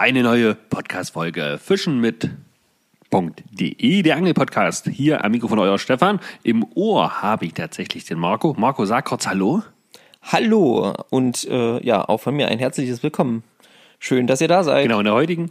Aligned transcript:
Eine 0.00 0.22
neue 0.22 0.54
Podcast-Folge 0.54 1.60
Fischen 1.62 2.00
mit 2.00 2.30
.de, 3.12 4.02
der 4.02 4.16
Angelpodcast. 4.16 4.88
Hier 4.88 5.22
am 5.22 5.32
Mikrofon 5.32 5.58
euer 5.58 5.78
Stefan. 5.78 6.20
Im 6.42 6.64
Ohr 6.74 7.20
habe 7.20 7.44
ich 7.44 7.52
tatsächlich 7.52 8.06
den 8.06 8.18
Marco. 8.18 8.54
Marco, 8.56 8.86
sag 8.86 9.04
kurz 9.04 9.26
Hallo. 9.26 9.62
Hallo 10.22 10.94
und 11.10 11.46
äh, 11.50 11.84
ja, 11.84 12.02
auch 12.02 12.16
von 12.16 12.34
mir 12.34 12.48
ein 12.48 12.58
herzliches 12.58 13.02
Willkommen. 13.02 13.42
Schön, 13.98 14.26
dass 14.26 14.40
ihr 14.40 14.48
da 14.48 14.64
seid. 14.64 14.84
Genau, 14.84 15.00
in 15.00 15.04
der 15.04 15.12
heutigen, 15.12 15.50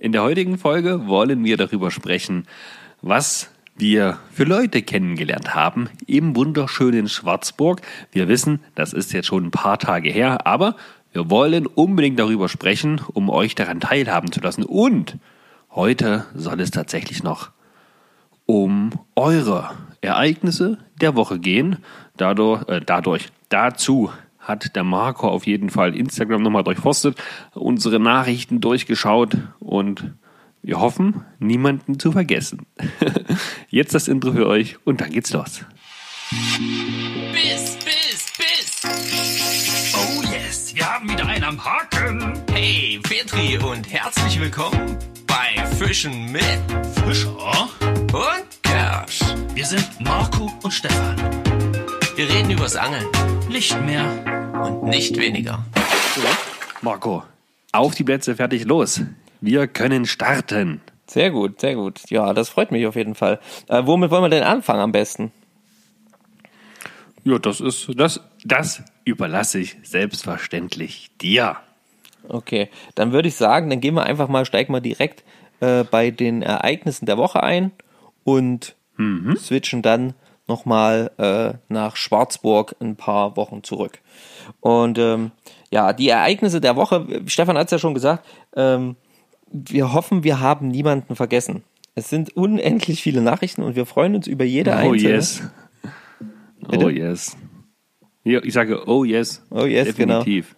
in 0.00 0.10
der 0.10 0.24
heutigen 0.24 0.58
Folge 0.58 1.06
wollen 1.06 1.44
wir 1.44 1.56
darüber 1.56 1.92
sprechen, 1.92 2.48
was 3.00 3.48
wir 3.76 4.18
für 4.32 4.42
Leute 4.42 4.82
kennengelernt 4.82 5.54
haben 5.54 5.88
im 6.08 6.34
wunderschönen 6.34 7.08
Schwarzburg. 7.08 7.80
Wir 8.10 8.26
wissen, 8.26 8.58
das 8.74 8.92
ist 8.92 9.12
jetzt 9.12 9.26
schon 9.26 9.44
ein 9.44 9.50
paar 9.52 9.78
Tage 9.78 10.10
her, 10.10 10.48
aber 10.48 10.74
wir 11.14 11.30
wollen 11.30 11.66
unbedingt 11.66 12.18
darüber 12.18 12.48
sprechen, 12.48 13.00
um 13.12 13.30
euch 13.30 13.54
daran 13.54 13.78
teilhaben 13.78 14.32
zu 14.32 14.40
lassen. 14.40 14.64
Und 14.64 15.16
heute 15.70 16.26
soll 16.34 16.60
es 16.60 16.72
tatsächlich 16.72 17.22
noch 17.22 17.52
um 18.46 18.90
eure 19.14 19.70
Ereignisse 20.00 20.78
der 21.00 21.14
Woche 21.14 21.38
gehen. 21.38 21.78
Dadurch, 22.16 22.68
äh, 22.68 22.80
dadurch, 22.84 23.28
dazu 23.48 24.10
hat 24.40 24.74
der 24.74 24.82
Marco 24.82 25.28
auf 25.28 25.46
jeden 25.46 25.70
Fall 25.70 25.96
Instagram 25.96 26.42
nochmal 26.42 26.64
durchforstet, 26.64 27.16
unsere 27.54 28.00
Nachrichten 28.00 28.60
durchgeschaut 28.60 29.38
und 29.60 30.12
wir 30.62 30.80
hoffen, 30.80 31.24
niemanden 31.38 31.98
zu 32.00 32.10
vergessen. 32.10 32.66
Jetzt 33.68 33.94
das 33.94 34.08
Intro 34.08 34.32
für 34.32 34.48
euch 34.48 34.78
und 34.84 35.00
dann 35.00 35.10
geht's 35.10 35.32
los. 35.32 35.64
Biss, 37.32 37.78
Biss, 37.84 38.13
am 41.54 41.64
Haken. 41.64 42.32
Hey, 42.52 42.98
Petri 43.02 43.58
und 43.58 43.92
herzlich 43.92 44.40
willkommen 44.40 44.96
bei 45.26 45.64
Fischen 45.76 46.32
mit 46.32 46.42
Fischer 47.06 47.68
und 47.80 48.62
Kersch. 48.62 49.20
Wir 49.54 49.64
sind 49.64 49.88
Marco 50.00 50.50
und 50.62 50.72
Stefan. 50.72 51.16
Wir 52.16 52.28
reden 52.28 52.50
übers 52.50 52.74
Angeln 52.76 53.06
Nicht 53.48 53.80
mehr. 53.82 54.04
und 54.64 54.84
nicht 54.84 55.16
weniger. 55.16 55.64
Marco, 56.82 57.22
auf 57.72 57.94
die 57.94 58.04
Plätze, 58.04 58.34
fertig, 58.34 58.64
los. 58.64 59.02
Wir 59.40 59.68
können 59.68 60.06
starten. 60.06 60.80
Sehr 61.06 61.30
gut, 61.30 61.60
sehr 61.60 61.76
gut. 61.76 62.00
Ja, 62.08 62.32
das 62.32 62.48
freut 62.48 62.72
mich 62.72 62.86
auf 62.86 62.96
jeden 62.96 63.14
Fall. 63.14 63.38
Äh, 63.68 63.82
womit 63.84 64.10
wollen 64.10 64.24
wir 64.24 64.28
denn 64.30 64.42
anfangen 64.42 64.80
am 64.80 64.92
besten? 64.92 65.30
Ja, 67.24 67.38
das 67.38 67.60
ist, 67.60 67.90
das, 67.96 68.20
das 68.44 68.82
überlasse 69.04 69.58
ich 69.58 69.76
selbstverständlich 69.82 71.10
dir. 71.20 71.56
Okay, 72.28 72.70
dann 72.94 73.12
würde 73.12 73.28
ich 73.28 73.34
sagen, 73.36 73.70
dann 73.70 73.80
gehen 73.80 73.94
wir 73.94 74.04
einfach 74.04 74.28
mal, 74.28 74.44
steigen 74.44 74.72
wir 74.72 74.80
direkt 74.80 75.24
äh, 75.60 75.84
bei 75.84 76.10
den 76.10 76.42
Ereignissen 76.42 77.06
der 77.06 77.18
Woche 77.18 77.42
ein 77.42 77.72
und 78.24 78.76
switchen 79.36 79.82
dann 79.82 80.14
nochmal 80.46 81.10
äh, 81.18 81.54
nach 81.68 81.96
Schwarzburg 81.96 82.76
ein 82.80 82.96
paar 82.96 83.36
Wochen 83.36 83.62
zurück. 83.64 83.98
Und 84.60 84.98
ähm, 84.98 85.32
ja, 85.70 85.92
die 85.92 86.08
Ereignisse 86.08 86.60
der 86.60 86.76
Woche, 86.76 87.22
Stefan 87.26 87.58
hat 87.58 87.66
es 87.66 87.72
ja 87.72 87.78
schon 87.78 87.94
gesagt, 87.94 88.24
ähm, 88.54 88.96
wir 89.50 89.92
hoffen, 89.92 90.22
wir 90.22 90.40
haben 90.40 90.68
niemanden 90.68 91.16
vergessen. 91.16 91.64
Es 91.96 92.08
sind 92.08 92.36
unendlich 92.36 93.02
viele 93.02 93.20
Nachrichten 93.20 93.62
und 93.62 93.74
wir 93.76 93.86
freuen 93.86 94.14
uns 94.14 94.26
über 94.26 94.44
jede 94.44 94.70
Oh 94.70 94.74
einzelne. 94.74 95.14
yes. 95.14 95.42
Bitte? 96.68 96.84
Oh 96.86 96.88
yes. 96.88 97.36
Ich 98.24 98.52
sage 98.54 98.88
oh 98.88 99.04
yes. 99.04 99.42
Oh 99.50 99.64
yes, 99.66 99.94
genau. 99.96 100.18
Definitiv. 100.22 100.56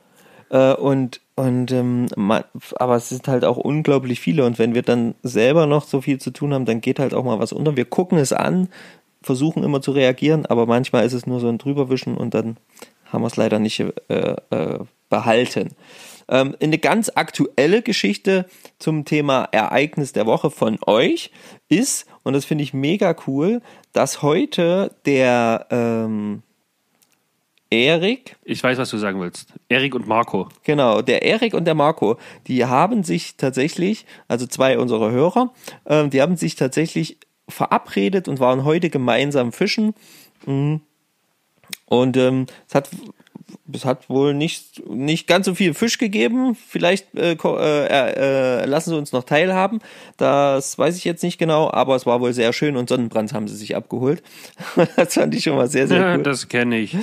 Äh, 0.51 0.75
und 0.75 1.21
und 1.35 1.73
ähm, 1.73 2.07
ma- 2.17 2.45
aber 2.77 2.97
es 2.97 3.09
sind 3.09 3.27
halt 3.29 3.45
auch 3.45 3.57
unglaublich 3.57 4.21
viele 4.21 4.45
und 4.47 4.59
wenn 4.59 4.75
wir 4.75 4.83
dann 4.83 5.15
selber 5.23 5.67
noch 5.67 5.85
so 5.85 6.01
viel 6.01 6.19
zu 6.19 6.31
tun 6.31 6.55
haben, 6.55 6.65
dann 6.65 6.81
geht 6.81 6.99
halt 6.99 7.13
auch 7.15 7.25
mal 7.25 7.39
was 7.41 7.53
unter. 7.53 7.77
Wir 7.77 7.85
gucken 7.85 8.19
es 8.19 8.33
an, 8.33 8.69
versuchen 9.23 9.65
immer 9.65 9.83
zu 9.83 9.91
reagieren, 9.91 10.47
aber 10.47 10.67
manchmal 10.67 11.05
ist 11.05 11.13
es 11.13 11.27
nur 11.27 11.41
so 11.41 11.49
ein 11.49 11.59
drüberwischen 11.59 12.17
und 12.17 12.33
dann 12.35 12.57
haben 13.07 13.23
wir 13.23 13.27
es 13.27 13.37
leider 13.37 13.59
nicht 13.59 13.81
äh, 13.81 14.37
äh, 14.51 14.79
behalten. 15.09 15.71
Ähm, 16.29 16.57
eine 16.61 16.79
ganz 16.79 17.11
aktuelle 17.15 17.83
Geschichte 17.83 18.47
zum 18.79 19.05
Thema 19.05 19.49
Ereignis 19.53 20.13
der 20.13 20.27
Woche 20.27 20.51
von 20.51 20.79
euch 20.87 21.31
ist, 21.69 22.07
und 22.27 22.33
das 22.33 22.45
finde 22.45 22.65
ich 22.65 22.75
mega 22.75 23.15
cool, 23.29 23.63
dass 23.93 24.21
heute 24.21 24.91
der 25.05 25.65
ähm, 25.71 26.43
Erik 27.71 28.35
Ich 28.43 28.65
weiß, 28.65 28.79
was 28.79 28.91
du 28.91 28.99
sagen 28.99 29.21
willst. 29.21 29.55
Erik 29.69 29.95
und 29.95 30.09
Marco. 30.09 30.49
Genau, 30.65 31.03
der 31.03 31.23
Erik 31.23 31.55
und 31.55 31.67
der 31.67 31.77
Marco, 31.77 32.19
die 32.49 32.65
haben 32.65 33.05
sich 33.05 33.37
tatsächlich, 33.37 34.07
also 34.27 34.49
zwei 34.49 34.77
unserer 34.77 35.13
Hörer, 35.13 35.53
ähm, 35.87 36.11
die 36.11 36.21
haben 36.21 36.37
sich 36.37 36.57
tatsächlich 36.57 37.19
verabredet 37.49 38.27
und 38.27 38.41
waren 38.41 38.65
heute 38.65 38.91
gemeinsam 38.91 39.53
fischen. 39.53 39.95
Mhm. 40.47 40.81
Und 41.85 42.17
ähm, 42.17 42.47
es 42.69 42.75
hat 42.75 42.91
es 43.73 43.85
hat 43.85 44.09
wohl 44.09 44.35
nicht, 44.35 44.89
nicht 44.89 45.27
ganz 45.27 45.47
so 45.47 45.55
viel 45.55 45.75
Fisch 45.75 45.99
gegeben. 45.99 46.57
Vielleicht 46.57 47.15
äh, 47.15 47.33
äh, 47.35 48.63
äh, 48.63 48.65
lassen 48.67 48.91
sie 48.91 48.97
uns 48.97 49.13
noch 49.13 49.25
teilhaben. 49.25 49.81
Das 50.17 50.79
weiß 50.79 50.97
ich 50.97 51.05
jetzt 51.05 51.23
nicht 51.23 51.39
genau, 51.39 51.71
aber 51.71 51.95
es 51.95 52.07
war 52.07 52.21
wohl 52.21 52.33
sehr 52.33 52.53
schön 52.53 52.77
und 52.77 52.89
Sonnenbrand 52.89 53.33
haben 53.33 53.49
sie 53.49 53.57
sich 53.57 53.77
abgeholt. 53.77 54.23
das 54.97 55.15
fand 55.15 55.35
ich 55.35 55.45
schon 55.45 55.57
mal 55.57 55.69
sehr, 55.69 55.87
sehr 55.87 56.01
Ja, 56.01 56.17
cool. 56.17 56.23
das 56.23 56.49
kenne 56.49 56.79
ich. 56.79 56.97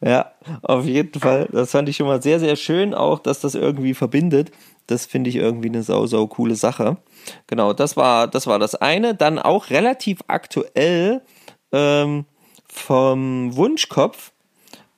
Ja, 0.00 0.32
auf 0.62 0.84
jeden 0.84 1.20
Fall. 1.20 1.48
Das 1.52 1.70
fand 1.70 1.88
ich 1.88 1.96
schon 1.96 2.06
mal 2.06 2.22
sehr, 2.22 2.38
sehr 2.38 2.56
schön, 2.56 2.94
auch 2.94 3.18
dass 3.18 3.40
das 3.40 3.54
irgendwie 3.54 3.94
verbindet. 3.94 4.50
Das 4.86 5.06
finde 5.06 5.30
ich 5.30 5.36
irgendwie 5.36 5.68
eine 5.68 5.82
sau, 5.82 6.06
sau 6.06 6.26
coole 6.26 6.54
Sache. 6.54 6.98
Genau, 7.46 7.72
das 7.72 7.96
war, 7.96 8.28
das 8.28 8.46
war 8.46 8.58
das 8.58 8.74
eine. 8.74 9.14
Dann 9.14 9.38
auch 9.38 9.70
relativ 9.70 10.20
aktuell 10.28 11.22
ähm, 11.72 12.24
vom 12.68 13.56
Wunschkopf 13.56 14.32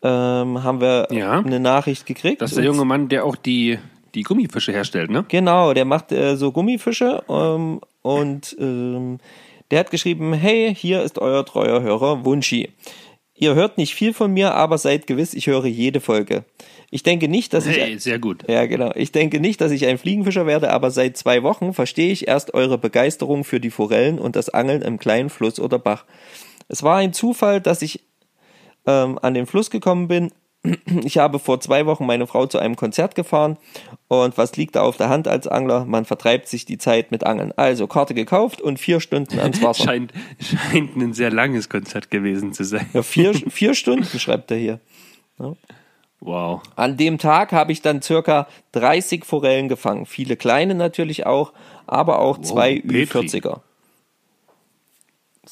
ähm, 0.02 0.62
haben 0.62 0.80
wir 0.80 1.08
Ja. 1.10 1.38
eine 1.40 1.60
Nachricht 1.60 2.06
gekriegt. 2.06 2.40
Das 2.42 2.50
ist 2.52 2.56
der 2.56 2.64
junge 2.64 2.84
Mann, 2.84 3.08
der 3.08 3.24
auch 3.24 3.36
die, 3.36 3.78
die 4.14 4.22
Gummifische 4.22 4.72
herstellt, 4.72 5.10
ne? 5.10 5.24
Genau, 5.28 5.74
der 5.74 5.84
macht 5.84 6.12
äh, 6.12 6.36
so 6.36 6.52
Gummifische 6.52 7.22
ähm, 7.28 7.80
und 8.02 8.56
ähm, 8.60 9.18
der 9.70 9.80
hat 9.80 9.90
geschrieben, 9.90 10.32
hey, 10.32 10.74
hier 10.74 11.02
ist 11.02 11.18
euer 11.18 11.44
treuer 11.44 11.82
Hörer 11.82 12.24
Wunschi. 12.24 12.70
Ihr 13.34 13.54
hört 13.54 13.78
nicht 13.78 13.94
viel 13.94 14.12
von 14.14 14.32
mir, 14.32 14.54
aber 14.54 14.78
seid 14.78 15.06
gewiss, 15.06 15.32
ich 15.34 15.46
höre 15.46 15.66
jede 15.66 16.00
Folge. 16.00 16.44
Ich 16.90 17.02
denke 17.02 17.28
nicht, 17.28 17.52
dass 17.52 17.66
ich 17.66 17.76
Hey, 17.76 17.98
sehr 17.98 18.18
gut. 18.18 18.44
ja, 18.48 18.66
genau. 18.66 18.92
Ich 18.96 19.12
denke 19.12 19.38
nicht, 19.40 19.60
dass 19.60 19.70
ich 19.72 19.86
ein 19.86 19.98
Fliegenfischer 19.98 20.46
werde, 20.46 20.70
aber 20.72 20.90
seit 20.90 21.16
zwei 21.16 21.42
Wochen 21.42 21.72
verstehe 21.74 22.10
ich 22.10 22.26
erst 22.26 22.54
eure 22.54 22.78
Begeisterung 22.78 23.44
für 23.44 23.60
die 23.60 23.70
Forellen 23.70 24.18
und 24.18 24.34
das 24.36 24.48
Angeln 24.48 24.82
im 24.82 24.98
kleinen 24.98 25.28
Fluss 25.28 25.60
oder 25.60 25.78
Bach. 25.78 26.04
Es 26.68 26.82
war 26.82 26.96
ein 26.96 27.12
Zufall, 27.12 27.60
dass 27.60 27.82
ich 27.82 28.00
ähm, 28.88 29.18
an 29.20 29.34
den 29.34 29.46
Fluss 29.46 29.70
gekommen 29.70 30.08
bin. 30.08 30.32
Ich 31.04 31.18
habe 31.18 31.38
vor 31.38 31.60
zwei 31.60 31.86
Wochen 31.86 32.04
meine 32.04 32.26
Frau 32.26 32.46
zu 32.46 32.58
einem 32.58 32.74
Konzert 32.74 33.14
gefahren 33.14 33.58
und 34.08 34.36
was 34.36 34.56
liegt 34.56 34.74
da 34.74 34.82
auf 34.82 34.96
der 34.96 35.08
Hand 35.08 35.28
als 35.28 35.46
Angler? 35.46 35.84
Man 35.84 36.04
vertreibt 36.04 36.48
sich 36.48 36.64
die 36.64 36.78
Zeit 36.78 37.12
mit 37.12 37.24
Angeln. 37.24 37.52
Also 37.56 37.86
Karte 37.86 38.12
gekauft 38.12 38.60
und 38.60 38.80
vier 38.80 38.98
Stunden 38.98 39.38
ans 39.38 39.62
Wasser. 39.62 39.84
Scheint, 39.84 40.12
scheint 40.40 40.96
ein 40.96 41.12
sehr 41.12 41.30
langes 41.30 41.68
Konzert 41.68 42.10
gewesen 42.10 42.52
zu 42.52 42.64
sein. 42.64 42.86
Ja, 42.92 43.02
vier, 43.02 43.34
vier 43.48 43.74
Stunden 43.74 44.18
schreibt 44.18 44.50
er 44.50 44.56
hier. 44.56 44.80
Wow. 46.20 46.62
An 46.74 46.96
dem 46.96 47.18
Tag 47.18 47.52
habe 47.52 47.70
ich 47.70 47.80
dann 47.80 48.02
circa 48.02 48.48
30 48.72 49.24
Forellen 49.24 49.68
gefangen. 49.68 50.06
Viele 50.06 50.36
kleine 50.36 50.74
natürlich 50.74 51.24
auch, 51.24 51.52
aber 51.86 52.18
auch 52.18 52.38
zwei 52.40 52.80
Petri. 52.80 53.04
Ü40er. 53.04 53.60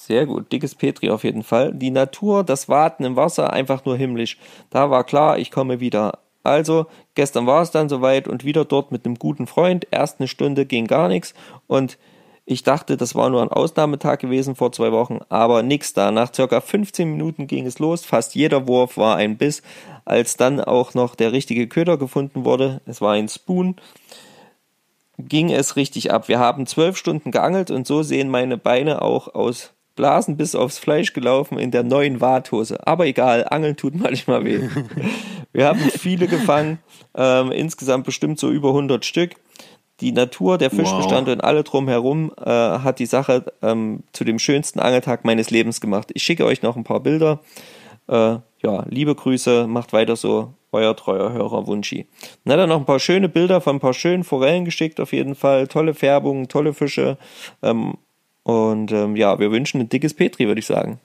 Sehr 0.06 0.24
gut, 0.24 0.52
dickes 0.52 0.76
Petri 0.76 1.10
auf 1.10 1.24
jeden 1.24 1.42
Fall. 1.42 1.72
Die 1.74 1.90
Natur, 1.90 2.44
das 2.44 2.68
Warten 2.68 3.02
im 3.02 3.16
Wasser, 3.16 3.52
einfach 3.52 3.84
nur 3.84 3.96
himmlisch. 3.96 4.38
Da 4.70 4.88
war 4.88 5.02
klar, 5.02 5.36
ich 5.36 5.50
komme 5.50 5.80
wieder. 5.80 6.20
Also, 6.44 6.86
gestern 7.16 7.48
war 7.48 7.62
es 7.62 7.72
dann 7.72 7.88
soweit 7.88 8.28
und 8.28 8.44
wieder 8.44 8.64
dort 8.64 8.92
mit 8.92 9.04
einem 9.04 9.16
guten 9.16 9.48
Freund. 9.48 9.88
Erst 9.90 10.20
eine 10.20 10.28
Stunde 10.28 10.64
ging 10.64 10.86
gar 10.86 11.08
nichts 11.08 11.34
und 11.66 11.98
ich 12.44 12.62
dachte, 12.62 12.96
das 12.96 13.16
war 13.16 13.30
nur 13.30 13.42
ein 13.42 13.48
Ausnahmetag 13.48 14.20
gewesen 14.20 14.54
vor 14.54 14.70
zwei 14.70 14.92
Wochen, 14.92 15.18
aber 15.28 15.64
nix 15.64 15.92
da. 15.92 16.12
Nach 16.12 16.32
circa 16.32 16.60
15 16.60 17.10
Minuten 17.10 17.48
ging 17.48 17.66
es 17.66 17.80
los. 17.80 18.04
Fast 18.04 18.36
jeder 18.36 18.68
Wurf 18.68 18.96
war 18.96 19.16
ein 19.16 19.36
Biss. 19.36 19.62
Als 20.04 20.36
dann 20.36 20.60
auch 20.60 20.94
noch 20.94 21.16
der 21.16 21.32
richtige 21.32 21.66
Köder 21.66 21.96
gefunden 21.96 22.44
wurde, 22.44 22.80
es 22.86 23.00
war 23.00 23.14
ein 23.14 23.28
Spoon, 23.28 23.74
ging 25.18 25.50
es 25.50 25.74
richtig 25.74 26.12
ab. 26.12 26.28
Wir 26.28 26.38
haben 26.38 26.64
zwölf 26.66 26.96
Stunden 26.96 27.32
geangelt 27.32 27.72
und 27.72 27.88
so 27.88 28.04
sehen 28.04 28.28
meine 28.28 28.56
Beine 28.56 29.02
auch 29.02 29.34
aus 29.34 29.72
Blasen 29.96 30.36
bis 30.36 30.54
aufs 30.54 30.78
Fleisch 30.78 31.12
gelaufen 31.12 31.58
in 31.58 31.70
der 31.70 31.82
neuen 31.82 32.20
Warthose. 32.20 32.86
Aber 32.86 33.06
egal, 33.06 33.46
Angeln 33.50 33.76
tut 33.76 33.94
manchmal 33.96 34.44
weh. 34.44 34.68
Wir 35.52 35.66
haben 35.66 35.80
viele 35.80 36.28
gefangen, 36.28 36.78
ähm, 37.14 37.50
insgesamt 37.50 38.04
bestimmt 38.04 38.38
so 38.38 38.50
über 38.50 38.68
100 38.68 39.04
Stück. 39.04 39.32
Die 40.00 40.12
Natur, 40.12 40.58
der 40.58 40.70
Fischbestand 40.70 41.26
Wow. 41.26 41.34
und 41.34 41.40
alle 41.42 41.64
drumherum 41.64 42.30
äh, 42.38 42.50
hat 42.50 42.98
die 42.98 43.06
Sache 43.06 43.46
ähm, 43.62 44.02
zu 44.12 44.24
dem 44.24 44.38
schönsten 44.38 44.78
Angeltag 44.78 45.24
meines 45.24 45.48
Lebens 45.50 45.80
gemacht. 45.80 46.10
Ich 46.12 46.22
schicke 46.22 46.44
euch 46.44 46.60
noch 46.60 46.76
ein 46.76 46.84
paar 46.84 47.00
Bilder. 47.00 47.40
Äh, 48.06 48.36
ja, 48.62 48.84
liebe 48.88 49.14
Grüße, 49.14 49.66
macht 49.66 49.94
weiter 49.94 50.16
so, 50.16 50.52
euer 50.70 50.94
treuer 50.96 51.32
Hörer 51.32 51.66
Wunschi. 51.66 52.06
Dann 52.44 52.52
hat 52.52 52.60
er 52.60 52.66
noch 52.66 52.78
ein 52.78 52.84
paar 52.84 52.98
schöne 52.98 53.30
Bilder 53.30 53.62
von 53.62 53.76
ein 53.76 53.80
paar 53.80 53.94
schönen 53.94 54.22
Forellen 54.24 54.66
geschickt, 54.66 55.00
auf 55.00 55.12
jeden 55.14 55.34
Fall. 55.34 55.66
Tolle 55.66 55.94
Färbungen, 55.94 56.48
tolle 56.48 56.74
Fische. 56.74 57.16
Ähm, 57.62 57.94
und 58.46 58.92
ähm, 58.92 59.16
ja, 59.16 59.40
wir 59.40 59.50
wünschen 59.50 59.80
ein 59.80 59.88
dickes 59.88 60.14
Petri, 60.14 60.46
würde 60.46 60.60
ich 60.60 60.66
sagen. 60.66 61.00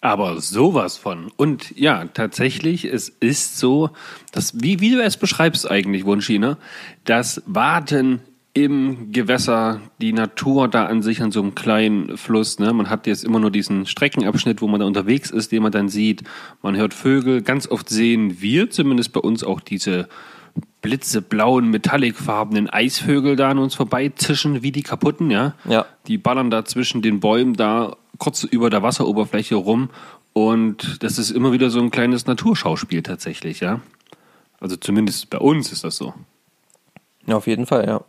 Aber 0.00 0.40
sowas 0.40 0.96
von. 0.96 1.30
Und 1.36 1.78
ja, 1.78 2.06
tatsächlich, 2.06 2.84
es 2.86 3.08
ist 3.08 3.56
so, 3.56 3.90
dass, 4.32 4.60
wie, 4.60 4.80
wie 4.80 4.90
du 4.90 5.00
es 5.00 5.16
beschreibst 5.16 5.70
eigentlich, 5.70 6.04
Wunsch, 6.04 6.28
ne? 6.28 6.56
Das 7.04 7.40
Warten 7.46 8.18
im 8.52 9.12
Gewässer, 9.12 9.80
die 10.00 10.12
Natur 10.12 10.66
da 10.66 10.86
an 10.86 11.02
sich 11.02 11.22
an 11.22 11.30
so 11.30 11.40
einem 11.40 11.54
kleinen 11.54 12.16
Fluss, 12.16 12.58
ne? 12.58 12.72
Man 12.72 12.90
hat 12.90 13.06
jetzt 13.06 13.22
immer 13.22 13.38
nur 13.38 13.52
diesen 13.52 13.86
Streckenabschnitt, 13.86 14.60
wo 14.60 14.66
man 14.66 14.80
da 14.80 14.86
unterwegs 14.86 15.30
ist, 15.30 15.52
den 15.52 15.62
man 15.62 15.70
dann 15.70 15.88
sieht. 15.88 16.24
Man 16.62 16.74
hört 16.74 16.94
Vögel. 16.94 17.42
Ganz 17.42 17.68
oft 17.68 17.88
sehen 17.88 18.40
wir 18.42 18.70
zumindest 18.70 19.12
bei 19.12 19.20
uns 19.20 19.44
auch 19.44 19.60
diese 19.60 20.08
blitzeblauen, 20.82 21.70
metallicfarbenen 21.70 22.68
Eisvögel 22.68 23.36
da 23.36 23.50
an 23.50 23.58
uns 23.58 23.74
vorbeizischen, 23.74 24.62
wie 24.62 24.72
die 24.72 24.82
kaputten, 24.82 25.30
ja? 25.30 25.54
Ja. 25.64 25.86
Die 26.06 26.18
ballern 26.18 26.50
da 26.50 26.64
zwischen 26.64 27.02
den 27.02 27.20
Bäumen 27.20 27.54
da 27.54 27.96
kurz 28.18 28.44
über 28.44 28.68
der 28.68 28.82
Wasseroberfläche 28.82 29.54
rum 29.54 29.90
und 30.32 31.02
das 31.02 31.18
ist 31.18 31.30
immer 31.30 31.52
wieder 31.52 31.70
so 31.70 31.80
ein 31.80 31.90
kleines 31.90 32.26
Naturschauspiel 32.26 33.02
tatsächlich, 33.02 33.60
ja? 33.60 33.80
Also 34.60 34.76
zumindest 34.76 35.30
bei 35.30 35.38
uns 35.38 35.72
ist 35.72 35.84
das 35.84 35.96
so. 35.96 36.14
Ja, 37.26 37.36
auf 37.36 37.46
jeden 37.46 37.66
Fall, 37.66 37.86
ja. 37.86 38.02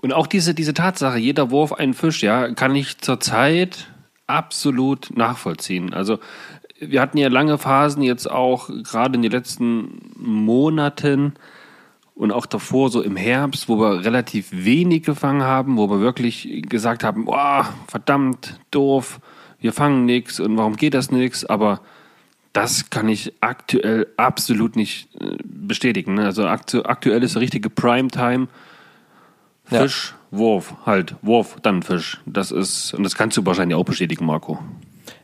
Und 0.00 0.12
auch 0.12 0.26
diese, 0.26 0.54
diese 0.54 0.74
Tatsache, 0.74 1.18
jeder 1.18 1.50
Wurf 1.50 1.72
einen 1.72 1.94
Fisch, 1.94 2.22
ja, 2.22 2.52
kann 2.54 2.74
ich 2.74 2.98
zurzeit 2.98 3.88
absolut 4.26 5.16
nachvollziehen. 5.16 5.92
Also 5.92 6.18
wir 6.80 7.00
hatten 7.00 7.18
ja 7.18 7.28
lange 7.28 7.58
Phasen 7.58 8.02
jetzt 8.02 8.30
auch 8.30 8.68
gerade 8.82 9.14
in 9.14 9.22
den 9.22 9.30
letzten 9.30 10.00
Monaten 10.16 11.34
und 12.14 12.32
auch 12.32 12.46
davor 12.46 12.90
so 12.90 13.02
im 13.02 13.16
Herbst, 13.16 13.68
wo 13.68 13.78
wir 13.78 14.04
relativ 14.04 14.48
wenig 14.50 15.04
gefangen 15.04 15.42
haben, 15.42 15.76
wo 15.76 15.88
wir 15.88 16.00
wirklich 16.00 16.64
gesagt 16.68 17.04
haben, 17.04 17.26
boah, 17.26 17.68
verdammt 17.86 18.58
doof, 18.70 19.20
wir 19.60 19.72
fangen 19.72 20.06
nichts 20.06 20.40
und 20.40 20.56
warum 20.56 20.76
geht 20.76 20.94
das 20.94 21.10
nichts, 21.10 21.44
aber 21.44 21.80
das 22.52 22.90
kann 22.90 23.08
ich 23.08 23.32
aktuell 23.40 24.08
absolut 24.16 24.74
nicht 24.74 25.08
äh, 25.20 25.36
bestätigen. 25.44 26.14
ne? 26.14 26.24
Also 26.24 26.46
aktu 26.48 26.82
aktuell 26.82 27.22
ist 27.22 27.36
der 27.36 27.42
richtige 27.42 27.70
Primetime. 27.70 28.48
Ja. 29.70 29.82
Fisch, 29.82 30.14
Wurf, 30.32 30.74
halt, 30.84 31.14
Wurf, 31.22 31.58
dann 31.62 31.82
Fisch. 31.82 32.20
Das 32.26 32.50
ist, 32.50 32.92
und 32.92 33.04
das 33.04 33.14
kannst 33.14 33.36
du 33.36 33.46
wahrscheinlich 33.46 33.76
auch 33.76 33.84
bestätigen, 33.84 34.26
Marco. 34.26 34.58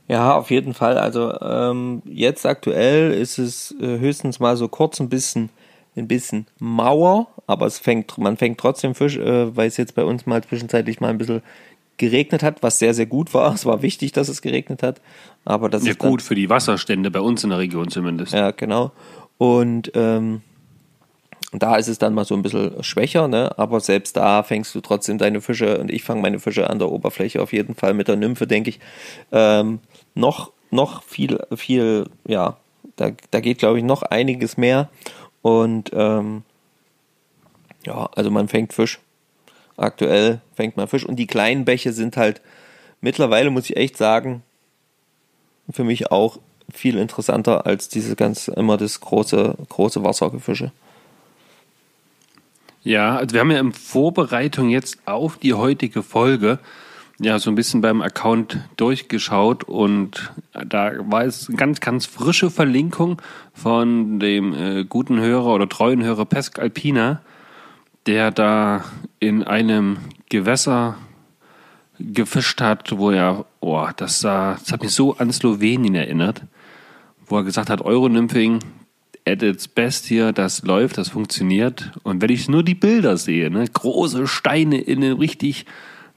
Ja, 0.08 0.36
auf 0.36 0.50
jeden 0.50 0.72
Fall. 0.74 0.98
Also 0.98 1.32
ähm, 1.40 2.02
jetzt 2.04 2.46
aktuell 2.46 3.12
ist 3.12 3.38
es 3.38 3.74
äh, 3.80 3.98
höchstens 3.98 4.38
mal 4.38 4.56
so 4.56 4.68
kurz 4.68 5.00
ein 5.00 5.08
bisschen, 5.08 5.50
ein 5.96 6.06
bisschen 6.06 6.46
Mauer, 6.58 7.26
aber 7.46 7.66
es 7.66 7.78
fängt, 7.78 8.16
man 8.18 8.36
fängt 8.36 8.58
trotzdem 8.58 8.94
Fisch, 8.94 9.16
äh, 9.16 9.56
weil 9.56 9.66
es 9.68 9.76
jetzt 9.76 9.94
bei 9.94 10.04
uns 10.04 10.26
mal 10.26 10.42
zwischenzeitlich 10.44 11.00
mal 11.00 11.08
ein 11.08 11.18
bisschen 11.18 11.42
geregnet 11.96 12.42
hat, 12.42 12.62
was 12.62 12.78
sehr, 12.78 12.94
sehr 12.94 13.06
gut 13.06 13.34
war. 13.34 13.52
Es 13.54 13.66
war 13.66 13.82
wichtig, 13.82 14.12
dass 14.12 14.28
es 14.28 14.42
geregnet 14.42 14.82
hat. 14.82 15.00
Aber 15.44 15.68
das 15.68 15.84
Ja, 15.84 15.92
ist 15.92 16.02
dann- 16.02 16.10
gut, 16.10 16.22
für 16.22 16.34
die 16.36 16.50
Wasserstände 16.50 17.10
bei 17.10 17.20
uns 17.20 17.42
in 17.42 17.50
der 17.50 17.58
Region 17.58 17.88
zumindest. 17.88 18.32
Ja, 18.32 18.52
genau. 18.52 18.92
Und 19.38 19.90
ähm, 19.94 20.42
da 21.52 21.76
ist 21.76 21.88
es 21.88 21.98
dann 21.98 22.12
mal 22.14 22.24
so 22.24 22.34
ein 22.34 22.42
bisschen 22.42 22.82
schwächer, 22.82 23.28
ne? 23.28 23.56
aber 23.58 23.80
selbst 23.80 24.16
da 24.16 24.42
fängst 24.42 24.74
du 24.74 24.80
trotzdem 24.80 25.16
deine 25.18 25.40
Fische 25.40 25.78
und 25.78 25.90
ich 25.90 26.02
fange 26.02 26.20
meine 26.20 26.38
Fische 26.38 26.68
an 26.68 26.78
der 26.78 26.90
Oberfläche 26.90 27.40
auf 27.40 27.52
jeden 27.52 27.74
Fall 27.74 27.94
mit 27.94 28.08
der 28.08 28.16
Nymphe, 28.16 28.46
denke 28.46 28.70
ich. 28.70 28.80
Ähm, 29.32 29.78
noch, 30.16 30.52
noch 30.70 31.02
viel, 31.02 31.38
viel, 31.54 32.08
ja, 32.26 32.56
da, 32.96 33.10
da 33.30 33.40
geht, 33.40 33.58
glaube 33.58 33.78
ich, 33.78 33.84
noch 33.84 34.02
einiges 34.02 34.56
mehr. 34.56 34.88
Und 35.42 35.90
ähm, 35.92 36.42
ja, 37.84 38.08
also 38.16 38.30
man 38.30 38.48
fängt 38.48 38.72
Fisch. 38.72 38.98
Aktuell 39.76 40.40
fängt 40.54 40.76
man 40.76 40.88
Fisch. 40.88 41.04
Und 41.04 41.16
die 41.16 41.26
kleinen 41.26 41.64
Bäche 41.64 41.92
sind 41.92 42.16
halt 42.16 42.40
mittlerweile, 43.00 43.50
muss 43.50 43.70
ich 43.70 43.76
echt 43.76 43.96
sagen, 43.96 44.42
für 45.70 45.84
mich 45.84 46.10
auch 46.10 46.38
viel 46.72 46.96
interessanter 46.98 47.66
als 47.66 47.88
diese 47.88 48.16
ganz 48.16 48.48
immer 48.48 48.76
das 48.76 49.00
große, 49.00 49.56
große 49.68 50.02
Wassergefische. 50.02 50.72
Ja, 52.82 53.16
also 53.16 53.34
wir 53.34 53.40
haben 53.40 53.50
ja 53.50 53.60
in 53.60 53.72
Vorbereitung 53.72 54.70
jetzt 54.70 54.98
auf 55.06 55.38
die 55.38 55.54
heutige 55.54 56.02
Folge 56.02 56.58
ja 57.18 57.38
so 57.38 57.50
ein 57.50 57.54
bisschen 57.54 57.80
beim 57.80 58.02
Account 58.02 58.58
durchgeschaut 58.76 59.64
und 59.64 60.32
da 60.52 60.92
war 61.10 61.24
es 61.24 61.48
eine 61.48 61.56
ganz, 61.56 61.80
ganz 61.80 62.06
frische 62.06 62.50
Verlinkung 62.50 63.20
von 63.54 64.18
dem 64.18 64.54
äh, 64.54 64.84
guten 64.84 65.18
Hörer 65.20 65.54
oder 65.54 65.68
treuen 65.68 66.04
Hörer 66.04 66.26
Pesk 66.26 66.58
Alpina, 66.58 67.22
der 68.06 68.30
da 68.30 68.84
in 69.18 69.42
einem 69.42 69.98
Gewässer 70.28 70.96
gefischt 71.98 72.60
hat, 72.60 72.98
wo 72.98 73.10
er, 73.10 73.46
oh, 73.60 73.88
das 73.96 74.20
sah, 74.20 74.54
das 74.54 74.72
hat 74.72 74.82
mich 74.82 74.92
so 74.92 75.16
an 75.16 75.32
Slowenien 75.32 75.94
erinnert, 75.94 76.42
wo 77.26 77.38
er 77.38 77.44
gesagt 77.44 77.70
hat, 77.70 77.80
Euronymphing 77.80 78.60
at 79.26 79.42
its 79.42 79.66
best 79.66 80.06
hier, 80.06 80.32
das 80.32 80.62
läuft, 80.62 80.98
das 80.98 81.08
funktioniert. 81.08 81.90
Und 82.02 82.22
wenn 82.22 82.30
ich 82.30 82.48
nur 82.48 82.62
die 82.62 82.74
Bilder 82.74 83.16
sehe, 83.16 83.50
ne, 83.50 83.64
große 83.66 84.26
Steine 84.26 84.78
in 84.78 85.02
eine 85.02 85.18
richtig 85.18 85.64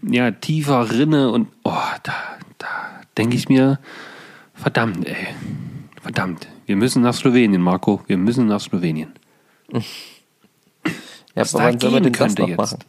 ja, 0.02 0.32
tiefer 0.32 0.92
Rinne 0.92 1.32
und 1.32 1.48
oh, 1.64 1.74
da, 2.04 2.14
da 2.58 2.68
denke 3.18 3.36
ich 3.36 3.50
mir, 3.50 3.80
verdammt, 4.54 5.08
ey, 5.08 5.28
verdammt, 6.02 6.48
wir 6.66 6.76
müssen 6.76 7.02
nach 7.02 7.14
Slowenien, 7.14 7.62
Marco, 7.62 8.02
wir 8.08 8.18
müssen 8.18 8.48
nach 8.48 8.62
Slowenien. 8.62 9.14
Ja, 11.36 11.44
Was 11.44 11.54
aber 11.56 11.72
da 11.74 11.92
wann 11.92 12.04
gehen 12.04 12.12
könnte 12.12 12.42
jetzt. 12.42 12.58
machen? 12.58 12.80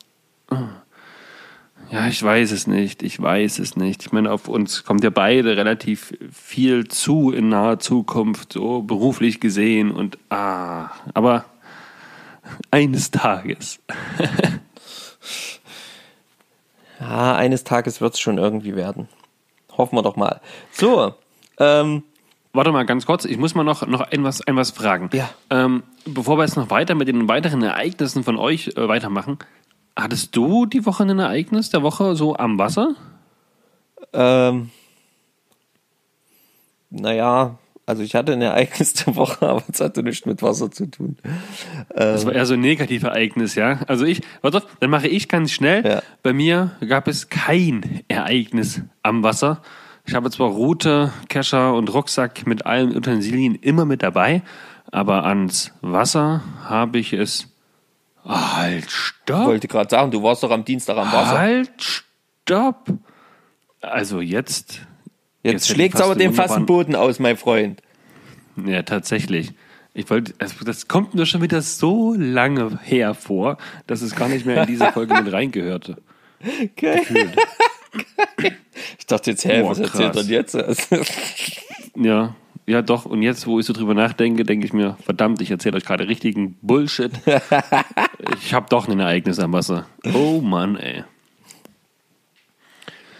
Ja, 1.90 2.06
ich 2.06 2.22
weiß 2.22 2.52
es 2.52 2.66
nicht. 2.66 3.02
Ich 3.02 3.20
weiß 3.20 3.58
es 3.58 3.76
nicht. 3.76 4.02
Ich 4.02 4.12
meine, 4.12 4.30
auf 4.30 4.48
uns 4.48 4.84
kommt 4.84 5.02
ja 5.02 5.10
beide 5.10 5.56
relativ 5.56 6.14
viel 6.32 6.86
zu 6.86 7.32
in 7.32 7.48
naher 7.48 7.80
Zukunft, 7.80 8.52
so 8.52 8.82
beruflich 8.82 9.40
gesehen 9.40 9.90
und 9.90 10.18
ah, 10.30 10.90
aber 11.14 11.44
eines 12.70 13.10
Tages. 13.10 13.80
Ja, 17.00 17.34
eines 17.34 17.64
Tages 17.64 18.00
wird 18.00 18.14
es 18.14 18.20
schon 18.20 18.38
irgendwie 18.38 18.76
werden. 18.76 19.08
Hoffen 19.76 19.96
wir 19.96 20.02
doch 20.02 20.16
mal. 20.16 20.40
So, 20.70 21.14
ähm, 21.58 22.02
Warte 22.52 22.72
mal 22.72 22.84
ganz 22.84 23.06
kurz, 23.06 23.24
ich 23.24 23.38
muss 23.38 23.54
mal 23.54 23.62
noch, 23.62 23.86
noch 23.86 24.00
ein, 24.00 24.24
was, 24.24 24.40
ein 24.46 24.56
was 24.56 24.72
fragen. 24.72 25.08
Ja. 25.12 25.30
Ähm, 25.50 25.84
bevor 26.04 26.36
wir 26.36 26.42
jetzt 26.42 26.56
noch 26.56 26.70
weiter 26.70 26.96
mit 26.96 27.06
den 27.06 27.28
weiteren 27.28 27.62
Ereignissen 27.62 28.24
von 28.24 28.36
euch 28.36 28.72
äh, 28.76 28.88
weitermachen, 28.88 29.38
hattest 29.94 30.34
du 30.34 30.66
die 30.66 30.84
Woche 30.84 31.04
ein 31.04 31.18
Ereignis 31.18 31.70
der 31.70 31.82
Woche 31.82 32.16
so 32.16 32.36
am 32.36 32.58
Wasser? 32.58 32.96
ähm, 34.12 34.70
naja, 36.90 37.56
also 37.90 38.04
ich 38.04 38.14
hatte 38.14 38.32
ein 38.32 38.40
Ereignis 38.40 38.94
der 38.94 39.16
Woche, 39.16 39.46
aber 39.48 39.64
es 39.70 39.80
hatte 39.80 40.02
nichts 40.04 40.24
mit 40.24 40.42
Wasser 40.42 40.70
zu 40.70 40.86
tun. 40.86 41.16
Das 41.94 42.24
war 42.24 42.32
eher 42.32 42.46
so 42.46 42.54
ein 42.54 42.60
Negativereignis, 42.60 43.56
ja. 43.56 43.80
Also 43.88 44.04
ich, 44.04 44.22
warte, 44.42 44.58
auf, 44.58 44.66
dann 44.78 44.90
mache 44.90 45.08
ich 45.08 45.28
ganz 45.28 45.50
schnell. 45.50 45.84
Ja. 45.84 46.02
Bei 46.22 46.32
mir 46.32 46.70
gab 46.88 47.08
es 47.08 47.28
kein 47.28 48.02
Ereignis 48.06 48.82
am 49.02 49.24
Wasser. 49.24 49.60
Ich 50.06 50.14
habe 50.14 50.30
zwar 50.30 50.48
Route, 50.50 51.12
Kescher 51.28 51.74
und 51.74 51.92
Rucksack 51.92 52.46
mit 52.46 52.64
allen 52.64 52.96
Utensilien 52.96 53.56
immer 53.56 53.84
mit 53.84 54.02
dabei, 54.02 54.42
aber 54.90 55.24
ans 55.24 55.72
Wasser 55.80 56.42
habe 56.64 56.98
ich 56.98 57.12
es. 57.12 57.48
Halt, 58.24 58.84
Ich 58.84 58.90
stopp! 58.90 59.46
wollte 59.46 59.66
gerade 59.66 59.90
sagen, 59.90 60.10
du 60.10 60.22
warst 60.22 60.42
doch 60.44 60.50
am 60.50 60.64
Dienstag 60.64 60.96
am 60.96 61.12
Wasser. 61.12 61.38
Halt, 61.38 61.70
stopp! 61.78 62.92
Also 63.80 64.20
jetzt. 64.20 64.80
Jetzt, 65.42 65.68
schlägt's 65.68 65.98
fast 65.98 66.10
aber 66.10 66.18
den 66.18 66.34
fassen 66.34 66.66
Boden 66.66 66.94
aus, 66.94 67.18
mein 67.18 67.36
Freund. 67.36 67.80
Ja, 68.64 68.82
tatsächlich. 68.82 69.52
Ich 69.94 70.08
wollte, 70.10 70.34
also 70.38 70.64
das 70.64 70.86
kommt 70.86 71.14
mir 71.14 71.26
schon 71.26 71.42
wieder 71.42 71.62
so 71.62 72.14
lange 72.16 72.78
her 72.82 73.14
vor, 73.14 73.58
dass 73.86 74.02
es 74.02 74.14
gar 74.14 74.28
nicht 74.28 74.46
mehr 74.46 74.62
in 74.62 74.66
diese 74.68 74.92
Folge 74.92 75.14
mit 75.20 75.32
reingehörte. 75.32 75.96
Okay. 76.62 77.02
Ich 78.98 79.06
dachte 79.06 79.32
jetzt, 79.32 79.44
hä, 79.44 79.62
Boah, 79.62 79.70
was 79.70 79.80
erzählt 79.80 80.12
krass. 80.12 80.28
er 80.28 80.30
jetzt? 80.30 80.88
Ja, 81.96 82.36
ja 82.66 82.82
doch. 82.82 83.04
Und 83.04 83.22
jetzt, 83.22 83.48
wo 83.48 83.58
ich 83.58 83.66
so 83.66 83.72
drüber 83.72 83.94
nachdenke, 83.94 84.44
denke 84.44 84.64
ich 84.64 84.72
mir, 84.72 84.96
verdammt, 85.04 85.42
ich 85.42 85.50
erzähle 85.50 85.76
euch 85.76 85.84
gerade 85.84 86.06
richtigen 86.06 86.56
Bullshit. 86.62 87.10
ich 88.40 88.54
habe 88.54 88.66
doch 88.70 88.86
ein 88.88 89.00
Ereignis 89.00 89.40
am 89.40 89.52
Wasser. 89.52 89.86
Oh 90.14 90.40
Mann, 90.40 90.76
ey. 90.76 91.02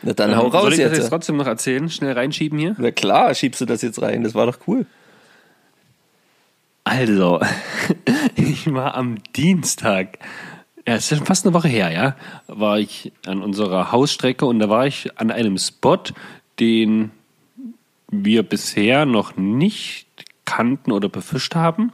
Na 0.03 0.13
dann 0.15 0.37
hau 0.37 0.47
Ähm, 0.47 0.51
Soll 0.53 0.61
raus 0.61 0.73
ich 0.73 0.79
das 0.79 0.89
jetzt 0.91 0.99
jetzt. 0.99 1.09
trotzdem 1.11 1.37
noch 1.37 1.47
erzählen? 1.47 1.89
Schnell 1.91 2.13
reinschieben 2.13 2.59
hier? 2.59 2.75
Na 2.79 2.91
klar, 2.91 3.35
schiebst 3.35 3.61
du 3.61 3.67
das 3.67 3.83
jetzt 3.83 4.01
rein, 4.01 4.23
das 4.23 4.35
war 4.35 4.47
doch 4.47 4.59
cool. 4.67 4.87
Also, 6.85 7.41
ich 8.37 8.73
war 8.73 8.95
am 8.95 9.17
Dienstag, 9.37 10.19
ja, 10.87 10.95
es 10.95 11.11
ist 11.11 11.19
schon 11.19 11.27
fast 11.27 11.45
eine 11.47 11.55
Woche 11.55 11.69
her, 11.69 11.91
ja, 11.93 12.17
war 12.47 12.79
ich 12.79 13.13
an 13.27 13.43
unserer 13.43 13.93
Hausstrecke 13.93 14.47
und 14.47 14.59
da 14.59 14.69
war 14.69 14.87
ich 14.87 15.19
an 15.19 15.31
einem 15.31 15.59
Spot, 15.59 15.99
den 16.59 17.11
wir 18.11 18.43
bisher 18.43 19.05
noch 19.07 19.37
nicht 19.37 20.07
kannten 20.47 20.91
oder 20.91 21.09
befischt 21.09 21.55
haben. 21.55 21.93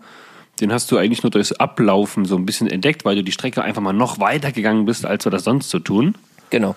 Den 0.61 0.73
hast 0.73 0.91
du 0.91 0.97
eigentlich 0.97 1.23
nur 1.23 1.31
durchs 1.31 1.53
Ablaufen 1.53 2.25
so 2.25 2.37
ein 2.37 2.47
bisschen 2.47 2.69
entdeckt, 2.69 3.05
weil 3.05 3.17
du 3.17 3.23
die 3.23 3.33
Strecke 3.33 3.63
einfach 3.63 3.83
mal 3.83 3.93
noch 3.93 4.19
weiter 4.21 4.53
gegangen 4.53 4.87
bist, 4.87 5.05
als 5.05 5.27
wir 5.27 5.31
das 5.31 5.45
sonst 5.45 5.69
so 5.69 5.79
tun. 5.79 6.15
Genau. 6.49 6.75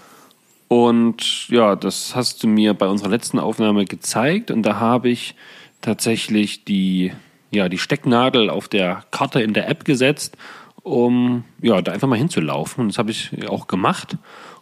Und 0.69 1.49
ja, 1.49 1.75
das 1.75 2.15
hast 2.15 2.43
du 2.43 2.47
mir 2.47 2.75
bei 2.75 2.88
unserer 2.88 3.09
letzten 3.09 3.39
Aufnahme 3.39 3.85
gezeigt 3.85 4.51
und 4.51 4.61
da 4.61 4.79
habe 4.79 5.09
ich 5.09 5.33
tatsächlich 5.81 6.63
die, 6.63 7.11
ja, 7.49 7.69
die 7.69 7.79
Stecknadel 7.79 8.51
auf 8.51 8.67
der 8.67 9.03
Karte 9.09 9.41
in 9.41 9.55
der 9.55 9.67
App 9.67 9.83
gesetzt, 9.83 10.38
um 10.83 11.43
ja, 11.59 11.81
da 11.81 11.91
einfach 11.91 12.07
mal 12.07 12.19
hinzulaufen. 12.19 12.83
Und 12.83 12.89
das 12.89 12.99
habe 12.99 13.09
ich 13.09 13.49
auch 13.49 13.65
gemacht. 13.65 14.17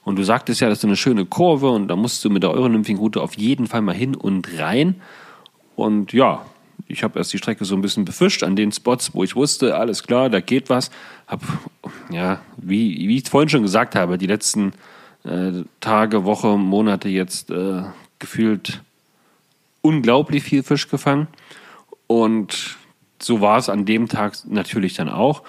Und 0.06 0.16
du 0.16 0.24
sagtest 0.24 0.62
ja, 0.62 0.70
das 0.70 0.78
ist 0.78 0.86
eine 0.86 0.96
schöne 0.96 1.26
Kurve 1.26 1.70
und 1.70 1.90
da 1.90 1.98
musst 1.98 2.24
du 2.24 2.30
mit 2.30 2.42
der 2.42 2.52
Euronymphing-Route 2.52 3.22
auf 3.22 3.38
jeden 3.38 3.68
Fall 3.68 3.82
mal 3.82 3.94
hin 3.94 4.16
und 4.16 4.48
rein. 4.58 5.02
Und 5.76 6.14
ja, 6.14 6.46
ich 6.88 7.04
habe 7.04 7.20
erst 7.20 7.34
die 7.34 7.38
Strecke 7.38 7.66
so 7.66 7.76
ein 7.76 7.82
bisschen 7.82 8.06
befischt 8.06 8.44
an 8.44 8.56
den 8.56 8.72
Spots, 8.72 9.14
wo 9.14 9.26
ich 9.26 9.36
wusste, 9.36 9.76
alles 9.76 10.04
klar, 10.04 10.30
da 10.30 10.40
geht 10.40 10.70
was. 10.70 10.90
Hab, 11.28 11.42
ja, 12.10 12.40
wie, 12.56 13.10
wie 13.10 13.18
ich 13.18 13.30
vorhin 13.30 13.50
schon 13.50 13.64
gesagt 13.64 13.94
habe, 13.94 14.18
die 14.18 14.28
letzten 14.28 14.72
äh, 15.28 15.64
Tage, 15.80 16.26
Woche, 16.26 16.58
Monate 16.58 17.10
jetzt 17.10 17.52
äh, 17.52 17.84
gefühlt 18.20 18.82
unglaublich 19.82 20.44
viel 20.44 20.64
Fisch 20.64 20.90
gefangen. 20.90 21.28
Und 22.08 22.78
so 23.22 23.42
war 23.42 23.58
es 23.58 23.70
an 23.70 23.86
dem 23.86 24.08
Tag 24.08 24.38
natürlich 24.46 24.94
dann 24.94 25.10
auch. 25.10 25.44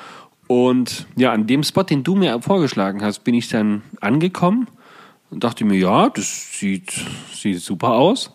Und 0.46 1.06
ja, 1.16 1.32
an 1.32 1.46
dem 1.46 1.62
Spot, 1.62 1.82
den 1.82 2.02
du 2.02 2.14
mir 2.14 2.40
vorgeschlagen 2.40 3.02
hast, 3.02 3.20
bin 3.20 3.34
ich 3.34 3.48
dann 3.48 3.82
angekommen 4.00 4.66
und 5.30 5.44
dachte 5.44 5.64
mir, 5.64 5.78
ja, 5.78 6.08
das 6.08 6.58
sieht, 6.58 6.92
sieht 7.32 7.60
super 7.60 7.92
aus. 7.92 8.32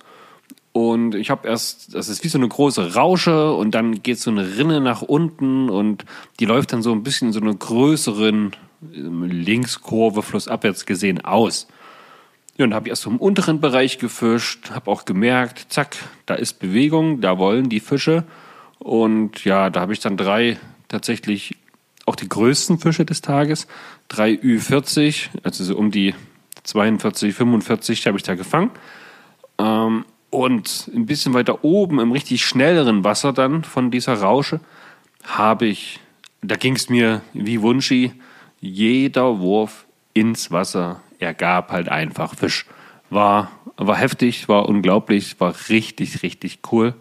Und 0.74 1.14
ich 1.14 1.30
habe 1.30 1.48
erst, 1.48 1.94
das 1.94 2.10
ist 2.10 2.24
wie 2.24 2.28
so 2.28 2.38
eine 2.38 2.48
große 2.48 2.96
Rausche 2.96 3.54
und 3.54 3.72
dann 3.72 4.02
geht 4.02 4.20
so 4.20 4.32
eine 4.32 4.58
Rinne 4.58 4.82
nach 4.82 5.04
unten 5.04 5.70
und 5.70 6.06
die 6.40 6.46
läuft 6.46 6.74
dann 6.74 6.82
so 6.82 6.92
ein 6.92 7.04
bisschen 7.04 7.30
in 7.30 7.34
so 7.34 7.42
einer 7.42 7.54
größeren 7.54 8.54
Linkskurve 8.92 10.22
flussabwärts 10.22 10.86
gesehen 10.86 11.24
aus. 11.24 11.68
Ja, 12.58 12.66
und 12.66 12.74
habe 12.74 12.88
ich 12.88 12.92
erst 12.92 13.04
so 13.04 13.10
im 13.10 13.18
unteren 13.18 13.60
Bereich 13.60 13.98
gefischt, 13.98 14.72
habe 14.72 14.92
auch 14.92 15.06
gemerkt, 15.06 15.66
zack, 15.70 15.98
da 16.25 16.36
ist 16.36 16.60
Bewegung, 16.60 17.20
da 17.20 17.40
wollen 17.40 17.70
die 17.70 17.80
Fische. 17.80 18.24
Und 18.78 19.44
ja, 19.44 19.70
da 19.70 19.82
habe 19.82 19.94
ich 19.94 20.00
dann 20.00 20.18
drei 20.18 20.60
tatsächlich 20.88 21.56
auch 22.06 22.16
die 22.16 22.30
größten 22.30 22.80
Fische 22.80 23.06
des 23.06 23.22
Tages, 23.22 23.68
drei 24.08 24.34
Ü40, 24.34 25.30
also 25.44 25.63
so 25.63 25.78
um 25.78 25.90
die 25.90 26.13
42, 26.63 27.34
45 27.34 28.06
habe 28.08 28.18
ich 28.18 28.24
da 28.24 28.36
gefangen. 28.36 28.72
Ähm, 29.58 30.06
und 30.30 30.90
ein 30.94 31.06
bisschen 31.06 31.34
weiter 31.34 31.63
oben 31.63 32.00
im 32.00 32.12
richtig 32.12 32.44
schnelleren 32.44 33.04
Wasser 33.04 33.34
dann 33.34 33.63
von 33.63 33.92
dieser 33.92 34.16
Rausche 34.16 34.60
habe 35.24 35.68
ich, 35.68 36.00
da 36.42 36.56
ging 36.56 36.75
es 36.75 36.90
mir 36.90 37.22
wie 37.34 37.62
Wunschi, 37.62 38.12
jeder 38.63 39.41
Wurf 39.41 39.86
ins 40.13 40.50
Wasser 40.50 41.01
ergab 41.20 41.70
halt 41.74 41.89
einfach 41.89 42.34
Fisch. 42.34 42.65
War, 43.10 43.51
war 43.75 43.98
heftig, 43.98 44.48
war 44.48 44.70
unglaublich, 44.70 45.38
war 45.41 45.53
richtig, 45.67 46.24
richtig 46.24 46.60
cool. 46.72 46.93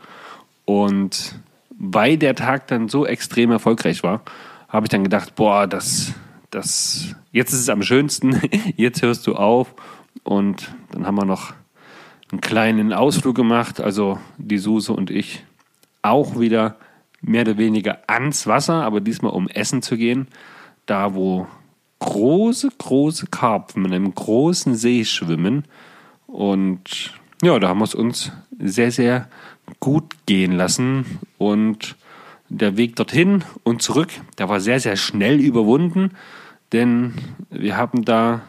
Und 0.64 1.36
weil 1.78 2.18
der 2.18 2.34
Tag 2.34 2.66
dann 2.66 2.88
so 2.88 3.06
extrem 3.06 3.52
erfolgreich 3.52 4.02
war, 4.02 4.22
habe 4.68 4.86
ich 4.86 4.90
dann 4.90 5.04
gedacht, 5.04 5.36
boah, 5.36 5.68
das, 5.68 6.12
das, 6.50 7.14
jetzt 7.30 7.52
ist 7.52 7.60
es 7.60 7.68
am 7.68 7.82
schönsten, 7.82 8.40
jetzt 8.76 9.00
hörst 9.02 9.24
du 9.28 9.36
auf. 9.36 9.72
Und 10.24 10.74
dann 10.90 11.06
haben 11.06 11.14
wir 11.14 11.24
noch 11.24 11.54
einen 12.32 12.40
kleinen 12.40 12.92
Ausflug 12.92 13.36
gemacht, 13.36 13.80
also 13.80 14.18
die 14.36 14.58
Suse 14.58 14.92
und 14.92 15.10
ich 15.10 15.44
auch 16.02 16.40
wieder 16.40 16.76
mehr 17.20 17.42
oder 17.42 17.56
weniger 17.56 18.00
ans 18.08 18.48
Wasser, 18.48 18.82
aber 18.82 19.00
diesmal 19.00 19.32
um 19.32 19.46
essen 19.46 19.80
zu 19.80 19.96
gehen, 19.96 20.26
da 20.86 21.14
wo 21.14 21.46
große, 21.98 22.70
große 22.78 23.26
Karpfen 23.28 23.84
in 23.84 23.92
einem 23.92 24.14
großen 24.14 24.74
See 24.74 25.04
schwimmen. 25.04 25.64
Und 26.26 27.14
ja, 27.42 27.58
da 27.58 27.68
haben 27.68 27.78
wir 27.78 27.84
es 27.84 27.94
uns 27.94 28.32
sehr, 28.58 28.90
sehr 28.90 29.28
gut 29.80 30.16
gehen 30.26 30.52
lassen. 30.52 31.18
Und 31.38 31.96
der 32.48 32.76
Weg 32.76 32.96
dorthin 32.96 33.44
und 33.62 33.82
zurück, 33.82 34.10
der 34.38 34.48
war 34.48 34.60
sehr, 34.60 34.80
sehr 34.80 34.96
schnell 34.96 35.40
überwunden, 35.40 36.10
denn 36.72 37.14
wir 37.50 37.76
haben 37.76 38.04
da 38.04 38.42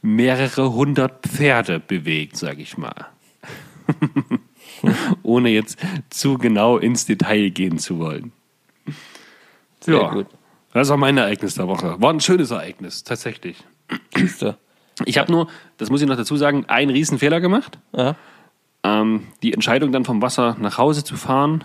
mehrere 0.00 0.72
hundert 0.72 1.26
Pferde 1.26 1.80
bewegt, 1.80 2.36
sag 2.36 2.58
ich 2.58 2.76
mal. 2.76 3.06
Ohne 5.22 5.50
jetzt 5.50 5.78
zu 6.10 6.38
genau 6.38 6.78
ins 6.78 7.06
Detail 7.06 7.50
gehen 7.50 7.78
zu 7.78 7.98
wollen. 7.98 8.32
Sehr 9.80 9.96
ja, 9.96 10.10
gut. 10.12 10.26
Das 10.72 10.88
war 10.88 10.96
mein 10.96 11.18
Ereignis 11.18 11.54
der 11.54 11.68
Woche. 11.68 11.96
War 12.00 12.12
ein 12.12 12.20
schönes 12.20 12.50
Ereignis, 12.50 13.04
tatsächlich. 13.04 13.56
Ich 15.04 15.18
habe 15.18 15.32
nur, 15.32 15.48
das 15.78 15.90
muss 15.90 16.02
ich 16.02 16.08
noch 16.08 16.16
dazu 16.16 16.36
sagen, 16.36 16.64
einen 16.68 16.90
Riesenfehler 16.90 17.40
gemacht. 17.40 17.78
Ja. 17.96 18.16
Ähm, 18.84 19.24
die 19.42 19.52
Entscheidung 19.52 19.92
dann 19.92 20.04
vom 20.04 20.22
Wasser 20.22 20.56
nach 20.60 20.78
Hause 20.78 21.04
zu 21.04 21.16
fahren, 21.16 21.64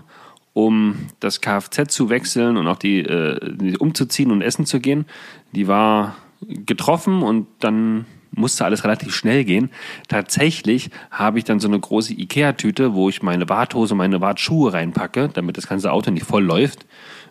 um 0.53 1.07
das 1.19 1.41
Kfz 1.41 1.93
zu 1.93 2.09
wechseln 2.09 2.57
und 2.57 2.67
auch 2.67 2.77
die, 2.77 2.99
äh, 2.99 3.75
umzuziehen 3.77 4.31
und 4.31 4.41
essen 4.41 4.65
zu 4.65 4.79
gehen, 4.79 5.05
die 5.51 5.67
war 5.67 6.15
getroffen 6.41 7.21
und 7.21 7.47
dann 7.59 8.05
musste 8.31 8.65
alles 8.65 8.83
relativ 8.83 9.15
schnell 9.15 9.43
gehen. 9.45 9.71
Tatsächlich 10.07 10.91
habe 11.09 11.39
ich 11.39 11.45
dann 11.45 11.59
so 11.59 11.67
eine 11.67 11.79
große 11.79 12.13
Ikea-Tüte, 12.13 12.93
wo 12.93 13.09
ich 13.09 13.23
meine 13.23 13.49
Warthose, 13.49 13.95
meine 13.95 14.21
Wartschuhe 14.21 14.73
reinpacke, 14.73 15.29
damit 15.33 15.57
das 15.57 15.67
ganze 15.67 15.91
Auto 15.91 16.11
nicht 16.11 16.25
voll 16.25 16.43
läuft 16.43 16.85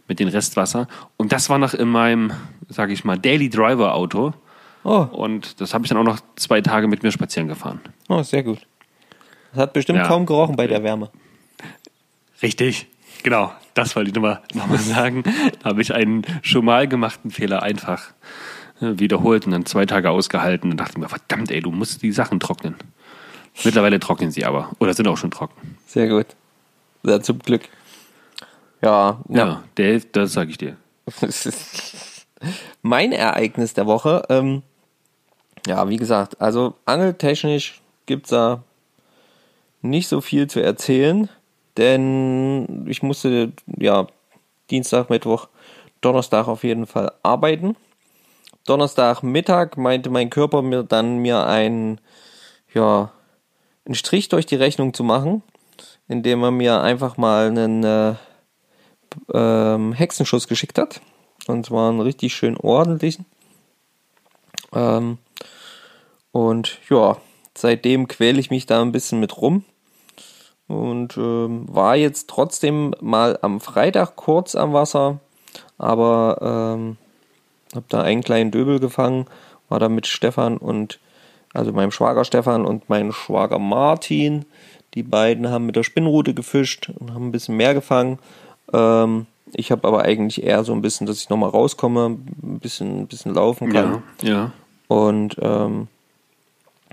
mit 0.09 0.21
dem 0.21 0.29
Restwasser. 0.29 0.89
Und 1.17 1.33
das 1.33 1.49
war 1.51 1.59
noch 1.59 1.75
in 1.75 1.89
meinem, 1.89 2.33
sage 2.69 2.93
ich 2.93 3.05
mal, 3.05 3.19
Daily 3.19 3.49
Driver 3.51 3.95
Auto. 3.95 4.33
Oh, 4.85 5.07
Und 5.11 5.61
das 5.61 5.75
habe 5.75 5.85
ich 5.85 5.89
dann 5.89 5.99
auch 5.99 6.05
noch 6.05 6.21
zwei 6.37 6.61
Tage 6.61 6.87
mit 6.87 7.03
mir 7.03 7.11
spazieren 7.11 7.49
gefahren. 7.49 7.81
oh, 8.09 8.23
sehr 8.23 8.43
gut. 8.45 8.61
Das 9.53 9.63
hat 9.63 9.73
bestimmt 9.73 9.99
Ja. 9.99 10.07
kaum 10.07 10.27
gerochen 10.27 10.55
bei 10.57 10.67
der 10.67 10.83
Wärme. 10.83 11.11
Richtig, 12.43 12.87
genau. 13.23 13.53
Das 13.75 13.97
wollte 13.97 14.11
ich 14.11 14.15
nochmal 14.15 14.43
noch 14.55 14.67
mal 14.67 14.79
sagen. 14.79 15.23
Da 15.63 15.71
habe 15.71 15.83
ich 15.83 15.95
einen 15.95 16.23
schon 16.43 16.65
mal 16.65 16.87
gemachten 16.89 17.31
Fehler 17.31 17.63
einfach 17.63 18.13
äh, 18.81 18.99
wiederholt 18.99 19.47
und 19.47 19.53
dann 19.53 19.67
zwei 19.67 19.87
Tage 19.87 20.11
ausgehalten 20.11 20.71
und 20.71 20.77
dachte 20.79 20.99
mir, 21.01 21.09
verdammt, 21.09 21.51
ey, 21.51 21.61
du 21.61 21.71
musst 21.73 22.03
die 22.03 22.13
Sachen 22.13 22.41
trocknen. 22.41 22.75
Mittlerweile 23.65 23.99
trocknen 24.01 24.31
sie 24.31 24.45
aber. 24.45 24.71
Oder 24.79 24.93
sind 24.95 25.09
auch 25.09 25.17
schon 25.17 25.31
trocken. 25.31 25.77
Sehr 25.87 26.09
gut. 26.09 26.27
Ja, 27.03 27.21
zum 27.21 27.39
Glück. 27.39 27.63
Ja, 28.83 29.21
Ja, 29.29 29.65
der, 29.77 30.01
das 30.13 30.33
sage 30.33 30.51
ich 30.51 30.59
dir. 30.59 30.77
mein 32.83 33.13
Ereignis 33.13 33.75
der 33.75 33.87
Woche, 33.87 34.23
ähm, 34.29 34.63
ja, 35.67 35.89
wie 35.89 35.97
gesagt, 35.97 36.41
also 36.41 36.75
angeltechnisch 36.85 37.81
gibt's 38.07 38.31
da 38.31 38.63
nicht 39.83 40.09
so 40.09 40.21
viel 40.21 40.47
zu 40.47 40.61
erzählen, 40.61 41.29
denn 41.77 42.87
ich 42.89 43.03
musste 43.03 43.53
ja 43.79 44.07
Dienstag, 44.71 45.11
Mittwoch, 45.11 45.49
Donnerstag 46.01 46.49
auf 46.49 46.65
jeden 46.65 46.87
Fall 46.87 47.13
arbeiten. 47.23 47.77
Donnerstag 48.67 49.23
Mittag 49.23 49.77
meinte 49.77 50.11
mein 50.11 50.31
Körper 50.31 50.63
mir 50.63 50.83
dann 50.83 51.19
mir 51.19 51.47
einen 51.47 52.01
ja 52.75 53.13
einen 53.85 53.95
Strich 53.95 54.29
durch 54.29 54.47
die 54.47 54.57
Rechnung 54.57 54.93
zu 54.93 55.05
machen, 55.05 55.43
indem 56.09 56.43
er 56.43 56.51
mir 56.51 56.81
einfach 56.81 57.17
mal 57.17 57.47
einen 57.47 57.85
äh, 57.85 58.15
ähm, 59.33 59.93
Hexenschuss 59.93 60.49
geschickt 60.49 60.79
hat. 60.79 61.01
Und 61.47 61.67
zwar 61.67 61.91
einen 61.91 62.01
richtig 62.01 62.35
schön 62.35 62.57
ordentlichen. 62.57 63.25
Ähm, 64.75 65.19
und 66.33 66.79
ja, 66.91 67.17
seitdem 67.57 68.09
quäle 68.09 68.41
ich 68.41 68.51
mich 68.51 68.67
da 68.67 68.83
ein 68.83 68.93
bisschen 68.93 69.21
mit 69.21 69.37
rum. 69.37 69.65
Und 70.69 71.17
ähm, 71.17 71.67
war 71.69 71.97
jetzt 71.97 72.29
trotzdem 72.29 72.95
mal 73.01 73.39
am 73.43 73.61
Freitag 73.61 74.17
kurz 74.17 74.57
am 74.57 74.73
Wasser, 74.73 75.21
aber 75.79 76.39
ähm, 76.77 76.97
habe 77.75 77.87
da 77.89 78.03
einen 78.03 78.23
kleinen 78.23 78.51
Döbel 78.51 78.81
gefangen, 78.81 79.27
war 79.69 79.79
da 79.79 79.89
mit 79.89 80.09
Stefan 80.09 80.57
und 80.57 80.99
also 81.55 81.73
meinem 81.73 81.93
Schwager 81.93 82.25
Stefan 82.25 82.67
und 82.67 82.89
meinem 82.89 83.13
Schwager 83.13 83.59
Martin. 83.59 84.45
Die 84.95 85.03
beiden 85.03 85.51
haben 85.51 85.67
mit 85.67 85.77
der 85.77 85.85
Spinnrute 85.85 86.35
gefischt 86.35 86.91
und 86.99 87.15
haben 87.15 87.29
ein 87.29 87.33
bisschen 87.33 87.57
mehr 87.57 87.75
gefangen. 87.75 88.19
Ähm, 88.73 89.27
ich 89.53 89.71
habe 89.71 89.87
aber 89.87 90.03
eigentlich 90.03 90.43
eher 90.43 90.65
so 90.65 90.73
ein 90.73 90.83
bisschen, 90.83 91.07
dass 91.07 91.19
ich 91.21 91.29
nochmal 91.29 91.51
rauskomme, 91.51 92.07
ein 92.43 92.59
bisschen, 92.61 93.03
ein 93.03 93.07
bisschen 93.07 93.35
laufen 93.35 93.73
kann 93.73 94.03
Ja, 94.23 94.29
ja. 94.31 94.53
und 94.89 95.37
ähm, 95.41 95.89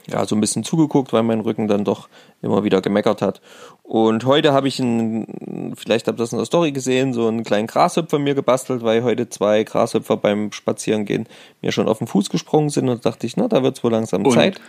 ja, 0.07 0.25
so 0.25 0.35
ein 0.35 0.41
bisschen 0.41 0.63
zugeguckt, 0.63 1.13
weil 1.13 1.23
mein 1.23 1.39
Rücken 1.39 1.67
dann 1.67 1.85
doch 1.85 2.09
immer 2.41 2.63
wieder 2.63 2.81
gemeckert 2.81 3.21
hat. 3.21 3.41
Und 3.83 4.25
heute 4.25 4.51
habe 4.51 4.67
ich 4.67 4.81
einen, 4.81 5.73
vielleicht 5.77 6.07
habt 6.07 6.19
ihr 6.19 6.23
das 6.23 6.33
in 6.33 6.39
der 6.39 6.45
Story 6.45 6.71
gesehen, 6.73 7.13
so 7.13 7.27
einen 7.27 7.43
kleinen 7.43 7.67
Grashüpfer 7.67 8.19
mir 8.19 8.35
gebastelt, 8.35 8.83
weil 8.83 9.03
heute 9.03 9.29
zwei 9.29 9.63
Grashüpfer 9.63 10.17
beim 10.17 10.51
Spazierengehen 10.51 11.27
mir 11.61 11.71
schon 11.71 11.87
auf 11.87 11.99
den 11.99 12.07
Fuß 12.07 12.29
gesprungen 12.29 12.69
sind 12.69 12.89
und 12.89 13.05
dachte 13.05 13.25
ich, 13.25 13.37
na, 13.37 13.47
da 13.47 13.63
wird's 13.63 13.83
wohl 13.83 13.91
langsam 13.91 14.25
Und? 14.25 14.33
Zeit. 14.33 14.59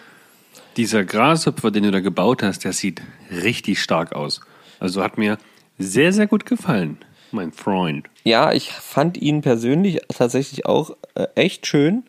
Dieser 0.76 1.04
Grashüpfer, 1.04 1.70
den 1.70 1.84
du 1.84 1.90
da 1.90 2.00
gebaut 2.00 2.42
hast, 2.42 2.64
der 2.64 2.72
sieht 2.72 3.02
richtig 3.30 3.80
stark 3.82 4.12
aus. 4.14 4.40
Also 4.80 5.02
hat 5.02 5.18
mir 5.18 5.38
sehr, 5.78 6.12
sehr 6.12 6.26
gut 6.26 6.46
gefallen, 6.46 6.98
mein 7.32 7.52
Freund. 7.52 8.06
Ja, 8.22 8.52
ich 8.52 8.72
fand 8.72 9.16
ihn 9.16 9.42
persönlich 9.42 10.00
tatsächlich 10.08 10.66
auch 10.66 10.96
äh, 11.14 11.26
echt 11.34 11.66
schön. 11.66 12.04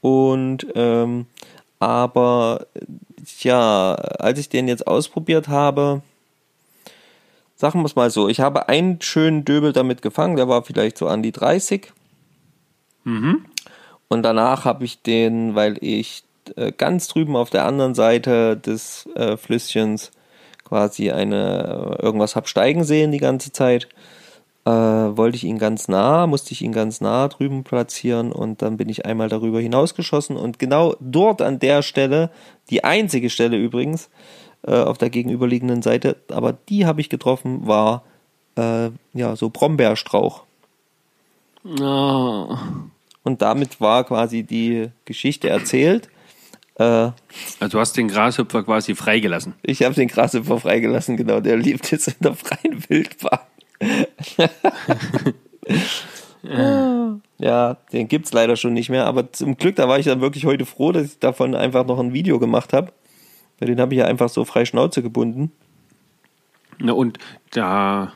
Und 0.00 0.66
ähm, 0.74 1.26
aber 1.80 2.66
ja, 3.40 3.94
als 3.94 4.38
ich 4.38 4.48
den 4.48 4.68
jetzt 4.68 4.86
ausprobiert 4.86 5.48
habe, 5.48 6.02
sagen 7.56 7.80
wir 7.80 7.86
es 7.86 7.96
mal 7.96 8.10
so, 8.10 8.28
ich 8.28 8.40
habe 8.40 8.68
einen 8.68 9.00
schönen 9.00 9.44
Döbel 9.44 9.72
damit 9.72 10.02
gefangen, 10.02 10.36
der 10.36 10.48
war 10.48 10.62
vielleicht 10.62 10.98
so 10.98 11.08
an 11.08 11.22
die 11.22 11.32
30. 11.32 11.92
Und 14.08 14.22
danach 14.22 14.64
habe 14.64 14.84
ich 14.84 15.02
den, 15.02 15.54
weil 15.54 15.76
ich 15.80 16.24
äh, 16.56 16.72
ganz 16.72 17.08
drüben 17.08 17.36
auf 17.36 17.50
der 17.50 17.66
anderen 17.66 17.94
Seite 17.94 18.56
des 18.56 19.06
äh, 19.14 19.36
Flüsschens 19.36 20.12
quasi 20.68 21.10
eine 21.10 21.96
äh, 21.98 22.02
irgendwas 22.02 22.36
hab 22.36 22.48
steigen 22.48 22.84
sehen 22.84 23.12
die 23.12 23.18
ganze 23.18 23.52
Zeit, 23.52 23.88
äh, 24.64 24.70
wollte 24.70 25.36
ich 25.36 25.44
ihn 25.44 25.58
ganz 25.58 25.88
nah, 25.88 26.26
musste 26.26 26.52
ich 26.52 26.62
ihn 26.62 26.72
ganz 26.72 27.00
nah 27.00 27.28
drüben 27.28 27.64
platzieren 27.64 28.32
und 28.32 28.60
dann 28.60 28.76
bin 28.76 28.88
ich 28.88 29.06
einmal 29.06 29.28
darüber 29.28 29.60
hinausgeschossen 29.60 30.36
und 30.36 30.58
genau 30.58 30.94
dort 31.00 31.40
an 31.42 31.58
der 31.58 31.82
Stelle, 31.82 32.30
die 32.70 32.84
einzige 32.84 33.30
Stelle 33.30 33.56
übrigens, 33.56 34.10
äh, 34.66 34.74
auf 34.74 34.98
der 34.98 35.10
gegenüberliegenden 35.10 35.82
Seite, 35.82 36.16
aber 36.30 36.52
die 36.68 36.84
habe 36.84 37.00
ich 37.00 37.08
getroffen, 37.08 37.66
war 37.66 38.02
äh, 38.56 38.90
ja 39.14 39.36
so 39.36 39.48
Brombeerstrauch. 39.48 40.42
Oh. 41.80 42.56
Und 43.24 43.42
damit 43.42 43.80
war 43.80 44.04
quasi 44.04 44.42
die 44.42 44.88
Geschichte 45.04 45.48
erzählt. 45.48 46.08
Äh, 46.78 47.10
Also 47.60 47.68
du 47.70 47.80
hast 47.80 47.96
den 47.96 48.08
Grashüpfer 48.08 48.62
quasi 48.62 48.94
freigelassen. 48.94 49.54
ich 49.62 49.82
habe 49.82 49.94
den 49.94 50.08
Grashüpfer 50.08 50.60
freigelassen, 50.60 51.16
genau, 51.16 51.40
der 51.40 51.56
lebt 51.56 51.90
jetzt 51.90 52.08
in 52.08 52.14
der 52.20 52.34
freien 52.34 52.84
Wildbahn. 52.88 53.40
ja, 57.38 57.76
den 57.92 58.08
gibt's 58.08 58.32
leider 58.32 58.56
schon 58.56 58.72
nicht 58.72 58.90
mehr, 58.90 59.06
aber 59.06 59.32
zum 59.32 59.56
Glück, 59.56 59.76
da 59.76 59.88
war 59.88 59.98
ich 59.98 60.06
dann 60.06 60.20
wirklich 60.20 60.44
heute 60.46 60.66
froh, 60.66 60.92
dass 60.92 61.06
ich 61.06 61.18
davon 61.18 61.54
einfach 61.54 61.86
noch 61.86 61.98
ein 61.98 62.12
Video 62.12 62.38
gemacht 62.38 62.72
habe. 62.72 62.92
Weil 63.58 63.68
den 63.68 63.80
habe 63.80 63.94
ich 63.94 63.98
ja 63.98 64.06
einfach 64.06 64.28
so 64.28 64.44
frei 64.44 64.64
Schnauze 64.64 65.02
gebunden. 65.02 65.50
Na 66.78 66.92
und 66.92 67.18
da, 67.50 68.12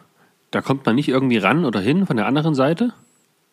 da 0.52 0.61
kommt 0.61 0.87
man 0.87 0.95
nicht 0.95 1.09
irgendwie 1.09 1.38
ran 1.38 1.64
oder 1.64 1.81
hin 1.81 2.07
von 2.07 2.16
der 2.16 2.26
anderen 2.26 2.54
Seite? 2.54 2.92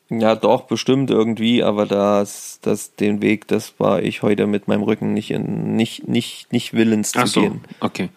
Ja, 0.10 0.36
doch, 0.36 0.64
bestimmt 0.64 1.12
irgendwie, 1.12 1.64
aber 1.64 1.86
das, 1.86 2.60
das, 2.62 2.96
den 2.96 3.22
Weg, 3.22 3.48
das 3.48 3.80
war 3.80 4.02
ich 4.02 4.24
heute 4.24 4.48
mit 4.48 4.68
meinem 4.68 4.82
Rücken 4.82 5.14
nicht 5.14 5.30
in, 5.30 5.76
nicht, 5.76 6.08
nicht, 6.08 6.52
nicht 6.52 6.74
willens 6.74 7.12
zu 7.12 7.20
Ach 7.20 7.28
so, 7.28 7.42
gehen. 7.42 7.62
okay. 7.80 8.10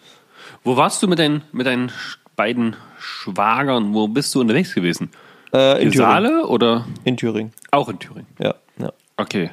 Wo 0.63 0.75
warst 0.75 1.03
du 1.03 1.07
mit 1.07 1.19
deinen, 1.19 1.43
mit 1.51 1.67
deinen 1.67 1.91
beiden 2.35 2.75
Schwagern? 2.97 3.93
Wo 3.93 4.07
bist 4.07 4.33
du 4.33 4.41
unterwegs 4.41 4.73
gewesen? 4.73 5.11
Äh, 5.53 5.73
in 5.81 5.87
In 5.87 5.91
Thüringen. 5.91 5.93
Saale 5.93 6.47
oder 6.47 6.87
In 7.03 7.15
Thüringen, 7.17 7.53
auch 7.69 7.89
in 7.89 7.99
Thüringen? 7.99 8.27
ja, 8.39 8.55
ja, 8.79 8.91
Okay. 9.17 9.51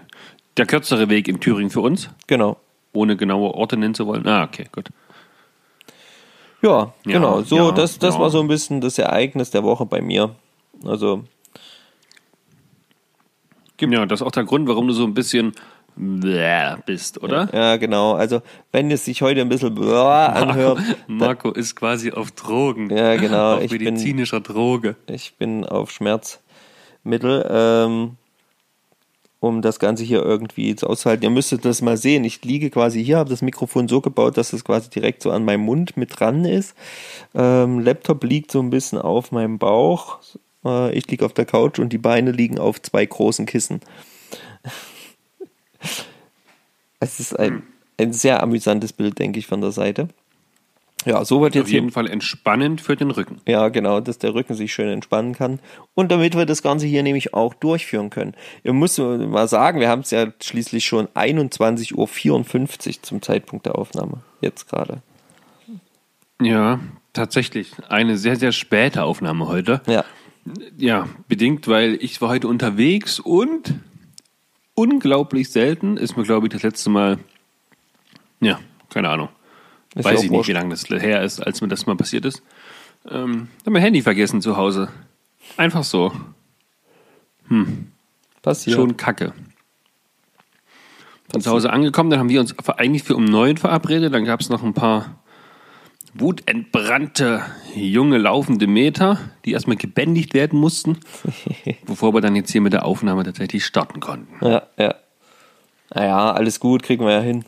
Der 0.56 0.64
kürzere 0.66 1.09
Weg 1.11 1.28
in 1.28 1.40
Thüringen 1.40 1.70
für 1.70 1.80
uns, 1.82 2.09
genau. 2.26 2.56
ohne 2.94 3.16
genaue 3.16 3.52
Orte 3.54 3.76
nennen 3.76 3.94
zu 3.94 4.06
wollen. 4.06 4.26
Ah, 4.26 4.44
okay, 4.44 4.64
gut. 4.73 4.88
Ja, 6.62 6.70
Ja, 6.70 6.92
genau. 7.04 7.42
So, 7.42 7.56
ja, 7.56 7.70
das, 7.73 7.99
das 7.99 8.14
ja. 8.14 8.20
war 8.20 8.30
so 8.30 8.40
ein 8.40 8.49
bisschen 8.49 8.80
das 8.80 8.99
Ereignis 8.99 9.50
der 9.50 9.62
Woche 9.62 9.87
bei 9.87 10.00
mir. 10.00 10.35
Also, 10.85 11.25
Ja, 13.81 14.07
das 14.07 14.21
ist 14.21 14.27
auch 14.27 14.31
der 14.33 14.45
Grund, 14.45 14.69
warum 14.69 14.87
du 14.87 14.93
so 14.93 15.05
ein 15.05 15.15
bisschen 15.15 15.53
bist, 16.87 17.23
oder? 17.23 17.49
ja, 17.53 17.77
genau. 17.77 18.15
Also, 18.15 18.43
wenn 18.73 18.91
es 18.91 19.05
sich 19.05 19.23
heute 19.23 19.41
ein 19.41 19.49
bisschen 19.49 19.77
anhört, 19.93 20.79
Marco 21.09 21.51
ist 21.51 21.75
quasi 21.77 22.13
auf 22.13 22.31
Drogen. 22.31 22.91
Ja, 22.91 23.17
genau. 23.17 23.57
Auf 23.57 23.63
Ich 23.65 23.71
bin- 23.71 23.85
medizinischer 23.85 24.41
Droge. 24.41 24.97
ich 25.09 25.35
bin 25.37 25.65
auf 25.67 25.91
Schmerzmittel, 25.91 27.47
ähm, 27.51 28.13
um 29.41 29.63
das 29.63 29.79
Ganze 29.79 30.05
hier 30.05 30.23
irgendwie 30.23 30.69
jetzt 30.69 30.85
auszuhalten. 30.85 31.25
Ihr 31.25 31.31
müsstet 31.31 31.65
das 31.65 31.81
mal 31.83 31.97
sehen. 31.97 32.25
Ich 32.25 32.45
liege 32.45 32.71
quasi 32.71 33.03
hier, 33.05 33.16
habe 33.19 33.31
das 33.31 33.40
Mikrofon 33.43 33.88
so 33.88 34.01
gebaut, 34.01 34.37
dass 34.37 34.53
es 34.53 34.64
quasi 34.64 34.90
direkt 34.90 35.23
so 35.23 35.31
an 35.31 35.45
meinem 35.45 35.62
Mund 35.62 35.97
mit 35.97 36.19
dran 36.21 36.45
ist. 36.45 36.75
Ähm, 37.35 37.81
Laptop 37.81 38.23
liegt 38.25 38.51
so 38.53 38.61
ein 38.61 38.71
bisschen 38.71 38.99
auf 38.99 39.33
meinem 39.33 39.59
Bauch. 39.59 40.19
Äh, 40.64 40.92
ich 40.92 41.07
liege 41.09 41.25
auf 41.25 41.35
der 41.35 41.46
Couch 41.46 41.79
und 41.79 41.92
die 41.92 41.99
Beine 41.99 42.33
liegen 42.33 42.59
auf 42.59 42.81
zwei 42.81 43.05
großen 43.05 43.46
Kissen. 43.46 43.81
es 47.01 47.20
ist 47.20 47.38
ein, 47.38 47.62
ein 47.99 48.12
sehr 48.12 48.42
amüsantes 48.42 48.92
Bild, 48.92 49.18
denke 49.18 49.38
ich, 49.38 49.46
von 49.46 49.61
der 49.61 49.73
Seite. 49.73 50.09
Ja, 51.07 51.25
so 51.25 51.40
wird 51.40 51.53
Auf 51.53 51.57
jetzt 51.57 51.68
hier 51.68 51.81
jeden 51.81 51.92
Fall 51.92 52.07
entspannend 52.07 52.81
für 52.81 52.94
den 52.94 53.11
Rücken. 53.11 53.40
ja, 53.46 53.68
genau, 53.68 54.01
dass 54.01 54.18
der 54.18 54.35
Rücken 54.35 54.55
sich 54.55 54.73
schön 54.73 54.88
entspannen 54.88 55.35
kann. 55.35 55.59
Und 55.94 56.12
damit 56.12 56.37
wir 56.37 56.44
das 56.44 56.62
Ganze 56.62 56.87
hier 56.87 57.03
nämlich 57.03 57.33
auch 57.33 57.55
durchführen 57.55 58.11
können. 58.11 58.35
Ihr 58.64 58.75
müsst 58.75 58.99
mal 58.99 59.49
sagen, 59.49 59.81
wir 59.81 59.88
haben 59.88 60.01
es 60.03 60.11
ja 60.11 60.27
schließlich 60.42 60.85
schon 60.85 61.09
21.54 61.09 61.94
Uhr 61.96 63.03
zum 63.03 63.23
Zeitpunkt 63.23 63.64
der 63.64 63.77
Aufnahme. 63.79 64.18
Jetzt 64.42 64.68
gerade. 64.68 65.03
Ja, 66.40 66.81
tatsächlich. 67.14 67.73
Eine 67.88 68.18
sehr, 68.18 68.37
sehr 68.37 68.53
späte 68.53 69.05
Aufnahme 69.05 69.49
heute. 69.49 69.81
Ja. 69.87 70.05
Ja, 70.79 71.09
bedingt, 71.29 71.68
weil 71.68 71.98
ich 72.00 72.20
war 72.20 72.31
heute 72.31 72.48
unterwegs 72.48 73.20
und 73.20 73.74
unglaublich 74.74 75.50
selten 75.50 75.96
ist 75.96 76.16
mir, 76.16 76.24
glaube 76.24 76.46
ich, 76.46 76.53
das 76.53 76.62
letzte 76.62 76.90
Mal, 76.90 77.18
ja, 78.40 78.59
keine 78.88 79.11
Ahnung. 79.11 79.29
Ist 79.94 80.05
Weiß 80.05 80.20
ja 80.20 80.24
ich 80.24 80.31
nicht, 80.31 80.48
wie 80.48 80.53
lange 80.53 80.70
das 80.70 80.88
her 80.88 81.22
ist, 81.22 81.40
als 81.40 81.61
mir 81.61 81.68
das 81.68 81.87
mal 81.87 81.96
passiert 81.96 82.24
ist. 82.24 82.42
Ähm, 83.09 83.48
hab 83.64 83.72
mein 83.72 83.83
Handy 83.83 84.03
vergessen 84.03 84.40
zu 84.40 84.57
Hause. 84.57 84.88
Einfach 85.57 85.85
so. 85.85 86.12
Passiert. 88.42 88.76
Schon 88.76 88.96
kacke. 88.96 89.33
Dann 91.29 91.42
zu 91.42 91.50
Hause 91.50 91.72
angekommen, 91.72 92.11
dann 92.11 92.18
haben 92.18 92.29
wir 92.29 92.40
uns 92.40 92.57
eigentlich 92.68 93.03
für 93.03 93.16
um 93.16 93.24
neun 93.24 93.57
verabredet. 93.57 94.12
Dann 94.12 94.24
gab 94.24 94.40
es 94.40 94.48
noch 94.48 94.62
ein 94.62 94.74
paar 94.74 95.19
wutentbrannte 96.14 97.42
junge 97.75 98.18
laufende 98.18 98.66
Meter, 98.66 99.18
die 99.44 99.53
erstmal 99.53 99.77
gebändigt 99.77 100.35
werden 100.35 100.59
mussten, 100.59 100.99
bevor 101.87 102.14
wir 102.14 102.20
dann 102.20 102.37
jetzt 102.37 102.51
hier 102.51 102.61
mit 102.61 102.73
der 102.73 102.85
Aufnahme 102.85 103.25
tatsächlich 103.25 103.64
starten 103.64 104.01
konnten. 104.01 104.44
Ja, 104.44 104.62
ja. 104.77 104.94
Naja, 105.92 106.33
alles 106.33 106.61
gut, 106.61 106.83
kriegen 106.83 107.05
wir 107.05 107.12
ja 107.12 107.20
hin. 107.20 107.44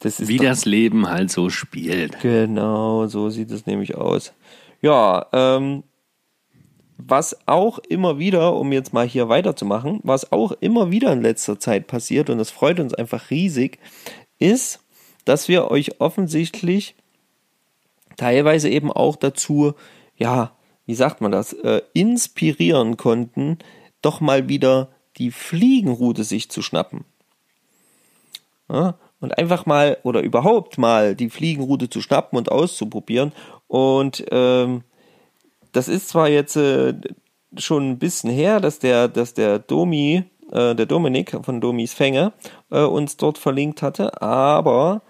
Das 0.00 0.28
Wie 0.28 0.38
das 0.38 0.64
Leben 0.64 1.08
halt 1.08 1.30
so 1.30 1.50
spielt. 1.50 2.20
Genau, 2.20 3.06
so 3.06 3.28
sieht 3.28 3.50
es 3.50 3.66
nämlich 3.66 3.96
aus. 3.96 4.32
Ja, 4.80 5.26
ähm, 5.32 5.82
was 6.96 7.36
auch 7.46 7.78
immer 7.78 8.18
wieder, 8.18 8.54
um 8.54 8.72
jetzt 8.72 8.92
mal 8.92 9.06
hier 9.06 9.28
weiterzumachen, 9.28 10.00
was 10.02 10.32
auch 10.32 10.52
immer 10.52 10.90
wieder 10.90 11.12
in 11.12 11.22
letzter 11.22 11.58
Zeit 11.58 11.86
passiert, 11.86 12.30
und 12.30 12.38
das 12.38 12.50
freut 12.50 12.80
uns 12.80 12.94
einfach 12.94 13.30
riesig, 13.30 13.78
ist, 14.38 14.80
dass 15.24 15.48
wir 15.48 15.70
euch 15.70 16.00
offensichtlich 16.00 16.94
teilweise 18.20 18.68
eben 18.68 18.92
auch 18.92 19.16
dazu, 19.16 19.72
ja, 20.14 20.52
wie 20.84 20.94
sagt 20.94 21.22
man 21.22 21.32
das, 21.32 21.54
äh, 21.54 21.80
inspirieren 21.94 22.98
konnten, 22.98 23.58
doch 24.02 24.20
mal 24.20 24.48
wieder 24.48 24.90
die 25.16 25.30
Fliegenroute 25.30 26.22
sich 26.24 26.50
zu 26.50 26.60
schnappen. 26.60 27.04
Ja, 28.68 28.96
und 29.20 29.38
einfach 29.38 29.64
mal 29.64 29.98
oder 30.02 30.20
überhaupt 30.20 30.76
mal 30.76 31.14
die 31.14 31.30
Fliegenroute 31.30 31.88
zu 31.88 32.02
schnappen 32.02 32.38
und 32.38 32.52
auszuprobieren. 32.52 33.32
Und 33.68 34.24
ähm, 34.30 34.82
das 35.72 35.88
ist 35.88 36.10
zwar 36.10 36.28
jetzt 36.28 36.56
äh, 36.56 36.94
schon 37.56 37.90
ein 37.90 37.98
bisschen 37.98 38.30
her, 38.30 38.60
dass 38.60 38.78
der, 38.78 39.08
dass 39.08 39.32
der 39.32 39.58
Domi, 39.58 40.24
äh, 40.52 40.74
der 40.74 40.86
Dominik 40.86 41.36
von 41.42 41.60
Domis 41.60 41.94
Fänge 41.94 42.32
äh, 42.70 42.82
uns 42.82 43.16
dort 43.16 43.38
verlinkt 43.38 43.80
hatte, 43.80 44.20
aber 44.20 45.00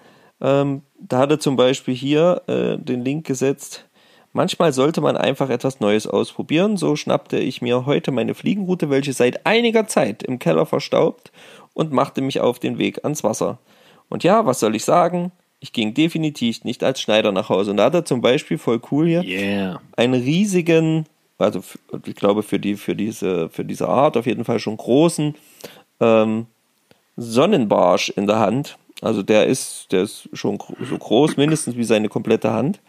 ähm, 0.40 0.83
da 0.98 1.18
hat 1.18 1.31
er 1.31 1.40
zum 1.40 1.57
Beispiel 1.57 1.94
hier 1.94 2.42
äh, 2.46 2.76
den 2.79 3.05
Link 3.05 3.26
gesetzt. 3.26 3.87
Manchmal 4.33 4.72
sollte 4.72 5.00
man 5.00 5.16
einfach 5.16 5.50
etwas 5.50 5.81
Neues 5.81 6.07
ausprobieren. 6.07 6.76
So 6.76 6.94
schnappte 6.94 7.38
ich 7.38 7.62
mir 7.62 7.85
heute 7.85 8.12
meine 8.12 8.35
Fliegenroute, 8.35 8.88
welche 8.88 9.12
seit 9.12 9.44
einiger 9.44 9.88
Zeit 9.88 10.22
im 10.22 10.38
Keller 10.38 10.66
verstaubt, 10.66 11.33
und 11.74 11.92
machte 11.92 12.20
mich 12.20 12.40
auf 12.40 12.59
den 12.59 12.79
Weg 12.79 13.05
ans 13.05 13.24
Wasser. 13.24 13.59
Und 14.09 14.22
ja, 14.24 14.46
was 14.46 14.61
soll 14.61 14.74
ich 14.74 14.85
sagen? 14.85 15.33
Ich 15.61 15.72
ging 15.72 15.94
definitiv 15.94 16.64
nicht 16.64 16.83
als 16.83 17.00
Schneider 17.00 17.33
nach 17.33 17.48
Hause. 17.48 17.70
Und 17.70 17.76
da 17.76 17.85
hat 17.85 17.94
er 17.94 18.05
zum 18.05 18.20
Beispiel 18.20 18.59
voll 18.59 18.81
cool 18.90 19.07
hier 19.07 19.22
Yeah. 19.24 19.81
einen 19.96 20.14
riesigen, 20.14 21.07
also 21.38 21.62
ich 22.07 22.14
glaube 22.14 22.42
für 22.42 22.59
die 22.59 22.76
für 22.76 22.94
diese 22.94 23.48
für 23.50 23.64
diese 23.64 23.88
Art 23.88 24.16
auf 24.16 24.26
jeden 24.26 24.44
Fall 24.44 24.59
schon 24.59 24.76
großen 24.76 25.35
ähm, 26.00 26.46
Sonnenbarsch 27.16 28.11
in 28.11 28.26
der 28.26 28.38
Hand. 28.38 28.79
Also 29.01 29.23
der 29.23 29.47
ist 29.47 29.93
der 29.93 30.03
ist 30.03 30.29
schon 30.33 30.59
so 30.89 30.99
groß, 30.99 31.37
mindestens 31.37 31.77
wie 31.77 31.85
seine 31.85 32.09
komplette 32.09 32.53
Hand. 32.53 32.81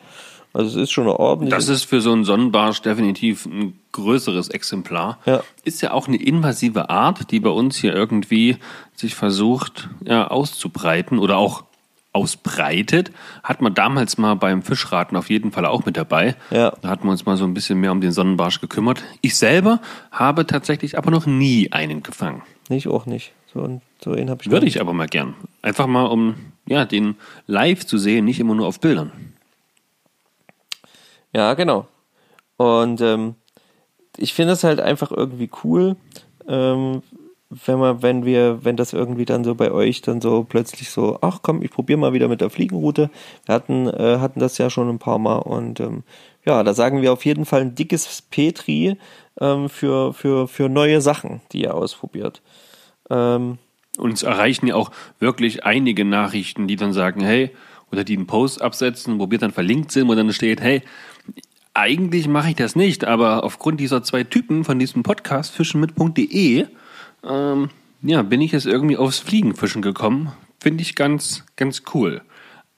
Also 0.54 0.78
es 0.78 0.84
ist 0.84 0.92
schon 0.92 1.06
eine 1.06 1.18
ordentliche. 1.18 1.56
Das 1.56 1.70
ist 1.70 1.86
für 1.86 2.02
so 2.02 2.12
einen 2.12 2.26
Sonnenbarsch 2.26 2.82
definitiv 2.82 3.46
ein 3.46 3.80
größeres 3.94 4.50
Exemplar. 4.50 5.18
Ja. 5.26 5.44
Ist 5.64 5.82
ja 5.82 5.92
auch 5.92 6.08
eine 6.08 6.18
invasive 6.18 6.90
Art, 6.90 7.32
die 7.32 7.40
bei 7.40 7.50
uns 7.50 7.78
hier 7.78 7.94
irgendwie 7.94 8.58
sich 8.94 9.16
versucht 9.16 9.90
ja, 10.04 10.28
auszubreiten 10.28 11.20
oder 11.20 11.38
auch 11.38 11.64
ausbreitet. 12.14 13.12
Hat 13.44 13.62
man 13.62 13.74
damals 13.74 14.18
mal 14.18 14.36
beim 14.36 14.64
Fischraten 14.64 15.16
auf 15.16 15.30
jeden 15.30 15.52
Fall 15.52 15.66
auch 15.66 15.86
mit 15.86 15.98
dabei. 15.98 16.36
Ja. 16.50 16.74
Da 16.82 16.90
hatten 16.90 17.06
wir 17.06 17.12
uns 17.12 17.26
mal 17.26 17.38
so 17.38 17.46
ein 17.46 17.54
bisschen 17.54 17.80
mehr 17.80 17.92
um 17.92 18.02
den 18.02 18.12
Sonnenbarsch 18.12 18.60
gekümmert. 18.60 19.04
Ich 19.22 19.38
selber 19.38 19.80
habe 20.12 20.46
tatsächlich 20.46 20.98
aber 20.98 21.12
noch 21.12 21.26
nie 21.26 21.72
einen 21.72 22.04
gefangen. 22.04 22.42
Nicht, 22.70 22.88
auch 22.88 23.06
nicht. 23.06 23.34
So, 23.54 23.82
so 24.04 24.12
einen 24.12 24.30
habe 24.30 24.42
ich 24.44 24.52
Würde 24.52 24.66
ich 24.66 24.80
aber 24.80 24.94
mal 24.94 25.08
gern. 25.08 25.36
Einfach 25.62 25.88
mal, 25.88 26.06
um 26.06 26.36
ja, 26.66 26.86
den 26.86 27.16
live 27.48 27.86
zu 27.86 27.98
sehen, 27.98 28.26
nicht 28.26 28.40
immer 28.40 28.56
nur 28.56 28.68
auf 28.68 28.80
Bildern. 28.80 29.12
Ja, 31.34 31.54
genau. 31.54 31.88
Und 32.58 33.02
ähm, 33.02 33.36
ich 34.18 34.34
finde 34.34 34.54
es 34.54 34.64
halt 34.64 34.80
einfach 34.80 35.12
irgendwie 35.12 35.50
cool, 35.64 35.96
ähm, 36.48 37.02
wenn 37.52 37.80
man, 37.80 38.02
wenn 38.02 38.26
wir, 38.26 38.64
wenn 38.64 38.78
das 38.78 38.94
irgendwie 38.94 39.26
dann 39.26 39.44
so 39.44 39.56
bei 39.56 39.72
euch 39.72 40.02
dann 40.02 40.22
so 40.22 40.46
plötzlich 40.46 40.90
so, 40.90 41.20
ach 41.22 41.40
komm, 41.42 41.62
ich 41.62 41.70
probiere 41.70 42.00
mal 42.00 42.14
wieder 42.14 42.30
mit 42.30 42.40
der 42.40 42.50
Fliegenroute. 42.50 43.10
Wir 43.46 43.56
hatten, 43.56 43.88
äh, 43.88 44.20
hatten 44.20 44.40
das 44.40 44.58
ja 44.58 44.70
schon 44.70 44.90
ein 44.90 45.00
paar 45.00 45.20
Mal 45.20 45.40
und 45.40 45.82
ähm, 45.82 46.04
ja, 46.46 46.64
da 46.64 46.74
sagen 46.74 47.02
wir 47.02 47.12
auf 47.12 47.26
jeden 47.26 47.46
Fall 47.46 47.62
ein 47.62 47.76
dickes 47.76 48.22
Petri 48.22 48.98
ähm, 49.40 49.68
für, 49.68 50.14
für, 50.14 50.48
für 50.48 50.70
neue 50.70 51.02
Sachen, 51.02 51.42
die 51.52 51.64
ihr 51.64 51.76
ausprobiert. 51.76 52.42
Ähm, 53.10 53.58
Uns 53.98 54.24
erreichen 54.24 54.68
ja 54.68 54.76
auch 54.76 54.92
wirklich 55.20 55.66
einige 55.66 56.06
Nachrichten, 56.06 56.68
die 56.68 56.78
dann 56.78 56.94
sagen, 56.94 57.22
hey, 57.22 57.52
oder 57.92 58.06
die 58.06 58.16
einen 58.16 58.28
Post 58.28 58.62
absetzen, 58.62 59.20
wo 59.20 59.30
wir 59.30 59.38
dann 59.38 59.52
verlinkt 59.52 59.92
sind, 59.92 60.08
wo 60.08 60.16
dann 60.16 60.32
steht, 60.32 60.62
hey, 60.62 60.82
eigentlich 61.74 62.30
mache 62.30 62.52
ich 62.52 62.56
das 62.56 62.78
nicht, 62.78 63.04
aber 63.04 63.44
aufgrund 63.44 63.82
dieser 63.82 64.04
zwei 64.04 64.24
Typen 64.24 64.64
von 64.64 64.80
diesem 64.80 65.04
Podcast 65.04 65.54
fischenmit.de 65.54 66.68
ähm, 67.24 67.70
ja, 68.02 68.22
bin 68.24 68.42
ich 68.42 68.52
jetzt 68.52 68.66
irgendwie 68.66 68.98
aufs 68.98 69.20
Fliegenfischen 69.20 69.82
gekommen. 69.82 70.32
Finde 70.60 70.82
ich 70.82 70.96
ganz, 70.96 71.46
ganz 71.56 71.84
cool. 71.94 72.22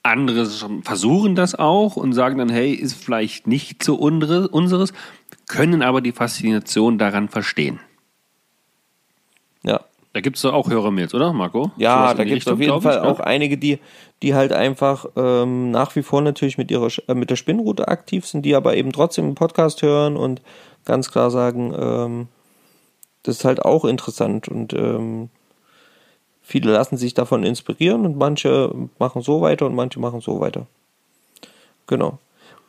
Andere 0.02 0.46
versuchen 0.82 1.34
das 1.34 1.54
auch 1.54 1.96
und 1.96 2.12
sagen 2.12 2.36
dann, 2.36 2.50
hey, 2.50 2.72
ist 2.74 3.02
vielleicht 3.02 3.46
nicht 3.46 3.82
so 3.82 3.94
unseres, 3.94 4.92
können 5.48 5.82
aber 5.82 6.02
die 6.02 6.12
Faszination 6.12 6.98
daran 6.98 7.28
verstehen. 7.30 7.80
ja, 9.62 9.80
Da 10.12 10.20
gibt 10.20 10.36
es 10.36 10.42
doch 10.42 10.52
auch 10.52 10.68
Hörermails, 10.68 11.14
oder, 11.14 11.32
Marco? 11.32 11.72
Ja, 11.78 12.12
da 12.12 12.24
gibt 12.24 12.42
es 12.42 12.48
auf 12.48 12.58
jeden 12.58 12.68
glaub 12.68 12.84
ich, 12.84 12.88
Fall 12.88 13.00
auch 13.00 13.18
ne? 13.18 13.26
einige, 13.26 13.56
die, 13.56 13.78
die 14.22 14.34
halt 14.34 14.52
einfach 14.52 15.06
ähm, 15.16 15.70
nach 15.70 15.96
wie 15.96 16.02
vor 16.02 16.20
natürlich 16.20 16.58
mit 16.58 16.70
ihrer 16.70 16.88
äh, 17.08 17.14
mit 17.14 17.30
der 17.30 17.36
Spinnroute 17.36 17.88
aktiv 17.88 18.26
sind, 18.26 18.42
die 18.42 18.54
aber 18.54 18.76
eben 18.76 18.92
trotzdem 18.92 19.24
einen 19.24 19.34
Podcast 19.34 19.80
hören 19.80 20.18
und 20.18 20.42
ganz 20.84 21.10
klar 21.10 21.30
sagen, 21.30 21.74
ähm, 21.78 22.28
das 23.24 23.38
ist 23.38 23.44
halt 23.44 23.62
auch 23.62 23.84
interessant 23.84 24.48
und 24.48 24.72
ähm, 24.74 25.30
viele 26.42 26.72
lassen 26.72 26.96
sich 26.96 27.14
davon 27.14 27.42
inspirieren 27.42 28.04
und 28.04 28.16
manche 28.16 28.72
machen 28.98 29.22
so 29.22 29.40
weiter 29.40 29.66
und 29.66 29.74
manche 29.74 29.98
machen 29.98 30.20
so 30.20 30.40
weiter. 30.40 30.66
Genau. 31.86 32.18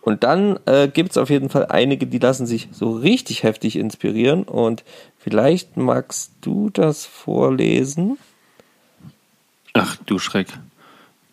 Und 0.01 0.23
dann 0.23 0.59
äh, 0.65 0.87
gibt 0.87 1.11
es 1.11 1.17
auf 1.17 1.29
jeden 1.29 1.49
Fall 1.49 1.65
einige, 1.65 2.07
die 2.07 2.19
lassen 2.19 2.45
sich 2.45 2.69
so 2.71 2.91
richtig 2.91 3.43
heftig 3.43 3.75
inspirieren 3.75 4.43
und 4.43 4.83
vielleicht 5.17 5.77
magst 5.77 6.31
du 6.41 6.69
das 6.69 7.05
vorlesen. 7.05 8.17
Ach 9.73 9.97
du 10.05 10.19
Schreck. 10.19 10.47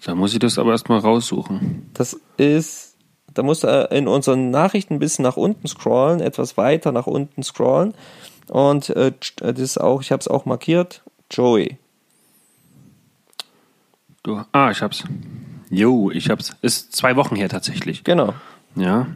Da 0.04 0.16
muss 0.16 0.32
ich 0.32 0.40
das 0.40 0.58
aber 0.58 0.72
erstmal 0.72 0.98
raussuchen. 0.98 1.90
Das 1.94 2.18
ist, 2.38 2.96
da 3.32 3.44
musst 3.44 3.62
du 3.62 3.68
äh, 3.68 3.96
in 3.96 4.08
unseren 4.08 4.50
Nachrichten 4.50 4.94
ein 4.94 4.98
bisschen 4.98 5.22
nach 5.22 5.36
unten 5.36 5.68
scrollen, 5.68 6.20
etwas 6.20 6.56
weiter 6.56 6.90
nach 6.90 7.06
unten 7.06 7.44
scrollen. 7.44 7.94
Und 8.48 8.90
äh, 8.90 9.12
das 9.36 9.58
ist 9.58 9.78
auch, 9.78 10.02
ich 10.02 10.12
habe 10.12 10.20
es 10.20 10.28
auch 10.28 10.44
markiert, 10.44 11.02
Joey. 11.30 11.78
Du, 14.22 14.40
ah, 14.52 14.70
ich 14.70 14.82
hab's. 14.82 15.04
Jo, 15.70 16.10
ich 16.10 16.30
hab's. 16.30 16.54
Ist 16.62 16.94
zwei 16.94 17.16
Wochen 17.16 17.34
her 17.34 17.48
tatsächlich. 17.48 18.04
Genau. 18.04 18.34
Ja. 18.76 19.08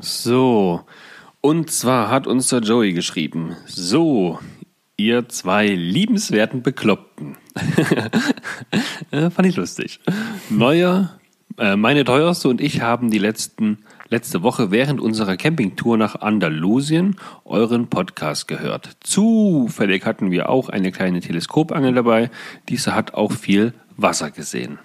So. 0.00 0.82
Und 1.40 1.70
zwar 1.70 2.10
hat 2.10 2.26
uns 2.26 2.48
der 2.48 2.60
Joey 2.60 2.92
geschrieben. 2.92 3.56
So, 3.66 4.38
ihr 4.96 5.28
zwei 5.28 5.68
liebenswerten 5.68 6.62
Bekloppten. 6.62 7.36
Äh, 9.12 9.28
Fand 9.30 9.48
ich 9.48 9.56
lustig. 9.56 9.98
Neuer, 10.50 11.18
äh, 11.58 11.74
meine 11.74 12.04
teuerste 12.04 12.48
und 12.48 12.60
ich 12.60 12.80
haben 12.80 13.10
die 13.10 13.18
letzten, 13.18 13.78
letzte 14.10 14.42
Woche 14.42 14.70
während 14.70 15.00
unserer 15.00 15.36
Campingtour 15.36 15.96
nach 15.96 16.16
Andalusien 16.20 17.16
euren 17.44 17.88
Podcast 17.88 18.48
gehört. 18.48 18.96
Zufällig 19.00 20.04
hatten 20.04 20.30
wir 20.30 20.48
auch 20.48 20.68
eine 20.68 20.92
kleine 20.92 21.20
Teleskopangel 21.20 21.94
dabei. 21.94 22.30
Diese 22.68 22.94
hat 22.94 23.14
auch 23.14 23.32
viel 23.32 23.72
Wasser 23.96 24.30
gesehen. 24.30 24.78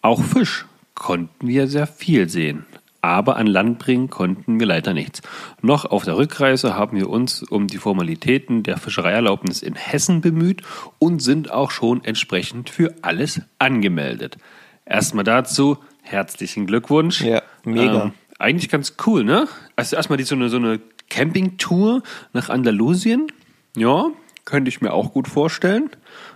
Auch 0.00 0.22
Fisch 0.22 0.66
konnten 0.94 1.48
wir 1.48 1.66
sehr 1.66 1.86
viel 1.86 2.28
sehen. 2.28 2.64
Aber 3.04 3.36
an 3.36 3.48
Land 3.48 3.80
bringen 3.80 4.10
konnten 4.10 4.60
wir 4.60 4.66
leider 4.68 4.94
nichts. 4.94 5.22
Noch 5.60 5.84
auf 5.84 6.04
der 6.04 6.16
Rückreise 6.16 6.76
haben 6.76 6.96
wir 6.96 7.10
uns 7.10 7.42
um 7.42 7.66
die 7.66 7.78
Formalitäten 7.78 8.62
der 8.62 8.78
Fischereierlaubnis 8.78 9.60
in 9.60 9.74
Hessen 9.74 10.20
bemüht 10.20 10.62
und 11.00 11.20
sind 11.20 11.50
auch 11.50 11.72
schon 11.72 12.04
entsprechend 12.04 12.70
für 12.70 12.94
alles 13.02 13.40
angemeldet. 13.58 14.38
Erstmal 14.84 15.24
dazu 15.24 15.78
herzlichen 16.02 16.66
Glückwunsch. 16.66 17.22
Ja, 17.22 17.42
mega. 17.64 18.04
Ähm, 18.04 18.12
eigentlich 18.42 18.70
ganz 18.70 18.94
cool, 19.06 19.24
ne? 19.24 19.48
Also 19.76 19.96
erstmal 19.96 20.16
die, 20.16 20.24
so 20.24 20.34
eine, 20.34 20.48
so 20.48 20.56
eine 20.56 20.80
Campingtour 21.08 22.02
nach 22.32 22.48
Andalusien. 22.48 23.28
Ja, 23.76 24.06
könnte 24.44 24.68
ich 24.68 24.80
mir 24.80 24.92
auch 24.92 25.12
gut 25.12 25.28
vorstellen. 25.28 25.90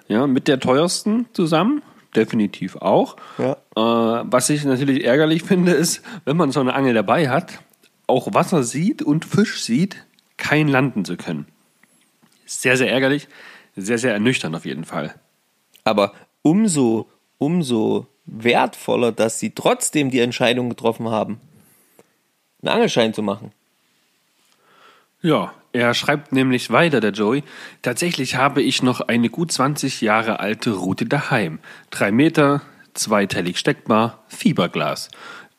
Ja, 0.08 0.26
mit 0.26 0.48
der 0.48 0.60
teuersten 0.60 1.26
zusammen. 1.32 1.82
Definitiv 2.14 2.76
auch. 2.76 3.16
Ja. 3.38 3.52
Äh, 3.76 4.24
was 4.30 4.48
ich 4.48 4.64
natürlich 4.64 5.04
ärgerlich 5.04 5.42
finde, 5.42 5.72
ist, 5.72 6.02
wenn 6.24 6.36
man 6.36 6.50
so 6.50 6.60
eine 6.60 6.74
Angel 6.74 6.94
dabei 6.94 7.28
hat, 7.28 7.58
auch 8.06 8.32
Wasser 8.32 8.62
sieht 8.62 9.02
und 9.02 9.24
Fisch 9.24 9.62
sieht, 9.62 10.06
kein 10.36 10.68
landen 10.68 11.04
zu 11.04 11.16
können. 11.16 11.46
Sehr, 12.46 12.76
sehr 12.76 12.90
ärgerlich. 12.90 13.28
Sehr, 13.74 13.98
sehr 13.98 14.12
ernüchternd 14.12 14.56
auf 14.56 14.64
jeden 14.64 14.84
Fall. 14.84 15.14
Aber 15.84 16.12
umso, 16.42 17.10
umso 17.38 18.06
wertvoller, 18.24 19.12
dass 19.12 19.38
sie 19.38 19.50
trotzdem 19.50 20.10
die 20.10 20.20
Entscheidung 20.20 20.70
getroffen 20.70 21.10
haben, 21.10 21.40
einen 22.62 22.74
Angelschein 22.74 23.14
zu 23.14 23.22
machen. 23.22 23.52
Ja, 25.22 25.52
er 25.72 25.92
schreibt 25.94 26.32
nämlich 26.32 26.70
weiter, 26.70 27.00
der 27.00 27.10
Joey. 27.10 27.42
Tatsächlich 27.82 28.36
habe 28.36 28.62
ich 28.62 28.82
noch 28.82 29.00
eine 29.00 29.28
gut 29.28 29.52
20 29.52 30.00
Jahre 30.00 30.40
alte 30.40 30.70
Route 30.70 31.06
daheim. 31.06 31.58
Drei 31.90 32.12
Meter, 32.12 32.62
zweiteilig 32.94 33.58
steckbar, 33.58 34.24
Fiberglas. 34.28 35.10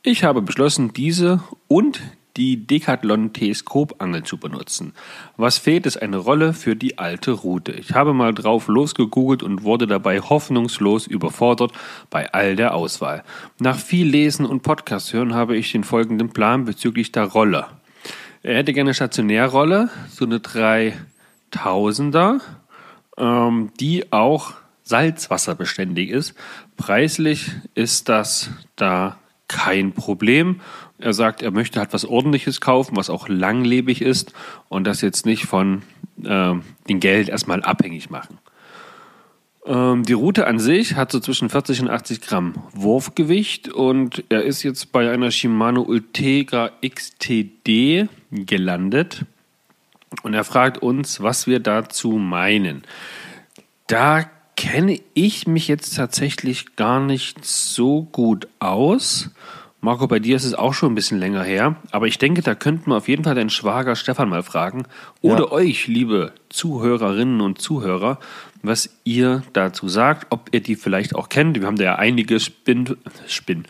Ich 0.03 0.23
habe 0.23 0.41
beschlossen, 0.41 0.93
diese 0.93 1.43
und 1.67 1.99
die 2.37 2.65
Decathlon 2.65 3.33
Teleskopangel 3.33 4.23
zu 4.23 4.37
benutzen. 4.37 4.93
Was 5.35 5.57
fehlt, 5.57 5.85
ist 5.85 6.01
eine 6.01 6.17
Rolle 6.17 6.53
für 6.53 6.75
die 6.75 6.99
alte 6.99 7.31
Route. 7.31 7.71
Ich 7.73 7.93
habe 7.93 8.13
mal 8.13 8.33
drauf 8.33 8.67
losgegoogelt 8.67 9.43
und 9.43 9.63
wurde 9.63 9.87
dabei 9.87 10.21
hoffnungslos 10.21 11.07
überfordert 11.07 11.71
bei 12.09 12.31
all 12.31 12.55
der 12.55 12.75
Auswahl. 12.75 13.23
Nach 13.59 13.77
viel 13.77 14.07
Lesen 14.07 14.45
und 14.45 14.61
Podcast 14.61 15.11
hören 15.11 15.33
habe 15.33 15.57
ich 15.57 15.71
den 15.71 15.83
folgenden 15.83 16.29
Plan 16.29 16.65
bezüglich 16.65 17.11
der 17.11 17.25
Rolle. 17.25 17.65
Er 18.43 18.57
hätte 18.57 18.71
gerne 18.71 18.89
eine 18.89 18.93
Stationärrolle, 18.93 19.89
so 20.09 20.25
eine 20.25 20.37
3000er, 20.37 22.39
ähm, 23.17 23.71
die 23.79 24.13
auch 24.13 24.53
salzwasserbeständig 24.83 26.11
ist. 26.11 26.35
Preislich 26.77 27.49
ist 27.73 28.09
das 28.09 28.51
da 28.75 29.17
kein 29.47 29.93
Problem. 29.93 30.61
Er 30.99 31.13
sagt, 31.13 31.41
er 31.41 31.51
möchte 31.51 31.79
halt 31.79 31.93
was 31.93 32.05
Ordentliches 32.05 32.59
kaufen, 32.59 32.95
was 32.95 33.09
auch 33.09 33.29
langlebig 33.29 34.01
ist 34.01 34.33
und 34.67 34.85
das 34.85 35.01
jetzt 35.01 35.25
nicht 35.25 35.45
von 35.45 35.83
äh, 36.23 36.53
dem 36.89 36.99
Geld 36.99 37.29
erstmal 37.29 37.61
abhängig 37.63 38.09
machen. 38.09 38.39
Ähm, 39.67 40.03
die 40.03 40.13
Route 40.13 40.47
an 40.47 40.59
sich 40.59 40.95
hat 40.95 41.11
so 41.11 41.19
zwischen 41.19 41.49
40 41.49 41.81
und 41.81 41.89
80 41.89 42.21
Gramm 42.21 42.55
Wurfgewicht 42.73 43.69
und 43.69 44.23
er 44.29 44.43
ist 44.43 44.63
jetzt 44.63 44.91
bei 44.91 45.11
einer 45.11 45.29
Shimano 45.29 45.81
Ultegra 45.81 46.71
XTD 46.81 48.07
gelandet 48.31 49.25
und 50.23 50.33
er 50.33 50.45
fragt 50.45 50.77
uns, 50.77 51.21
was 51.21 51.47
wir 51.47 51.59
dazu 51.59 52.11
meinen. 52.11 52.83
Da 53.87 54.29
kenne 54.55 54.99
ich 55.13 55.47
mich 55.47 55.67
jetzt 55.67 55.95
tatsächlich 55.95 56.75
gar 56.75 56.99
nicht 56.99 57.45
so 57.45 58.03
gut 58.03 58.47
aus. 58.59 59.29
Marco, 59.79 60.07
bei 60.07 60.19
dir 60.19 60.35
ist 60.35 60.43
es 60.43 60.55
auch 60.55 60.73
schon 60.73 60.91
ein 60.91 60.95
bisschen 60.95 61.19
länger 61.19 61.43
her, 61.43 61.75
aber 61.91 62.07
ich 62.07 62.17
denke, 62.17 62.41
da 62.41 62.55
könnten 62.55 62.89
wir 62.89 62.97
auf 62.97 63.07
jeden 63.07 63.23
Fall 63.23 63.35
deinen 63.35 63.51
Schwager 63.51 63.95
Stefan 63.95 64.27
mal 64.27 64.41
fragen 64.41 64.85
oder 65.21 65.45
Ja. 65.45 65.51
euch, 65.51 65.87
liebe 65.87 66.33
Zuhörerinnen 66.49 67.41
und 67.41 67.61
Zuhörer, 67.61 68.19
was 68.63 68.89
ihr 69.03 69.43
dazu 69.53 69.87
sagt, 69.87 70.27
ob 70.31 70.49
ihr 70.51 70.61
die 70.61 70.75
vielleicht 70.75 71.15
auch 71.15 71.29
kennt. 71.29 71.59
Wir 71.59 71.67
haben 71.67 71.77
da 71.77 71.83
ja 71.83 71.95
einige 71.95 72.39
Spin, 72.39 72.97
Spin, 73.27 73.65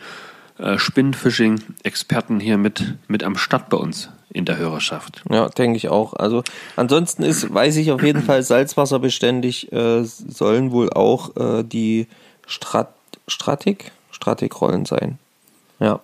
äh, 0.58 0.78
Spinnfishing-Experten 0.78 2.40
hier 2.40 2.56
mit, 2.56 2.94
mit 3.06 3.22
am 3.22 3.36
Start 3.36 3.68
bei 3.68 3.76
uns 3.76 4.08
in 4.30 4.46
der 4.46 4.56
Hörerschaft. 4.56 5.22
Ja, 5.30 5.48
denke 5.50 5.76
ich 5.76 5.88
auch. 5.88 6.14
Also 6.14 6.42
ansonsten 6.76 7.22
ist, 7.22 7.52
weiß 7.52 7.76
ich 7.76 7.92
auf 7.92 8.02
jeden 8.02 8.22
Fall, 8.22 8.42
salzwasserbeständig 8.42 9.72
äh, 9.72 10.04
sollen 10.04 10.70
wohl 10.72 10.90
auch 10.90 11.36
äh, 11.36 11.62
die 11.64 12.06
Strat 12.46 12.94
Stratik? 13.26 13.92
Stratik-Rollen 14.10 14.86
sein. 14.86 15.18
Ja. 15.80 16.00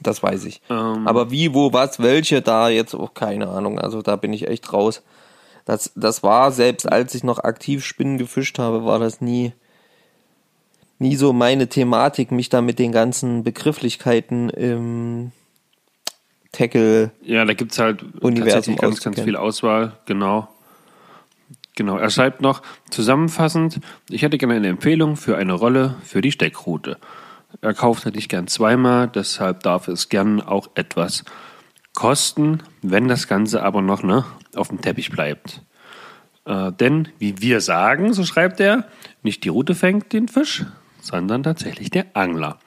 Das 0.00 0.22
weiß 0.22 0.44
ich. 0.44 0.60
Ähm. 0.70 1.06
Aber 1.06 1.30
wie, 1.30 1.54
wo, 1.54 1.72
was, 1.72 2.00
welche, 2.00 2.42
da 2.42 2.68
jetzt 2.68 2.94
auch 2.94 3.14
keine 3.14 3.48
Ahnung. 3.48 3.78
Also 3.78 4.02
da 4.02 4.16
bin 4.16 4.32
ich 4.32 4.48
echt 4.48 4.72
raus. 4.72 5.02
Das, 5.64 5.92
das 5.94 6.22
war, 6.22 6.52
selbst 6.52 6.90
als 6.90 7.14
ich 7.14 7.24
noch 7.24 7.38
aktiv 7.38 7.84
Spinnen 7.84 8.18
gefischt 8.18 8.58
habe, 8.58 8.84
war 8.84 8.98
das 8.98 9.20
nie, 9.20 9.52
nie 10.98 11.16
so 11.16 11.32
meine 11.32 11.68
Thematik, 11.68 12.30
mich 12.32 12.50
da 12.50 12.60
mit 12.60 12.78
den 12.78 12.92
ganzen 12.92 13.44
Begrifflichkeiten 13.44 14.50
im 14.50 15.32
Tackle. 16.52 17.12
Ja, 17.22 17.44
da 17.44 17.54
gibt's 17.54 17.78
halt 17.78 18.02
Universum 18.20 18.52
tatsächlich 18.52 18.80
ganz, 18.80 19.02
ganz 19.02 19.20
viel 19.20 19.36
Auswahl, 19.36 19.94
genau. 20.04 20.48
Genau, 21.76 21.96
er 21.96 22.10
schreibt 22.10 22.40
noch, 22.40 22.62
zusammenfassend, 22.90 23.80
ich 24.08 24.22
hätte 24.22 24.38
gerne 24.38 24.54
eine 24.54 24.68
Empfehlung 24.68 25.16
für 25.16 25.36
eine 25.36 25.54
Rolle 25.54 25.96
für 26.04 26.20
die 26.20 26.30
Steckroute. 26.30 26.98
Er 27.60 27.74
kauft 27.74 28.04
natürlich 28.04 28.28
gern 28.28 28.46
zweimal, 28.46 29.08
deshalb 29.08 29.62
darf 29.62 29.88
es 29.88 30.08
gern 30.08 30.40
auch 30.40 30.70
etwas 30.74 31.24
kosten, 31.92 32.62
wenn 32.82 33.08
das 33.08 33.28
Ganze 33.28 33.62
aber 33.62 33.80
noch 33.80 34.02
ne, 34.02 34.24
auf 34.54 34.68
dem 34.68 34.80
Teppich 34.80 35.10
bleibt. 35.10 35.62
Äh, 36.44 36.72
denn, 36.72 37.08
wie 37.18 37.40
wir 37.40 37.60
sagen, 37.60 38.12
so 38.12 38.24
schreibt 38.24 38.60
er, 38.60 38.86
nicht 39.22 39.44
die 39.44 39.48
Route 39.48 39.74
fängt 39.74 40.12
den 40.12 40.28
Fisch, 40.28 40.64
sondern 41.00 41.42
tatsächlich 41.42 41.90
der 41.90 42.06
Angler. 42.14 42.58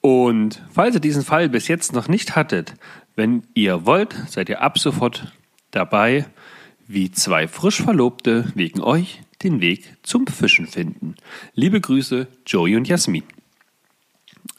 Und 0.00 0.62
falls 0.72 0.94
ihr 0.94 1.00
diesen 1.00 1.22
Fall 1.22 1.48
bis 1.48 1.68
jetzt 1.68 1.92
noch 1.92 2.08
nicht 2.08 2.34
hattet, 2.34 2.74
wenn 3.14 3.42
ihr 3.54 3.86
wollt, 3.86 4.14
seid 4.28 4.48
ihr 4.48 4.62
ab 4.62 4.78
sofort 4.78 5.32
dabei, 5.70 6.26
wie 6.86 7.10
zwei 7.10 7.46
frisch 7.46 7.82
Verlobte 7.82 8.50
wegen 8.54 8.80
euch 8.80 9.22
den 9.42 9.60
Weg 9.60 9.96
zum 10.02 10.26
Fischen 10.26 10.66
finden. 10.66 11.16
Liebe 11.54 11.80
Grüße, 11.80 12.26
Joey 12.46 12.76
und 12.76 12.88
Jasmin. 12.88 13.24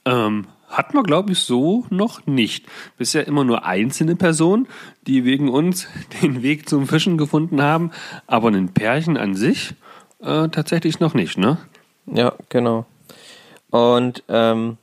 Ähm, 0.06 0.48
hat 0.68 0.94
man, 0.94 1.04
glaube 1.04 1.32
ich, 1.32 1.40
so 1.40 1.86
noch 1.90 2.26
nicht. 2.26 2.66
Bisher 2.98 3.28
immer 3.28 3.44
nur 3.44 3.66
einzelne 3.66 4.16
Personen, 4.16 4.68
die 5.06 5.24
wegen 5.24 5.50
uns 5.50 5.88
den 6.22 6.42
Weg 6.42 6.68
zum 6.68 6.88
Fischen 6.88 7.18
gefunden 7.18 7.62
haben, 7.62 7.92
aber 8.28 8.50
ein 8.50 8.74
Pärchen 8.74 9.18
an 9.18 9.36
sich 9.36 9.76
äh, 10.20 10.50
tatsächlich 10.50 11.00
noch 11.00 11.14
nicht, 11.14 11.38
ne? 11.38 11.58
Ja, 12.06 12.34
genau. 12.50 12.86
Und 13.70 14.24
ähm, 14.28 14.78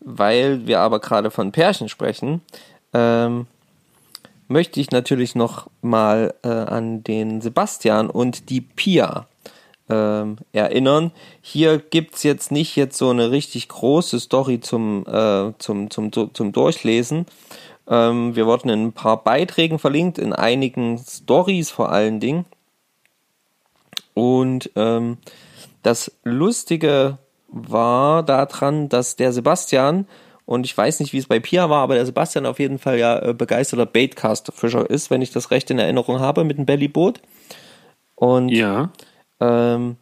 weil 0.00 0.66
wir 0.66 0.80
aber 0.80 1.00
gerade 1.00 1.30
von 1.30 1.52
Pärchen 1.52 1.88
sprechen, 1.88 2.40
ähm, 2.92 3.46
möchte 4.48 4.80
ich 4.80 4.90
natürlich 4.90 5.34
noch 5.34 5.68
mal 5.82 6.34
äh, 6.42 6.48
an 6.48 7.04
den 7.04 7.40
Sebastian 7.40 8.08
und 8.10 8.50
die 8.50 8.60
Pia 8.60 9.26
ähm, 9.88 10.36
erinnern. 10.52 11.12
Hier 11.40 11.78
gibt's 11.78 12.22
jetzt 12.22 12.50
nicht 12.52 12.76
jetzt 12.76 12.98
so 12.98 13.10
eine 13.10 13.30
richtig 13.30 13.68
große 13.68 14.20
Story 14.20 14.60
zum, 14.60 15.04
äh, 15.06 15.52
zum, 15.58 15.90
zum, 15.90 16.12
zum 16.12 16.52
Durchlesen. 16.52 17.26
Ähm, 17.88 18.36
wir 18.36 18.46
wurden 18.46 18.68
in 18.68 18.86
ein 18.86 18.92
paar 18.92 19.22
Beiträgen 19.22 19.78
verlinkt, 19.78 20.18
in 20.18 20.32
einigen 20.32 20.98
Stories 20.98 21.70
vor 21.70 21.90
allen 21.90 22.20
Dingen. 22.20 22.44
Und 24.14 24.70
ähm, 24.76 25.18
das 25.82 26.12
Lustige 26.24 27.18
war 27.48 28.22
daran, 28.22 28.88
dass 28.88 29.16
der 29.16 29.32
Sebastian, 29.32 30.06
und 30.44 30.66
ich 30.66 30.76
weiß 30.76 31.00
nicht, 31.00 31.12
wie 31.12 31.18
es 31.18 31.26
bei 31.26 31.40
Pia 31.40 31.70
war, 31.70 31.82
aber 31.82 31.94
der 31.94 32.04
Sebastian 32.04 32.46
auf 32.46 32.58
jeden 32.58 32.78
Fall 32.78 32.98
ja 32.98 33.18
äh, 33.20 33.32
begeisterter 33.32 33.86
Baitcast-Fischer 33.86 34.88
ist, 34.90 35.10
wenn 35.10 35.22
ich 35.22 35.30
das 35.30 35.50
recht 35.50 35.70
in 35.70 35.78
Erinnerung 35.78 36.20
habe, 36.20 36.44
mit 36.44 36.58
dem 36.58 36.66
Bellyboot. 36.66 37.20
Und 38.16 38.48
Ja. 38.48 38.90
Ähm, 39.40 39.96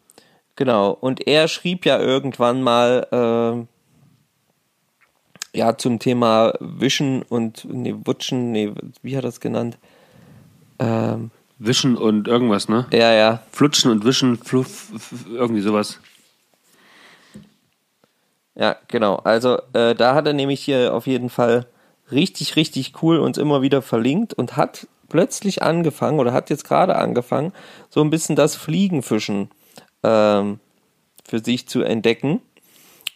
genau, 0.56 0.90
und 0.90 1.26
er 1.26 1.48
schrieb 1.48 1.84
ja 1.86 1.98
irgendwann 1.98 2.62
mal 2.62 3.06
ähm, 3.12 3.68
ja 5.54 5.76
zum 5.76 5.98
Thema 5.98 6.54
Wischen 6.60 7.22
und 7.22 7.64
nee, 7.64 7.94
Wutschen, 8.04 8.52
nee, 8.52 8.72
wie 9.02 9.16
hat 9.16 9.24
er 9.24 9.28
das 9.28 9.40
genannt? 9.40 9.78
Ähm, 10.78 11.30
Wischen 11.58 11.96
und 11.96 12.28
irgendwas, 12.28 12.68
ne? 12.68 12.86
ja, 12.92 13.12
ja, 13.12 13.42
Flutschen 13.52 13.90
und 13.90 14.04
Wischen, 14.04 14.36
fluff, 14.36 14.90
irgendwie 15.30 15.62
sowas. 15.62 16.00
Ja, 18.54 18.76
genau. 18.88 19.16
Also 19.16 19.58
äh, 19.74 19.94
da 19.94 20.14
hat 20.14 20.26
er 20.26 20.32
nämlich 20.32 20.64
hier 20.64 20.94
auf 20.94 21.06
jeden 21.06 21.28
Fall 21.28 21.66
richtig, 22.10 22.56
richtig 22.56 23.02
cool 23.02 23.18
uns 23.18 23.38
immer 23.38 23.62
wieder 23.62 23.82
verlinkt 23.82 24.32
und 24.34 24.56
hat 24.56 24.86
plötzlich 25.08 25.62
angefangen 25.62 26.18
oder 26.18 26.32
hat 26.32 26.50
jetzt 26.50 26.64
gerade 26.64 26.96
angefangen, 26.96 27.52
so 27.90 28.00
ein 28.00 28.10
bisschen 28.10 28.36
das 28.36 28.56
Fliegenfischen 28.56 29.50
ähm, 30.02 30.60
für 31.24 31.44
sich 31.44 31.68
zu 31.68 31.82
entdecken. 31.82 32.40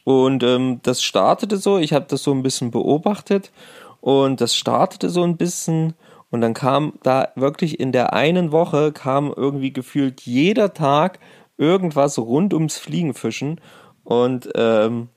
Und 0.05 0.43
ähm, 0.43 0.81
das 0.83 1.03
startete 1.03 1.57
so, 1.57 1.79
ich 1.79 1.93
habe 1.93 2.07
das 2.09 2.23
so 2.23 2.33
ein 2.33 2.43
bisschen 2.43 2.71
beobachtet 2.71 3.53
und 4.01 4.41
das 4.41 4.57
startete 4.57 5.11
so 5.11 5.23
ein 5.23 5.37
bisschen 5.37 5.95
und 6.31 6.41
dann 6.41 6.55
kam 6.55 6.95
da 7.03 7.29
wirklich 7.35 7.81
in 7.81 7.93
der 7.93 8.13
einen 8.13 8.53
Woche 8.53 8.93
kam 8.93 9.33
irgendwie 9.37 9.73
gefühlt 9.73 10.23
jeder 10.23 10.73
Tag 10.73 11.19
irgendwas 11.59 12.19
rund 12.19 12.55
ums 12.55 12.79
Fliegenfischen 12.79 13.61
und 14.05 14.49
ähm, 14.55 15.09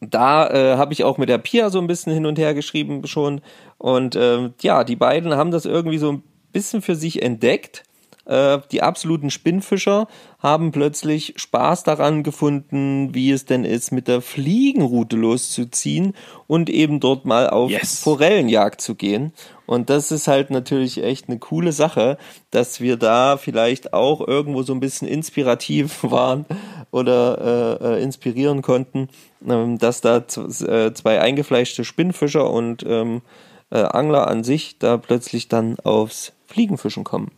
da 0.00 0.48
äh, 0.48 0.76
habe 0.76 0.92
ich 0.92 1.04
auch 1.04 1.18
mit 1.18 1.28
der 1.28 1.38
Pia 1.38 1.70
so 1.70 1.78
ein 1.78 1.86
bisschen 1.86 2.12
hin 2.12 2.26
und 2.26 2.38
her 2.38 2.54
geschrieben 2.54 3.06
schon. 3.06 3.42
Und 3.78 4.16
ähm, 4.16 4.54
ja, 4.60 4.84
die 4.84 4.96
beiden 4.96 5.34
haben 5.34 5.50
das 5.50 5.66
irgendwie 5.66 5.98
so 5.98 6.12
ein 6.12 6.22
bisschen 6.52 6.82
für 6.82 6.94
sich 6.94 7.22
entdeckt. 7.22 7.84
Äh, 8.30 8.60
die 8.70 8.80
absoluten 8.80 9.30
Spinnfischer 9.30 10.06
haben 10.38 10.70
plötzlich 10.70 11.34
Spaß 11.36 11.82
daran 11.82 12.22
gefunden, 12.22 13.12
wie 13.12 13.32
es 13.32 13.44
denn 13.44 13.64
ist, 13.64 13.90
mit 13.90 14.06
der 14.06 14.22
Fliegenroute 14.22 15.16
loszuziehen 15.16 16.14
und 16.46 16.70
eben 16.70 17.00
dort 17.00 17.24
mal 17.24 17.50
auf 17.50 17.72
Yes. 17.72 18.04
Forellenjagd 18.04 18.80
zu 18.80 18.94
gehen. 18.94 19.32
Und 19.66 19.90
das 19.90 20.12
ist 20.12 20.28
halt 20.28 20.50
natürlich 20.50 21.02
echt 21.02 21.28
eine 21.28 21.40
coole 21.40 21.72
Sache, 21.72 22.18
dass 22.52 22.80
wir 22.80 22.96
da 22.96 23.36
vielleicht 23.36 23.92
auch 23.94 24.26
irgendwo 24.26 24.62
so 24.62 24.74
ein 24.74 24.80
bisschen 24.80 25.08
inspirativ 25.08 25.98
waren 26.04 26.46
oder 26.92 27.78
äh, 27.80 27.94
äh, 27.96 28.02
inspirieren 28.02 28.62
konnten, 28.62 29.08
ähm, 29.44 29.78
dass 29.78 30.02
da 30.02 30.18
äh, 30.18 30.92
zwei 30.94 31.20
eingefleischte 31.20 31.84
Spinnfischer 31.84 32.48
und 32.48 32.84
ähm, 32.86 33.22
äh, 33.70 33.78
Angler 33.78 34.28
an 34.28 34.44
sich 34.44 34.78
da 34.78 34.98
plötzlich 34.98 35.48
dann 35.48 35.80
aufs 35.80 36.32
Fliegenfischen 36.46 37.02
kommen. 37.02 37.32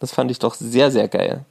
Das 0.00 0.12
fand 0.12 0.30
ich 0.30 0.38
doch 0.38 0.54
sehr, 0.54 0.90
sehr 0.90 1.08
geil. 1.08 1.44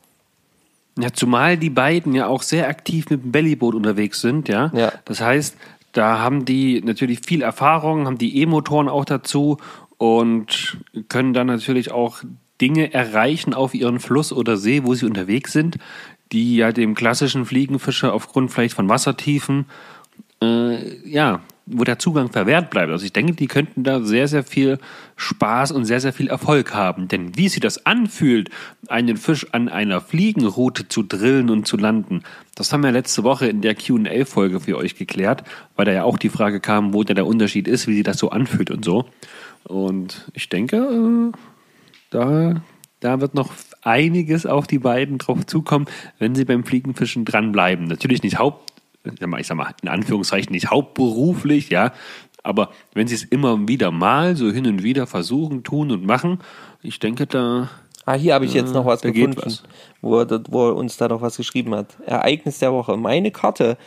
Ja, 1.00 1.14
zumal 1.14 1.58
die 1.58 1.70
beiden 1.70 2.14
ja 2.16 2.28
auch 2.28 2.42
sehr 2.42 2.68
aktiv 2.68 3.10
mit 3.10 3.24
dem 3.24 3.32
Bellyboot 3.32 3.76
unterwegs 3.76 4.22
sind, 4.22 4.50
ja. 4.50 4.72
Ja. 4.74 4.92
Das 5.06 5.22
heißt, 5.22 5.56
da 5.92 6.20
haben 6.20 6.46
die 6.46 6.82
natürlich 6.82 7.22
viel 7.22 7.42
Erfahrung, 7.42 8.08
haben 8.08 8.18
die 8.18 8.42
E-Motoren 8.42 8.90
auch 8.90 9.06
dazu 9.06 9.58
und 9.98 10.78
können 11.10 11.34
dann 11.34 11.48
natürlich 11.48 11.92
auch 11.92 12.24
Dinge 12.62 12.94
erreichen 12.94 13.54
auf 13.54 13.74
ihren 13.74 14.00
Fluss 14.00 14.34
oder 14.34 14.58
See, 14.58 14.84
wo 14.84 14.96
sie 14.96 15.06
unterwegs 15.06 15.54
sind, 15.54 15.78
die 16.32 16.58
ja 16.58 16.72
dem 16.72 16.96
klassischen 16.96 17.46
Fliegenfischer 17.46 18.14
aufgrund 18.14 18.52
vielleicht 18.52 18.76
von 18.76 18.90
Wassertiefen, 18.90 19.66
äh, 20.42 21.08
ja, 21.08 21.42
wo 21.68 21.84
der 21.84 22.00
Zugang 22.00 22.32
verwehrt 22.32 22.70
bleibt. 22.70 22.92
Also 22.92 23.06
ich 23.06 23.14
denke, 23.14 23.34
die 23.34 23.48
könnten 23.48 23.84
da 23.84 24.00
sehr, 24.02 24.28
sehr 24.28 24.44
viel 24.44 24.80
Spaß 25.18 25.72
und 25.74 25.86
sehr, 25.86 26.00
sehr 26.00 26.14
viel 26.14 26.30
Erfolg 26.30 26.74
haben. 26.74 27.08
Denn 27.08 27.38
wie 27.38 27.50
sich 27.50 27.60
das 27.60 27.86
anfühlt, 27.86 28.50
einen 28.88 29.18
Fisch 29.18 29.48
an 29.52 29.68
einer 29.68 30.00
Fliegenroute 30.00 30.88
zu 30.88 31.04
drillen 31.04 31.50
und 31.50 31.68
zu 31.68 31.78
landen, 31.78 32.24
das 32.56 32.72
haben 32.72 32.84
wir 32.84 32.92
letzte 32.92 33.24
Woche 33.24 33.48
in 33.48 33.62
der 33.62 33.76
Q&A-Folge 33.76 34.62
für 34.62 34.78
euch 34.78 34.96
geklärt, 34.96 35.44
weil 35.76 35.86
da 35.86 35.92
ja 35.92 36.04
auch 36.04 36.18
die 36.18 36.30
Frage 36.30 36.60
kam, 36.60 36.94
wo 36.94 37.04
der 37.04 37.28
Unterschied 37.28 37.68
ist, 37.68 37.88
wie 37.88 37.96
sich 37.96 38.04
das 38.04 38.18
so 38.18 38.30
anfühlt 38.30 38.72
und 38.72 38.86
so. 38.86 39.06
Und 39.66 40.30
ich 40.34 40.48
denke, 40.48 40.78
äh, 40.78 41.38
da, 42.10 42.62
da 43.02 43.20
wird 43.20 43.36
noch 43.36 43.52
einiges 43.82 44.46
auf 44.46 44.68
die 44.68 44.80
beiden 44.80 45.18
drauf 45.18 45.46
zukommen, 45.46 45.88
wenn 46.20 46.36
sie 46.36 46.46
beim 46.46 46.64
Fliegenfischen 46.64 47.26
dranbleiben. 47.26 47.88
Natürlich 47.88 48.24
nicht 48.24 48.40
Haupt, 48.40 48.67
ich 49.40 49.48
sag 49.48 49.58
mal, 49.58 49.74
in 49.82 49.90
Anführungszeichen 49.90 50.52
nicht 50.52 50.70
hauptberuflich, 50.70 51.70
ja, 51.70 51.92
aber 52.44 52.70
wenn 52.94 53.08
sie 53.08 53.16
es 53.16 53.24
immer 53.24 53.68
wieder 53.68 53.92
mal 53.92 54.36
so 54.36 54.52
hin 54.52 54.68
und 54.68 54.84
wieder 54.84 55.08
versuchen, 55.08 55.64
tun 55.64 55.92
und 55.92 56.06
machen, 56.06 56.40
ich 56.82 57.00
denke, 57.00 57.28
da, 57.28 57.70
Ah, 58.08 58.14
hier 58.14 58.36
habe 58.36 58.46
ich 58.46 58.54
jetzt 58.54 58.74
noch 58.74 58.86
was 58.86 59.02
gefunden, 59.02 59.36
was. 59.44 59.64
Wo, 60.02 60.20
er, 60.22 60.42
wo 60.48 60.70
er 60.70 60.78
uns 60.78 60.96
da 60.96 61.10
noch 61.10 61.20
was 61.20 61.36
geschrieben 61.36 61.76
hat. 61.76 61.98
Ereignis 62.06 62.58
der 62.60 62.72
Woche. 62.72 62.96
Meine 62.96 63.32
Karte 63.32 63.78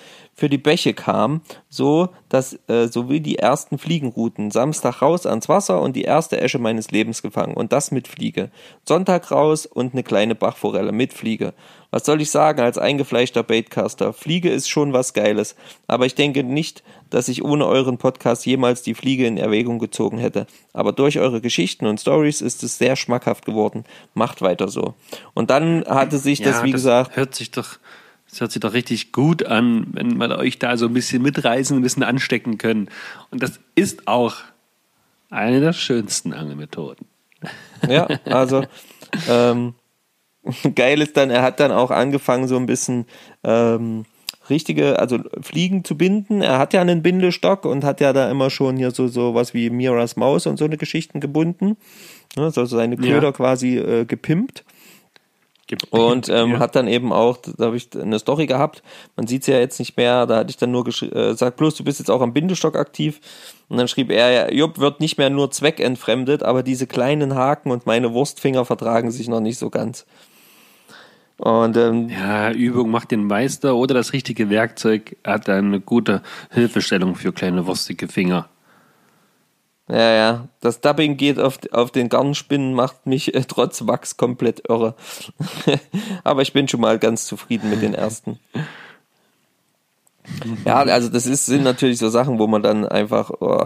für 0.41 0.49
die 0.49 0.57
Bäche 0.57 0.95
kam, 0.95 1.43
so 1.69 2.09
dass 2.31 2.59
äh, 2.67 2.89
sowie 2.89 3.21
die 3.21 3.39
ersten 3.39 3.77
Fliegenrouten. 3.77 4.51
Samstag 4.51 5.03
raus 5.03 5.27
ans 5.27 5.51
Wasser 5.51 5.83
und 5.83 5.95
die 5.97 6.05
erste 6.05 6.41
Esche 6.41 6.59
meines 6.59 6.91
Lebens 6.91 7.21
gefangen. 7.21 7.53
Und 7.53 7.75
das 7.75 7.91
mit 7.91 8.09
Fliege. 8.09 8.51
Sonntag 8.89 9.31
raus 9.31 9.67
und 9.67 9.93
eine 9.93 10.03
kleine 10.03 10.35
Bachforelle 10.35 10.93
mit 10.93 11.13
Fliege. 11.13 11.53
Was 11.91 12.07
soll 12.07 12.23
ich 12.23 12.31
sagen 12.31 12.61
als 12.63 12.79
eingefleischter 12.79 13.43
Baitcaster? 13.43 14.15
Fliege 14.15 14.49
ist 14.49 14.71
schon 14.71 14.95
was 14.95 15.13
Geiles. 15.13 15.57
Aber 15.87 16.07
ich 16.07 16.15
denke 16.15 16.43
nicht, 16.43 16.83
dass 17.11 17.29
ich 17.29 17.45
ohne 17.45 17.67
euren 17.67 17.99
Podcast 17.99 18.47
jemals 18.47 18.81
die 18.81 18.95
Fliege 18.95 19.27
in 19.27 19.37
Erwägung 19.37 19.79
gezogen 19.79 20.17
hätte. 20.17 20.47
Aber 20.73 20.93
durch 20.93 21.19
eure 21.19 21.43
Geschichten 21.43 21.85
und 21.85 22.01
Stories 22.01 22.41
ist 22.41 22.63
es 22.63 22.79
sehr 22.79 22.97
schmackhaft 22.97 23.45
geworden. 23.45 23.85
Macht 24.15 24.41
weiter 24.41 24.69
so. 24.69 24.95
Und 25.35 25.51
dann 25.51 25.85
hatte 25.87 26.17
sich 26.17 26.41
das, 26.41 26.63
wie 26.63 26.73
gesagt, 26.73 27.15
hört 27.17 27.35
sich 27.35 27.51
doch 27.51 27.79
Das 28.31 28.41
hört 28.41 28.53
sich 28.53 28.61
doch 28.61 28.73
richtig 28.73 29.13
gut 29.13 29.45
an, 29.45 29.89
wenn 29.93 30.17
wir 30.17 30.39
euch 30.39 30.59
da 30.59 30.77
so 30.77 30.87
ein 30.87 30.95
bisschen 30.95 31.23
mitreißen, 31.23 31.77
ein 31.77 31.83
bisschen 31.83 32.05
anstecken 32.05 32.59
können. 32.59 32.89
Und 33.31 33.43
das 33.43 33.59
ist 33.75 34.07
auch 34.07 34.37
eine 35.31 35.61
der 35.61 35.73
schönsten 35.73 36.33
Angelmethoden. 36.33 37.07
Ja, 37.89 38.07
also 38.27 38.65
ähm, 39.29 39.75
geil 40.75 41.01
ist 41.01 41.17
dann, 41.17 41.31
er 41.31 41.43
hat 41.43 41.61
dann 41.61 41.73
auch 41.73 41.91
angefangen, 41.91 42.47
so 42.49 42.57
ein 42.57 42.67
bisschen 42.67 43.07
ähm, 43.43 44.05
richtige, 44.49 44.99
also 44.99 45.19
Fliegen 45.41 45.85
zu 45.85 45.97
binden. 45.97 46.43
Er 46.43 46.59
hat 46.59 46.73
ja 46.73 46.81
einen 46.81 47.03
Bindestock 47.03 47.65
und 47.65 47.85
hat 47.85 48.01
ja 48.01 48.13
da 48.13 48.31
immer 48.31 48.51
schon 48.51 48.77
hier 48.77 48.91
so, 48.91 49.09
so 49.09 49.35
was 49.35 49.55
wie 49.55 49.71
Miras 49.71 50.17
Maus 50.17 50.47
und 50.47 50.57
so 50.59 50.65
eine 50.65 50.77
Geschichten 50.77 51.21
gebunden. 51.21 51.77
Ne, 52.37 52.45
also 52.45 52.65
seine 52.65 52.97
Köder 52.97 53.29
Ja. 53.29 53.33
quasi 53.33 53.79
äh, 53.79 54.05
gepimpt. 54.05 54.65
Und 55.91 56.29
ähm, 56.29 56.53
Ja. 56.53 56.59
hat 56.59 56.77
dann 56.77 56.89
eben 56.89 57.13
auch, 57.13 57.39
da 57.39 57.67
habe 57.67 57.77
ich 57.77 57.89
eine 58.01 58.19
Story 58.19 58.47
gehabt, 58.47 58.83
man 59.17 59.27
sieht 59.27 59.43
es 59.43 59.47
ja 59.49 59.59
jetzt 59.59 59.79
nicht 59.79 59.97
mehr, 59.97 60.27
da 60.27 60.39
hatte 60.39 60.51
ich 60.51 60.57
dann 60.57 60.71
nur 60.71 60.85
geschri- 60.85 61.13
äh, 61.15 61.31
gesagt, 61.31 61.57
bloß 61.57 61.75
du 61.77 61.85
bist 61.85 61.99
jetzt 61.99 62.11
auch 62.11 62.21
am 62.21 62.33
Bindestock 62.33 62.77
aktiv. 62.77 63.21
Und 63.69 63.77
dann 63.79 63.87
schrieb 63.89 64.11
er, 64.11 64.31
ja, 64.31 64.53
Jupp 64.53 64.79
wird 64.79 65.01
nicht 65.01 65.17
mehr 65.19 65.31
nur 65.31 65.51
zweckentfremdet, 65.51 66.43
aber 66.43 66.63
diese 66.63 66.87
kleinen 66.87 67.35
Haken 67.35 67.71
und 67.71 67.87
meine 67.87 68.13
Wurstfinger 68.13 68.65
vertragen 68.65 69.11
sich 69.11 69.29
noch 69.29 69.41
nicht 69.41 69.59
so 69.59 69.71
ganz. 69.71 70.07
Und 71.37 71.77
ähm, 71.77 72.09
Ja, 72.11 72.51
Übung 72.51 72.91
macht 72.91 73.13
den 73.13 73.25
Meister 73.25 73.77
oder 73.77 73.95
das 73.95 74.13
richtige 74.13 74.51
Werkzeug 74.51 75.17
hat 75.25 75.49
dann 75.49 75.67
eine 75.67 75.81
gute 75.81 76.23
Hilfestellung 76.51 77.15
für 77.15 77.33
kleine 77.33 77.67
wurstige 77.67 78.09
Finger. 78.09 78.49
Ja, 79.91 80.13
ja, 80.13 80.49
das 80.61 80.81
Dubbing 80.81 81.17
geht 81.17 81.39
auf, 81.39 81.59
auf 81.73 81.91
den 81.91 82.09
Garnspinnen, 82.09 82.75
macht 82.75 83.07
mich 83.07 83.35
äh, 83.35 83.43
trotz 83.47 83.87
Wachs 83.87 84.17
komplett 84.17 84.69
irre. 84.69 84.95
aber 86.25 86.43
ich 86.43 86.53
bin 86.53 86.69
schon 86.69 86.81
mal 86.81 86.99
ganz 86.99 87.27
zufrieden 87.27 87.71
mit 87.71 87.83
den 87.83 87.95
ersten. 87.95 88.39
Ja, 90.65 90.77
also 90.77 91.09
das 91.09 91.27
ist, 91.27 91.47
sind 91.47 91.65
natürlich 91.65 91.99
so 91.99 92.09
Sachen, 92.09 92.39
wo 92.39 92.47
man 92.47 92.63
dann 92.63 92.87
einfach, 92.87 93.31
oh, 93.41 93.65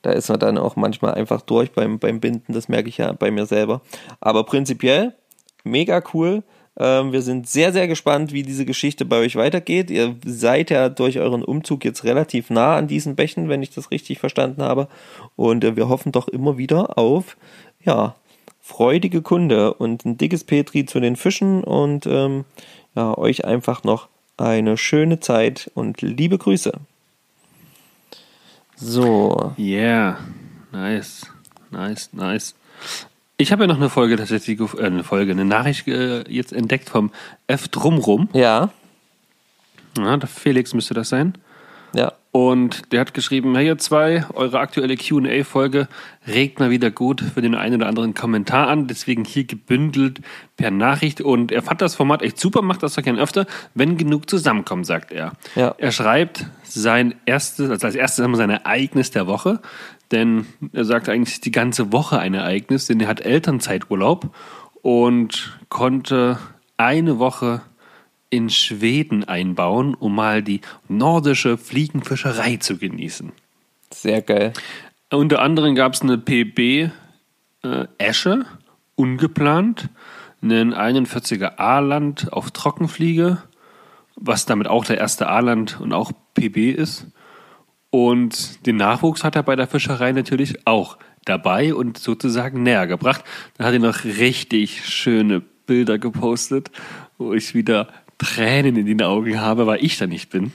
da 0.00 0.12
ist 0.12 0.30
man 0.30 0.38
dann 0.38 0.56
auch 0.56 0.76
manchmal 0.76 1.14
einfach 1.14 1.42
durch 1.42 1.72
beim, 1.72 1.98
beim 1.98 2.20
Binden, 2.20 2.54
das 2.54 2.68
merke 2.68 2.88
ich 2.88 2.96
ja 2.96 3.12
bei 3.12 3.30
mir 3.30 3.44
selber. 3.44 3.82
Aber 4.20 4.44
prinzipiell 4.44 5.14
mega 5.64 6.02
cool. 6.14 6.42
Ähm, 6.78 7.12
wir 7.12 7.22
sind 7.22 7.48
sehr, 7.48 7.72
sehr 7.72 7.88
gespannt, 7.88 8.32
wie 8.32 8.42
diese 8.42 8.66
Geschichte 8.66 9.04
bei 9.04 9.18
euch 9.18 9.36
weitergeht. 9.36 9.90
Ihr 9.90 10.16
seid 10.24 10.70
ja 10.70 10.88
durch 10.88 11.18
euren 11.18 11.42
Umzug 11.42 11.84
jetzt 11.84 12.04
relativ 12.04 12.50
nah 12.50 12.76
an 12.76 12.88
diesen 12.88 13.16
Bächen, 13.16 13.48
wenn 13.48 13.62
ich 13.62 13.70
das 13.70 13.90
richtig 13.90 14.18
verstanden 14.18 14.62
habe. 14.62 14.88
Und 15.36 15.64
äh, 15.64 15.76
wir 15.76 15.88
hoffen 15.88 16.12
doch 16.12 16.28
immer 16.28 16.58
wieder 16.58 16.98
auf, 16.98 17.36
ja, 17.84 18.14
freudige 18.60 19.22
Kunde 19.22 19.74
und 19.74 20.04
ein 20.04 20.18
dickes 20.18 20.44
Petri 20.44 20.84
zu 20.86 21.00
den 21.00 21.16
Fischen 21.16 21.62
und 21.62 22.06
ähm, 22.06 22.44
ja, 22.96 23.16
euch 23.16 23.44
einfach 23.44 23.84
noch 23.84 24.08
eine 24.36 24.76
schöne 24.76 25.20
Zeit 25.20 25.70
und 25.74 26.02
liebe 26.02 26.36
Grüße. 26.36 26.72
So, 28.74 29.54
Yeah, 29.56 30.18
nice, 30.72 31.26
nice, 31.70 32.10
nice. 32.12 32.54
Ich 33.38 33.52
habe 33.52 33.64
ja 33.64 33.66
noch 33.66 33.76
eine 33.76 33.90
Folge 33.90 34.16
tatsächlich, 34.16 34.58
äh, 34.60 34.82
eine 34.82 35.04
Folge, 35.04 35.32
eine 35.32 35.44
Nachricht 35.44 35.86
äh, 35.88 36.24
jetzt 36.30 36.52
entdeckt 36.52 36.88
vom 36.88 37.10
F 37.46 37.68
Drumrum. 37.68 38.28
ja, 38.32 38.70
Ja, 39.98 40.16
der 40.16 40.28
Felix 40.28 40.72
müsste 40.74 40.94
das 40.94 41.10
sein. 41.10 41.34
ja, 41.92 42.12
Und 42.32 42.92
der 42.92 43.00
hat 43.00 43.12
geschrieben, 43.14 43.54
hey 43.54 43.66
ihr 43.66 43.78
zwei, 43.78 44.24
eure 44.34 44.58
aktuelle 44.58 44.96
Q&A-Folge 44.96 45.88
regt 46.26 46.60
mal 46.60 46.70
wieder 46.70 46.90
gut 46.90 47.20
für 47.34 47.42
den 47.42 47.54
einen 47.54 47.76
oder 47.76 47.88
anderen 47.88 48.14
Kommentar 48.14 48.68
an, 48.68 48.86
deswegen 48.86 49.24
hier 49.24 49.44
gebündelt 49.44 50.20
per 50.56 50.70
Nachricht 50.70 51.20
und 51.20 51.52
er 51.52 51.62
fand 51.62 51.82
das 51.82 51.94
Format 51.94 52.22
echt 52.22 52.38
super, 52.40 52.62
macht 52.62 52.82
das 52.82 52.94
doch 52.94 53.02
gern 53.02 53.18
öfter, 53.18 53.46
wenn 53.74 53.96
genug 53.98 54.28
zusammenkommt, 54.30 54.86
sagt 54.86 55.12
er. 55.12 55.32
Ja. 55.54 55.74
Er 55.78 55.92
schreibt 55.92 56.46
sein 56.64 57.14
erstes, 57.26 57.70
also 57.70 57.86
als 57.86 57.94
erstes 57.94 58.24
einmal 58.24 58.38
sein 58.38 58.50
Ereignis 58.50 59.10
der 59.10 59.26
Woche, 59.26 59.60
denn 60.12 60.46
er 60.72 60.84
sagt 60.84 61.08
eigentlich 61.08 61.40
die 61.40 61.50
ganze 61.50 61.92
Woche 61.92 62.18
ein 62.18 62.34
Ereignis, 62.34 62.86
denn 62.86 63.00
er 63.00 63.08
hat 63.08 63.20
Elternzeiturlaub 63.20 64.34
und 64.82 65.58
konnte 65.68 66.38
eine 66.76 67.18
Woche 67.18 67.62
in 68.30 68.50
Schweden 68.50 69.24
einbauen, 69.24 69.94
um 69.94 70.14
mal 70.14 70.42
die 70.42 70.60
nordische 70.88 71.58
Fliegenfischerei 71.58 72.56
zu 72.56 72.76
genießen. 72.76 73.32
sehr 73.92 74.22
geil. 74.22 74.52
Unter 75.10 75.40
anderem 75.40 75.74
gab 75.74 75.94
es 75.94 76.02
eine 76.02 76.18
PB 76.18 76.90
äh, 77.62 77.86
Esche, 77.98 78.44
ungeplant, 78.96 79.88
einen 80.42 80.74
41er 80.74 81.58
A-Land 81.58 82.32
auf 82.32 82.50
Trockenfliege, 82.50 83.42
was 84.16 84.46
damit 84.46 84.66
auch 84.66 84.84
der 84.84 84.98
erste 84.98 85.28
A-Land 85.28 85.80
und 85.80 85.92
auch 85.92 86.12
PB 86.34 86.72
ist. 86.72 87.06
Und 87.96 88.66
den 88.66 88.76
Nachwuchs 88.76 89.24
hat 89.24 89.36
er 89.36 89.42
bei 89.42 89.56
der 89.56 89.66
Fischerei 89.66 90.12
natürlich 90.12 90.66
auch 90.66 90.98
dabei 91.24 91.74
und 91.74 91.96
sozusagen 91.96 92.62
näher 92.62 92.86
gebracht. 92.86 93.24
Dann 93.56 93.66
hat 93.66 93.72
er 93.72 93.78
noch 93.78 94.04
richtig 94.04 94.86
schöne 94.86 95.40
Bilder 95.40 95.96
gepostet, 95.96 96.70
wo 97.16 97.32
ich 97.32 97.54
wieder 97.54 97.88
Tränen 98.18 98.76
in 98.76 98.84
den 98.84 99.00
Augen 99.00 99.40
habe, 99.40 99.66
weil 99.66 99.82
ich 99.82 99.96
da 99.96 100.06
nicht 100.06 100.28
bin. 100.28 100.52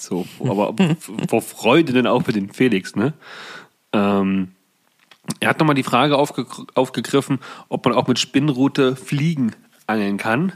So, 0.00 0.26
aber 0.40 0.74
vor 1.28 1.42
Freude 1.42 1.92
denn 1.92 2.06
auch 2.06 2.22
für 2.22 2.32
den 2.32 2.50
Felix, 2.50 2.96
ne? 2.96 3.12
Ähm, 3.92 4.52
er 5.38 5.50
hat 5.50 5.60
nochmal 5.60 5.74
die 5.74 5.82
Frage 5.82 6.16
aufge 6.16 6.46
aufgegriffen, 6.72 7.40
ob 7.68 7.84
man 7.84 7.92
auch 7.92 8.08
mit 8.08 8.18
Spinnrute 8.18 8.96
Fliegen 8.96 9.54
angeln 9.86 10.16
kann. 10.16 10.54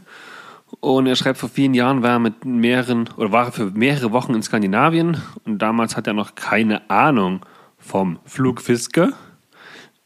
Und 0.81 1.07
er 1.07 1.17
schreibt, 1.17 1.39
vor 1.39 1.49
vielen 1.49 1.75
Jahren 1.75 2.03
war 2.03 2.11
er 2.13 2.19
mit 2.19 2.45
mehreren 2.45 3.09
oder 3.17 3.33
war 3.33 3.47
er 3.47 3.53
für 3.53 3.71
mehrere 3.71 4.13
Wochen 4.13 4.35
in 4.35 4.43
Skandinavien 4.43 5.21
und 5.45 5.59
damals 5.59 5.97
hat 5.97 6.07
er 6.07 6.13
noch 6.13 6.35
keine 6.35 6.91
Ahnung 6.91 7.41
vom 7.79 8.19
Flugfiske. 8.25 9.13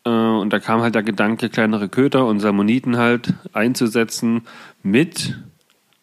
Äh, 0.05 0.11
Und 0.11 0.53
da 0.53 0.59
kam 0.59 0.81
halt 0.81 0.95
der 0.95 1.03
Gedanke, 1.03 1.49
kleinere 1.49 1.89
Köter 1.89 2.27
und 2.27 2.41
Salmoniten 2.41 2.97
halt 2.97 3.35
einzusetzen 3.53 4.43
mit 4.83 5.39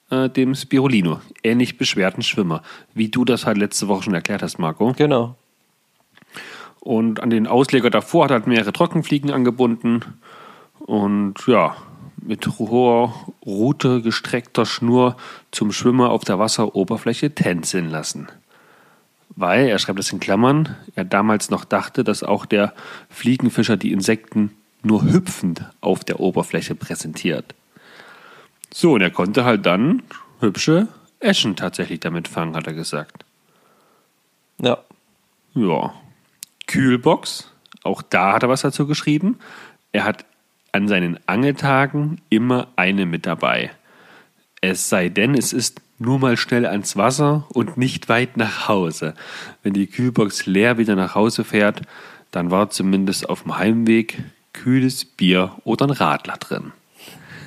äh, 0.09 0.29
dem 0.29 0.55
Spirulino, 0.55 1.19
ähnlich 1.43 1.77
beschwerten 1.77 2.21
Schwimmer, 2.21 2.61
wie 2.93 3.09
du 3.09 3.25
das 3.25 3.45
halt 3.45 3.57
letzte 3.57 3.87
Woche 3.87 4.03
schon 4.03 4.13
erklärt 4.13 4.43
hast, 4.43 4.59
Marco. 4.59 4.93
Genau. 4.95 5.35
Und 6.79 7.21
an 7.21 7.31
den 7.31 7.47
Ausleger 7.47 7.89
davor 7.89 8.25
hat 8.25 8.31
er 8.31 8.35
halt 8.35 8.47
mehrere 8.47 8.73
Trockenfliegen 8.73 9.31
angebunden. 9.31 10.01
Und 10.79 11.35
ja, 11.47 11.75
mit 12.25 12.47
hoher 12.59 13.13
Rute 13.45 14.01
gestreckter 14.01 14.65
Schnur 14.65 15.15
zum 15.51 15.71
Schwimmer 15.71 16.09
auf 16.09 16.23
der 16.23 16.39
Wasseroberfläche 16.39 17.33
tänzeln 17.33 17.89
lassen. 17.89 18.27
Weil, 19.35 19.67
er 19.67 19.79
schreibt 19.79 19.99
es 19.99 20.11
in 20.11 20.19
Klammern, 20.19 20.75
er 20.95 21.05
damals 21.05 21.49
noch 21.49 21.65
dachte, 21.65 22.03
dass 22.03 22.23
auch 22.23 22.45
der 22.45 22.73
Fliegenfischer 23.09 23.77
die 23.77 23.91
Insekten 23.91 24.51
nur 24.81 25.03
hüpfend 25.03 25.65
auf 25.81 26.03
der 26.03 26.19
Oberfläche 26.19 26.75
präsentiert. 26.75 27.53
So, 28.73 28.93
und 28.93 29.01
er 29.01 29.11
konnte 29.11 29.45
halt 29.45 29.65
dann 29.65 30.03
hübsche 30.39 30.87
Eschen 31.19 31.55
tatsächlich 31.55 31.99
damit 31.99 32.27
fangen, 32.27 32.55
hat 32.55 32.67
er 32.67 32.73
gesagt. 32.73 33.25
Ja. 34.59 34.77
Ja. 35.53 35.93
Kühlbox, 36.67 37.51
auch 37.83 38.01
da 38.01 38.33
hat 38.33 38.43
er 38.43 38.49
was 38.49 38.61
dazu 38.61 38.87
geschrieben. 38.87 39.39
Er 39.91 40.03
hat 40.03 40.25
an 40.75 40.89
seinen 40.89 41.17
Angeltagen 41.25 42.19
immer 42.29 42.67
eine 42.75 43.05
mit 43.05 43.25
dabei. 43.25 43.71
Es 44.59 44.89
sei 44.89 45.07
denn, 45.07 45.33
es 45.33 45.53
ist 45.53 45.81
nur 45.99 46.19
mal 46.19 46.35
schnell 46.35 46.65
ans 46.65 46.97
Wasser 46.97 47.47
und 47.49 47.77
nicht 47.77 48.09
weit 48.09 48.35
nach 48.35 48.67
Hause. 48.67 49.13
Wenn 49.63 49.73
die 49.73 49.87
Kühlbox 49.87 50.45
leer 50.47 50.77
wieder 50.77 50.97
nach 50.97 51.15
Hause 51.15 51.45
fährt, 51.45 51.83
dann 52.31 52.51
war 52.51 52.69
zumindest 52.71 53.29
auf 53.29 53.43
dem 53.43 53.57
Heimweg 53.57 54.21
kühles 54.51 55.05
Bier 55.05 55.55
oder 55.63 55.85
ein 55.85 55.91
Radler 55.91 56.35
drin. 56.37 56.73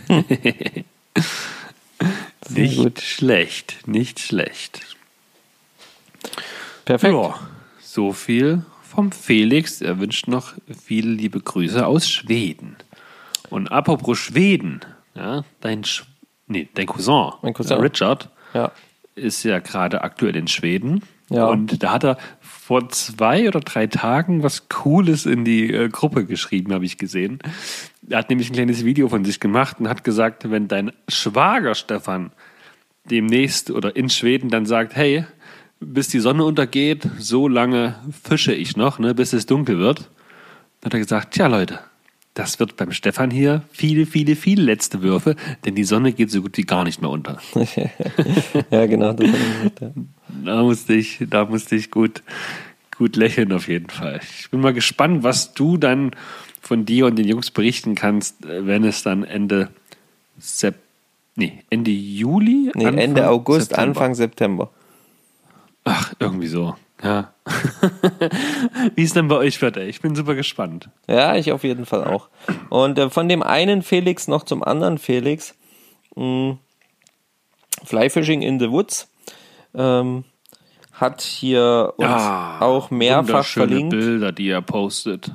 nicht 2.48 2.78
gut. 2.78 3.00
schlecht, 3.00 3.86
nicht 3.86 4.20
schlecht. 4.20 4.96
Perfekt. 6.86 7.12
Ja, 7.12 7.38
so 7.78 8.14
viel 8.14 8.64
vom 8.83 9.12
Felix. 9.12 9.83
Er 9.83 10.00
wünscht 10.00 10.29
noch 10.29 10.54
viele 10.83 11.10
liebe 11.10 11.40
Grüße 11.40 11.87
aus 11.87 12.08
Schweden. 12.08 12.76
Und 13.51 13.71
apropos 13.73 14.19
Schweden, 14.19 14.81
ja, 15.15 15.44
dein, 15.61 15.85
Sch 15.85 16.05
nee, 16.46 16.69
dein 16.75 16.87
Cousin, 16.87 17.33
Mein 17.42 17.55
Cousin. 17.55 17.79
Richard, 17.79 18.31
Ja. 18.55 18.73
ist 19.15 19.42
ja 19.44 19.59
gerade 19.59 20.03
aktuell 20.03 20.37
in 20.37 20.49
Schweden. 20.49 21.03
Ja. 21.31 21.46
Und 21.46 21.83
da 21.83 21.92
hat 21.92 22.05
er 22.05 22.17
vor 22.40 22.88
zwei 22.88 23.49
oder 23.49 23.61
drei 23.61 23.87
Tagen 23.87 24.42
was 24.42 24.69
Cooles 24.71 25.27
in 25.27 25.44
die 25.44 25.71
äh, 25.73 25.88
Gruppe 25.90 26.25
geschrieben, 26.25 26.73
habe 26.73 26.87
ich 26.87 26.96
gesehen. 26.96 27.38
Er 28.09 28.19
hat 28.19 28.31
nämlich 28.31 28.49
ein 28.51 28.55
kleines 28.55 28.85
Video 28.85 29.09
von 29.11 29.25
sich 29.27 29.38
gemacht 29.38 29.77
und 29.79 29.88
hat 29.88 30.05
gesagt, 30.05 30.51
wenn 30.51 30.69
dein 30.69 30.92
Schwager 31.09 31.75
Stefan 31.75 32.33
demnächst 33.05 33.71
oder 33.71 33.94
in 33.96 34.09
Schweden 34.09 34.49
dann 34.51 34.65
sagt, 34.67 34.96
hey, 34.96 35.25
bis 35.81 36.09
die 36.09 36.19
Sonne 36.21 36.44
untergeht, 36.44 37.07
so 37.19 37.46
lange 37.46 37.96
fische 38.23 38.53
ich 38.55 38.77
noch, 38.77 38.99
ne, 38.99 39.15
bis 39.15 39.33
es 39.33 39.46
dunkel 39.46 39.79
wird, 39.79 40.09
dann 40.81 40.87
hat 40.87 40.94
er 40.94 41.01
gesagt, 41.01 41.35
tja 41.35 41.46
Leute, 41.46 41.81
das 42.38 42.60
wird 42.60 42.76
beim 42.76 42.92
Stefan 42.92 43.32
hier 43.32 43.62
viele, 43.72 44.06
viele, 44.06 44.36
viele 44.36 44.62
letzte 44.62 45.02
Würfe, 45.02 45.34
denn 45.64 45.74
die 45.74 45.82
Sonne 45.82 46.12
geht 46.12 46.30
so 46.30 46.40
gut 46.40 46.56
wie 46.56 46.62
gar 46.62 46.84
nicht 46.84 47.00
mehr 47.00 47.10
unter. 47.10 47.38
ja, 48.70 48.86
genau. 48.86 49.12
Das 49.12 49.28
ja. 49.80 49.90
Da 50.44 50.62
musste 50.62 50.94
ich, 50.94 51.18
da 51.28 51.46
musste 51.46 51.74
ich 51.74 51.90
gut, 51.90 52.22
gut 52.96 53.16
lächeln 53.16 53.52
auf 53.52 53.66
jeden 53.66 53.90
Fall. 53.90 54.20
Ich 54.38 54.50
bin 54.50 54.60
mal 54.60 54.72
gespannt, 54.72 55.24
was 55.24 55.52
du 55.52 55.78
dann 55.78 56.12
von 56.60 56.84
dir 56.84 57.06
und 57.06 57.16
den 57.16 57.26
Jungs 57.26 57.50
berichten 57.50 57.96
kannst, 57.96 58.44
äh, 58.44 58.64
wenn 58.66 58.84
es 58.84 59.02
dann 59.02 59.24
Ende 59.24 59.70
Sep 60.38 60.76
nee, 61.34 61.64
Ende 61.70 61.90
Juli? 61.90 62.70
Nee, 62.76 62.86
Anfang 62.86 62.98
Ende 62.98 63.28
August, 63.28 63.70
September. 63.70 63.82
Anfang 63.82 64.14
September. 64.14 64.70
Ach, 65.82 66.14
irgendwie 66.20 66.46
so. 66.46 66.76
Ja. 67.03 67.33
Wie 68.94 69.03
ist 69.03 69.15
denn 69.15 69.29
bei 69.29 69.37
euch 69.37 69.63
Wetter? 69.63 69.83
Ich 69.83 70.01
bin 70.01 70.17
super 70.17 70.35
gespannt. 70.35 70.90
Ja, 71.07 71.37
ich 71.37 71.53
auf 71.53 71.63
jeden 71.65 71.87
Fall 71.87 72.05
auch. 72.05 72.29
Und 72.71 72.99
äh, 72.99 73.11
von 73.11 73.29
dem 73.29 73.42
einen 73.42 73.83
Felix 73.83 74.27
noch 74.27 74.42
zum 74.42 74.63
anderen 74.65 74.99
Felix. 74.99 75.55
Mh, 76.17 76.59
Fly 77.85 78.11
Fishing 78.11 78.42
in 78.42 78.59
the 78.59 78.71
Woods 78.71 79.09
ähm, 79.75 80.25
hat 80.92 81.23
hier 81.23 81.94
uns 81.96 82.09
auch 82.09 82.90
mehrfach 82.90 83.44
verlinkt. 83.44 83.90
Bilder, 83.90 84.33
die 84.33 84.49
er 84.49 84.63
postet. 84.63 85.33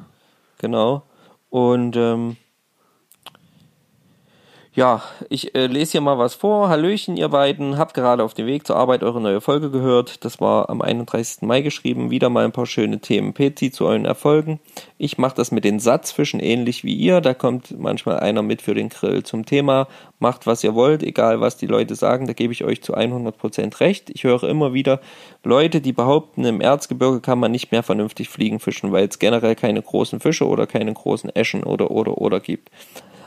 Genau. 0.57 1.03
Und 1.49 1.95
ähm, 1.95 2.37
ja, 4.75 5.03
ich 5.29 5.53
äh, 5.53 5.67
lese 5.67 5.91
hier 5.93 6.01
mal 6.01 6.17
was 6.17 6.33
vor. 6.33 6.67
Hallöchen, 6.67 7.15
ihr 7.15 7.29
beiden. 7.29 7.77
Hab 7.77 7.93
gerade 7.93 8.23
auf 8.23 8.33
dem 8.33 8.47
Weg 8.47 8.65
zur 8.65 8.75
Arbeit 8.75 9.03
eure 9.03 9.21
neue 9.21 9.39
Folge 9.39 9.69
gehört. 9.69 10.25
Das 10.25 10.41
war 10.41 10.69
am 10.71 10.81
31. 10.81 11.43
Mai 11.43 11.61
geschrieben. 11.61 12.09
Wieder 12.09 12.29
mal 12.29 12.43
ein 12.43 12.51
paar 12.51 12.65
schöne 12.65 12.99
Themen. 12.99 13.33
Peti 13.33 13.69
zu 13.69 13.85
euren 13.85 14.05
Erfolgen. 14.05 14.59
Ich 14.97 15.19
mache 15.19 15.35
das 15.35 15.51
mit 15.51 15.63
den 15.63 15.79
Satzfischen 15.79 16.39
ähnlich 16.39 16.83
wie 16.83 16.95
ihr. 16.95 17.21
Da 17.21 17.35
kommt 17.35 17.79
manchmal 17.79 18.19
einer 18.19 18.41
mit 18.41 18.63
für 18.63 18.73
den 18.73 18.89
Grill. 18.89 19.21
Zum 19.21 19.45
Thema, 19.45 19.87
macht 20.17 20.47
was 20.47 20.63
ihr 20.63 20.73
wollt, 20.73 21.03
egal 21.03 21.39
was 21.39 21.55
die 21.55 21.67
Leute 21.67 21.93
sagen. 21.93 22.25
Da 22.25 22.33
gebe 22.33 22.51
ich 22.51 22.63
euch 22.63 22.81
zu 22.81 22.95
100% 22.97 23.79
recht. 23.79 24.09
Ich 24.09 24.23
höre 24.23 24.43
immer 24.43 24.73
wieder 24.73 25.01
Leute, 25.43 25.81
die 25.81 25.93
behaupten, 25.93 26.45
im 26.45 26.61
Erzgebirge 26.61 27.19
kann 27.19 27.37
man 27.37 27.51
nicht 27.51 27.71
mehr 27.71 27.83
vernünftig 27.83 28.27
Fliegen 28.27 28.59
fischen, 28.59 28.91
weil 28.91 29.07
es 29.07 29.19
generell 29.19 29.53
keine 29.53 29.83
großen 29.83 30.19
Fische 30.19 30.47
oder 30.47 30.65
keine 30.65 30.93
großen 30.93 31.29
Eschen 31.35 31.63
oder 31.63 31.91
oder 31.91 32.17
oder 32.17 32.39
gibt. 32.39 32.71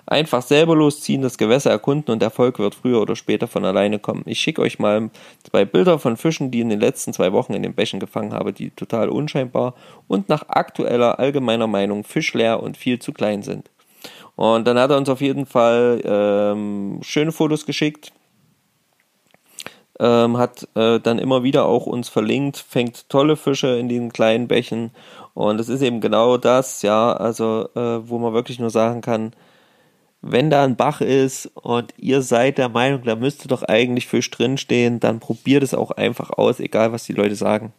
Einfach 0.09 0.42
selber 0.42 0.76
losziehen, 0.76 1.22
das 1.22 1.36
Gewässer 1.36 1.70
erkunden 1.70 2.12
und 2.12 2.22
Erfolg 2.22 2.61
wird 2.61 2.76
früher 2.76 3.02
oder 3.02 3.16
später 3.16 3.48
von 3.48 3.64
alleine 3.64 3.98
kommen. 3.98 4.22
Ich 4.26 4.40
schicke 4.40 4.62
euch 4.62 4.78
mal 4.78 5.11
zwei 5.50 5.64
Bilder 5.64 5.98
von 5.98 6.16
Fischen, 6.16 6.52
die 6.52 6.61
in 6.61 6.68
den 6.68 6.78
letzten 6.78 7.12
zwei 7.12 7.32
Wochen 7.32 7.54
in 7.54 7.64
den 7.64 7.74
Bächen 7.74 7.98
gefangen 7.98 8.32
habe, 8.32 8.52
die 8.52 8.70
total 8.70 9.09
unscheinbar 9.09 9.74
und 10.07 10.28
nach 10.28 10.48
aktueller 10.48 11.18
allgemeiner 11.18 11.66
Meinung 11.66 12.04
fischleer 12.04 12.62
und 12.62 12.76
viel 12.76 13.00
zu 13.00 13.12
klein 13.12 13.42
sind. 13.42 13.68
Und 14.36 14.68
dann 14.68 14.78
hat 14.78 14.90
er 14.90 14.96
uns 14.96 15.09
auf 15.09 15.20
jeden 15.20 15.44
Fall 15.44 16.00
ähm, 16.04 17.00
schöne 17.02 17.32
Fotos 17.32 17.66
geschickt, 17.66 18.12
ähm, 19.98 20.36
hat 20.36 20.68
äh, 20.76 21.00
dann 21.00 21.18
immer 21.18 21.42
wieder 21.42 21.64
auch 21.64 21.86
uns 21.86 22.09
verlinkt, 22.09 22.59
fängt 22.59 23.09
tolle 23.09 23.34
Fische 23.34 23.76
in 23.76 23.88
den 23.88 24.12
kleinen 24.12 24.46
Bächen 24.46 24.92
und 25.34 25.59
es 25.59 25.68
ist 25.68 25.82
eben 25.82 26.00
genau 26.00 26.36
das, 26.36 26.82
ja, 26.82 27.12
also 27.12 27.68
äh, 27.74 28.09
wo 28.09 28.18
man 28.18 28.34
wirklich 28.34 28.61
nur 28.61 28.70
sagen 28.70 29.00
kann, 29.00 29.32
wenn 30.22 30.50
da 30.50 30.64
ein 30.64 30.76
Bach 30.76 31.00
ist 31.00 31.46
und 31.54 31.94
ihr 31.96 32.22
seid 32.22 32.58
der 32.58 32.68
Meinung, 32.68 33.02
da 33.04 33.16
müsste 33.16 33.48
doch 33.48 33.62
eigentlich 33.62 34.06
Fisch 34.06 34.30
drinstehen, 34.30 35.00
dann 35.00 35.20
probiert 35.20 35.62
es 35.62 35.74
auch 35.74 35.92
einfach 35.92 36.30
aus, 36.30 36.60
egal 36.60 36.92
was 36.92 37.04
die 37.04 37.12
Leute 37.12 37.36
sagen. 37.36 37.72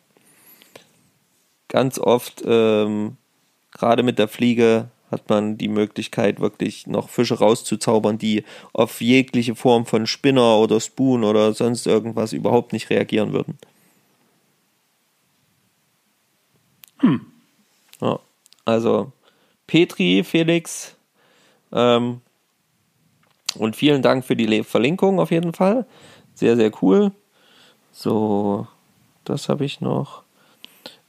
Ganz 1.67 1.99
oft, 1.99 2.43
ähm, 2.45 3.17
gerade 3.71 4.03
mit 4.03 4.19
der 4.19 4.27
Fliege, 4.27 4.89
hat 5.11 5.29
man 5.29 5.57
die 5.57 5.69
Möglichkeit, 5.69 6.39
wirklich 6.39 6.87
noch 6.87 7.09
Fische 7.09 7.39
rauszuzaubern, 7.39 8.17
die 8.17 8.43
auf 8.73 9.01
jegliche 9.01 9.55
Form 9.55 9.85
von 9.85 10.05
Spinner 10.05 10.57
oder 10.57 10.79
Spoon 10.79 11.23
oder 11.23 11.53
sonst 11.53 11.87
irgendwas 11.87 12.33
überhaupt 12.33 12.73
nicht 12.73 12.89
reagieren 12.89 13.31
würden. 13.31 13.57
Ja, 18.01 18.19
also 18.65 19.11
Petri, 19.65 20.23
Felix, 20.23 20.95
ähm, 21.71 22.21
und 23.55 23.75
vielen 23.75 24.01
Dank 24.01 24.25
für 24.25 24.35
die 24.35 24.63
Verlinkung 24.63 25.19
auf 25.19 25.31
jeden 25.31 25.53
Fall. 25.53 25.85
Sehr, 26.35 26.55
sehr 26.55 26.71
cool. 26.81 27.11
So, 27.91 28.67
das 29.23 29.49
habe 29.49 29.65
ich 29.65 29.81
noch. 29.81 30.23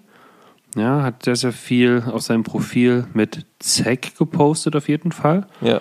Ja, 0.76 1.02
hat 1.02 1.24
sehr, 1.24 1.36
sehr 1.36 1.52
viel 1.52 2.04
auf 2.06 2.22
seinem 2.22 2.44
Profil 2.44 3.06
mit 3.12 3.44
Zack 3.58 4.16
gepostet, 4.16 4.76
auf 4.76 4.88
jeden 4.88 5.12
Fall. 5.12 5.46
Ja. 5.60 5.80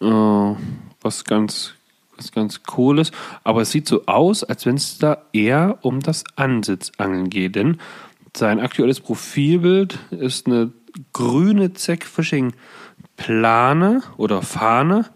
Äh, 0.00 0.56
was 1.00 1.24
ganz, 1.24 1.74
was 2.18 2.32
ganz 2.32 2.60
cool 2.76 2.98
ist. 2.98 3.14
Aber 3.44 3.62
es 3.62 3.70
sieht 3.70 3.88
so 3.88 4.04
aus, 4.06 4.44
als 4.44 4.66
wenn 4.66 4.74
es 4.76 4.98
da 4.98 5.18
eher 5.32 5.78
um 5.82 6.00
das 6.00 6.24
Ansitzangeln 6.36 7.30
geht. 7.30 7.56
Denn 7.56 7.78
sein 8.36 8.60
aktuelles 8.60 9.00
Profilbild 9.00 9.98
ist 10.10 10.46
eine 10.46 10.70
grüne 11.12 11.72
Zack-Fishing-Plane 11.72 14.02
oder 14.16 14.42
Fahne. 14.42 15.06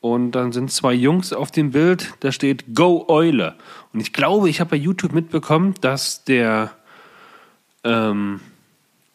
Und 0.00 0.32
dann 0.32 0.52
sind 0.52 0.70
zwei 0.70 0.94
Jungs 0.94 1.32
auf 1.32 1.50
dem 1.50 1.72
Bild, 1.72 2.14
da 2.20 2.30
steht 2.30 2.74
Go 2.74 3.06
Eule. 3.08 3.56
Und 3.92 4.00
ich 4.00 4.12
glaube, 4.12 4.48
ich 4.48 4.60
habe 4.60 4.70
bei 4.70 4.76
YouTube 4.76 5.12
mitbekommen, 5.12 5.74
dass 5.80 6.22
der 6.24 6.70
ähm, 7.82 8.40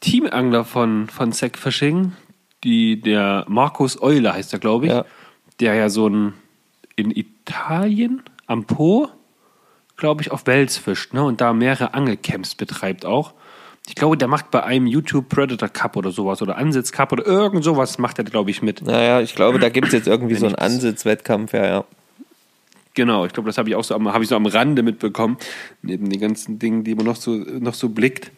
Teamangler 0.02 0.66
von, 0.66 1.08
von 1.08 1.32
Zack 1.32 1.58
Fishing, 1.58 2.14
die, 2.64 3.00
der 3.00 3.46
Markus 3.48 4.02
Eule 4.02 4.34
heißt 4.34 4.52
er, 4.54 4.60
glaube 4.60 4.88
ich, 4.88 4.92
Ja. 4.92 5.06
der 5.60 5.76
ja 5.76 5.90
so 5.90 6.10
ein 6.10 6.34
in 7.02 7.12
Italien 7.12 8.24
am 8.48 8.66
Po, 8.66 9.10
glaube 9.98 10.22
ich, 10.22 10.32
auf 10.32 10.48
Wels 10.48 10.78
fischt, 10.78 11.14
ne? 11.14 11.24
Und 11.24 11.42
da 11.42 11.54
mehrere 11.54 11.94
Angelcamps 11.94 12.56
betreibt 12.56 13.06
auch. 13.06 13.34
Ich 13.88 13.96
glaube, 13.96 14.16
der 14.16 14.28
macht 14.28 14.52
bei 14.52 14.64
einem 14.64 14.86
YouTube 14.86 15.28
Predator 15.30 15.70
Cup 15.70 15.98
oder 15.98 16.12
sowas 16.12 16.42
oder 16.42 16.58
Ansitz 16.58 16.92
Cup 16.92 17.12
oder 17.12 17.26
irgend 17.26 17.64
sowas 17.64 17.98
macht 17.98 18.20
er, 18.20 18.24
glaube 18.24 18.52
ich, 18.52 18.62
mit. 18.62 18.82
Naja, 18.82 19.22
ich 19.22 19.36
glaube, 19.36 19.60
da 19.60 19.70
gibt 19.70 19.88
es 19.88 19.94
jetzt 19.94 20.08
irgendwie 20.08 20.36
so 20.36 20.46
einen 20.46 20.56
Ansitzwettkampf, 20.56 21.54
ja, 21.54 21.66
ja. 21.66 21.86
Genau, 22.94 23.26
ich 23.26 23.34
glaube, 23.34 23.48
das 23.48 23.58
habe 23.58 23.70
ich 23.70 23.76
auch 23.76 23.84
so 23.84 23.96
am, 23.96 24.12
habe 24.12 24.24
ich 24.24 24.30
so 24.30 24.36
am 24.36 24.46
Rande 24.46 24.84
mitbekommen, 24.84 25.38
neben 25.82 26.10
den 26.10 26.20
ganzen 26.20 26.60
Dingen, 26.60 26.84
die 26.84 26.94
man 26.94 27.06
noch 27.06 27.16
so, 27.16 27.32
noch 27.32 27.74
so 27.74 27.90
blickt. 27.90 28.32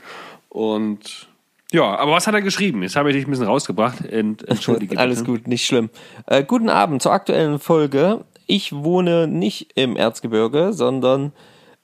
Und 0.50 1.28
ja, 1.72 1.96
aber 1.98 2.12
was 2.12 2.28
hat 2.28 2.36
er 2.36 2.44
geschrieben? 2.44 2.84
Jetzt 2.84 2.96
habe 2.96 3.10
ich 3.10 3.16
dich 3.16 3.28
ein 3.28 3.32
bisschen 3.32 3.48
rausgebracht. 3.48 4.06
Ent, 4.06 4.48
entschuldige 4.48 4.98
Alles 5.00 5.24
gut, 5.24 5.48
nicht 5.48 5.66
schlimm. 5.66 5.90
Äh, 6.28 6.44
guten 6.44 6.70
Abend 6.70 7.02
zur 7.02 7.12
aktuellen 7.12 7.58
Folge. 7.58 8.24
Ich 8.48 8.74
wohne 8.74 9.28
nicht 9.28 9.72
im 9.76 9.96
Erzgebirge, 9.96 10.74
sondern 10.74 11.32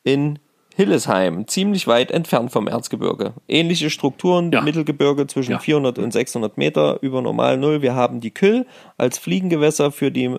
in 0.04 0.40
Hillesheim, 0.76 1.46
ziemlich 1.48 1.88
weit 1.88 2.10
entfernt 2.10 2.52
vom 2.52 2.68
Erzgebirge. 2.68 3.34
Ähnliche 3.50 3.90
Strukturen, 3.90 4.52
Ja. 4.52 4.62
Mittelgebirge 4.62 5.28
zwischen 5.28 5.52
Ja. 5.52 5.60
400 5.60 6.00
und 6.00 6.14
600 6.14 6.58
Meter 6.58 7.00
über 7.02 7.22
Normal 7.22 7.58
Null. 7.58 7.82
Wir 7.82 7.96
haben 7.96 8.22
die 8.22 8.32
Küll 8.32 8.66
als 8.98 9.18
Fliegengewässer 9.18 9.92
für 9.92 10.10
die 10.10 10.38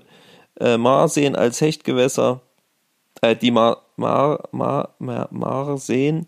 äh, 0.59 0.79
Marseen 0.79 1.37
als 1.37 1.61
Hechtgewässer, 1.61 2.41
äh, 3.21 3.37
die 3.37 3.51
Mar, 3.51 3.83
Mar, 3.97 4.49
Mar, 4.51 4.95
Mar, 4.99 5.29
Marseen 5.31 6.27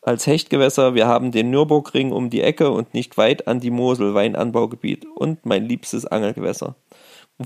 als 0.00 0.26
Hechtgewässer. 0.26 0.94
Wir 0.94 1.06
haben 1.06 1.32
den 1.32 1.50
Nürburgring 1.50 2.12
um 2.12 2.30
die 2.30 2.40
Ecke 2.40 2.70
und 2.70 2.94
nicht 2.94 3.18
weit 3.18 3.46
an 3.46 3.60
die 3.60 3.70
Mosel, 3.70 4.14
Weinanbaugebiet 4.14 5.06
und 5.14 5.44
mein 5.44 5.66
liebstes 5.66 6.06
Angelgewässer. 6.06 6.76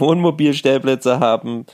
Wohnmobilstellplätze 0.00 1.20
haben 1.20 1.66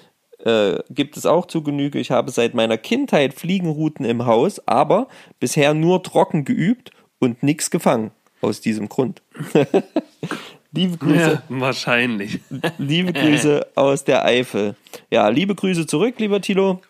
äh, 0.44 0.80
gibt 0.90 1.16
es 1.16 1.26
auch 1.26 1.46
zu 1.46 1.62
Genüge. 1.62 1.98
Ich 1.98 2.10
habe 2.10 2.30
seit 2.30 2.54
meiner 2.54 2.78
Kindheit 2.78 3.34
Fliegenrouten 3.34 4.04
im 4.04 4.26
Haus, 4.26 4.66
aber 4.66 5.08
bisher 5.38 5.74
nur 5.74 6.02
trocken 6.02 6.44
geübt 6.44 6.90
und 7.18 7.42
nichts 7.42 7.70
gefangen. 7.70 8.10
Aus 8.40 8.60
diesem 8.60 8.88
Grund. 8.88 9.22
liebe 10.72 10.96
Grüße, 10.96 11.30
Ja, 11.30 11.42
wahrscheinlich. 11.48 12.40
liebe 12.78 13.12
Grüße 13.12 13.68
aus 13.76 14.02
der 14.04 14.24
Eifel. 14.24 14.74
Ja, 15.10 15.28
liebe 15.28 15.54
Grüße 15.54 15.86
zurück, 15.86 16.16
lieber 16.18 16.40
Tilo. 16.40 16.80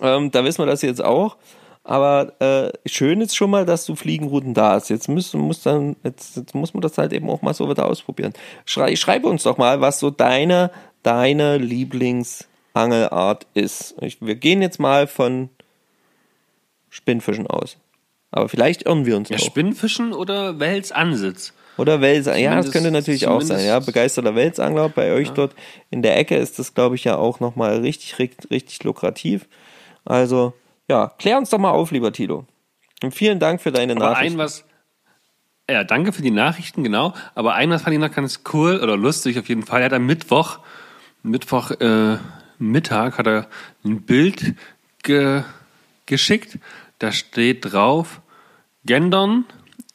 Ähm, 0.00 0.30
da 0.30 0.44
wissen 0.44 0.62
wir 0.62 0.66
das 0.66 0.82
jetzt 0.82 1.02
auch. 1.02 1.36
Aber 1.90 2.40
äh, 2.40 2.70
schön 2.88 3.20
ist 3.20 3.34
schon 3.34 3.50
mal, 3.50 3.66
dass 3.66 3.84
du 3.84 3.96
Fliegenrouten 3.96 4.54
da 4.54 4.74
hast. 4.74 4.90
Jetzt, 4.90 5.08
müssen, 5.08 5.40
muss, 5.40 5.64
dann, 5.64 5.96
jetzt, 6.04 6.36
jetzt 6.36 6.54
muss 6.54 6.72
man 6.72 6.82
das 6.82 6.96
halt 6.98 7.12
eben 7.12 7.28
auch 7.28 7.42
mal 7.42 7.52
so 7.52 7.68
wieder 7.68 7.86
ausprobieren. 7.86 8.32
Schrei, 8.64 8.94
schreib 8.94 9.24
uns 9.24 9.42
doch 9.42 9.58
mal, 9.58 9.80
was 9.80 9.98
so 9.98 10.10
deine, 10.10 10.70
deine 11.02 11.58
Lieblingsangelart 11.58 13.48
ist. 13.54 13.96
Ich, 14.02 14.22
wir 14.22 14.36
gehen 14.36 14.62
jetzt 14.62 14.78
mal 14.78 15.08
von 15.08 15.48
Spinnfischen 16.90 17.48
aus. 17.48 17.76
Aber 18.30 18.48
vielleicht 18.48 18.82
irren 18.82 19.04
wir 19.04 19.16
uns 19.16 19.28
Ja, 19.28 19.38
auch. 19.38 19.40
Spinnfischen 19.40 20.12
oder 20.12 20.60
Welsansitz? 20.60 21.54
Oder 21.76 22.00
Welsangler. 22.00 22.40
Ja, 22.40 22.54
das 22.54 22.70
könnte 22.70 22.92
natürlich 22.92 23.26
auch 23.26 23.42
sein. 23.42 23.66
Ja, 23.66 23.80
begeisterter 23.80 24.36
Welsangler. 24.36 24.90
Bei 24.90 25.12
euch 25.12 25.30
dort 25.30 25.56
in 25.90 26.02
der 26.02 26.16
Ecke 26.16 26.36
ist 26.36 26.60
das, 26.60 26.72
glaube 26.72 26.94
ich, 26.94 27.02
ja 27.02 27.16
auch 27.16 27.40
nochmal 27.40 27.78
richtig, 27.78 28.20
richtig, 28.20 28.48
richtig 28.48 28.84
lukrativ. 28.84 29.48
Also, 30.04 30.54
ja, 30.90 31.12
klär 31.18 31.38
uns 31.38 31.50
doch 31.50 31.58
mal 31.58 31.70
auf, 31.70 31.92
lieber 31.92 32.12
Tilo. 32.12 32.46
Und 33.00 33.14
vielen 33.14 33.38
Dank 33.38 33.62
für 33.62 33.70
deine 33.70 33.92
Aber 33.92 34.10
Nachricht. 34.10 34.32
ein 34.32 34.38
was. 34.38 34.64
Ja, 35.70 35.84
danke 35.84 36.12
für 36.12 36.20
die 36.20 36.32
Nachrichten, 36.32 36.82
genau. 36.82 37.14
Aber 37.36 37.54
ein 37.54 37.70
was 37.70 37.82
fand 37.82 37.94
ich 37.94 38.00
noch 38.00 38.10
ganz 38.12 38.40
cool 38.52 38.80
oder 38.82 38.96
lustig 38.96 39.38
auf 39.38 39.48
jeden 39.48 39.62
Fall. 39.62 39.82
Er 39.82 39.84
hat 39.86 39.92
am 39.92 40.04
Mittwoch, 40.04 40.58
Mittwoch 41.22 41.70
äh, 41.70 42.18
Mittag 42.58 43.18
hat 43.18 43.28
er 43.28 43.48
ein 43.84 44.02
Bild 44.02 44.56
ge 45.04 45.44
geschickt. 46.06 46.58
Da 46.98 47.12
steht 47.12 47.72
drauf: 47.72 48.20
Gendern 48.84 49.44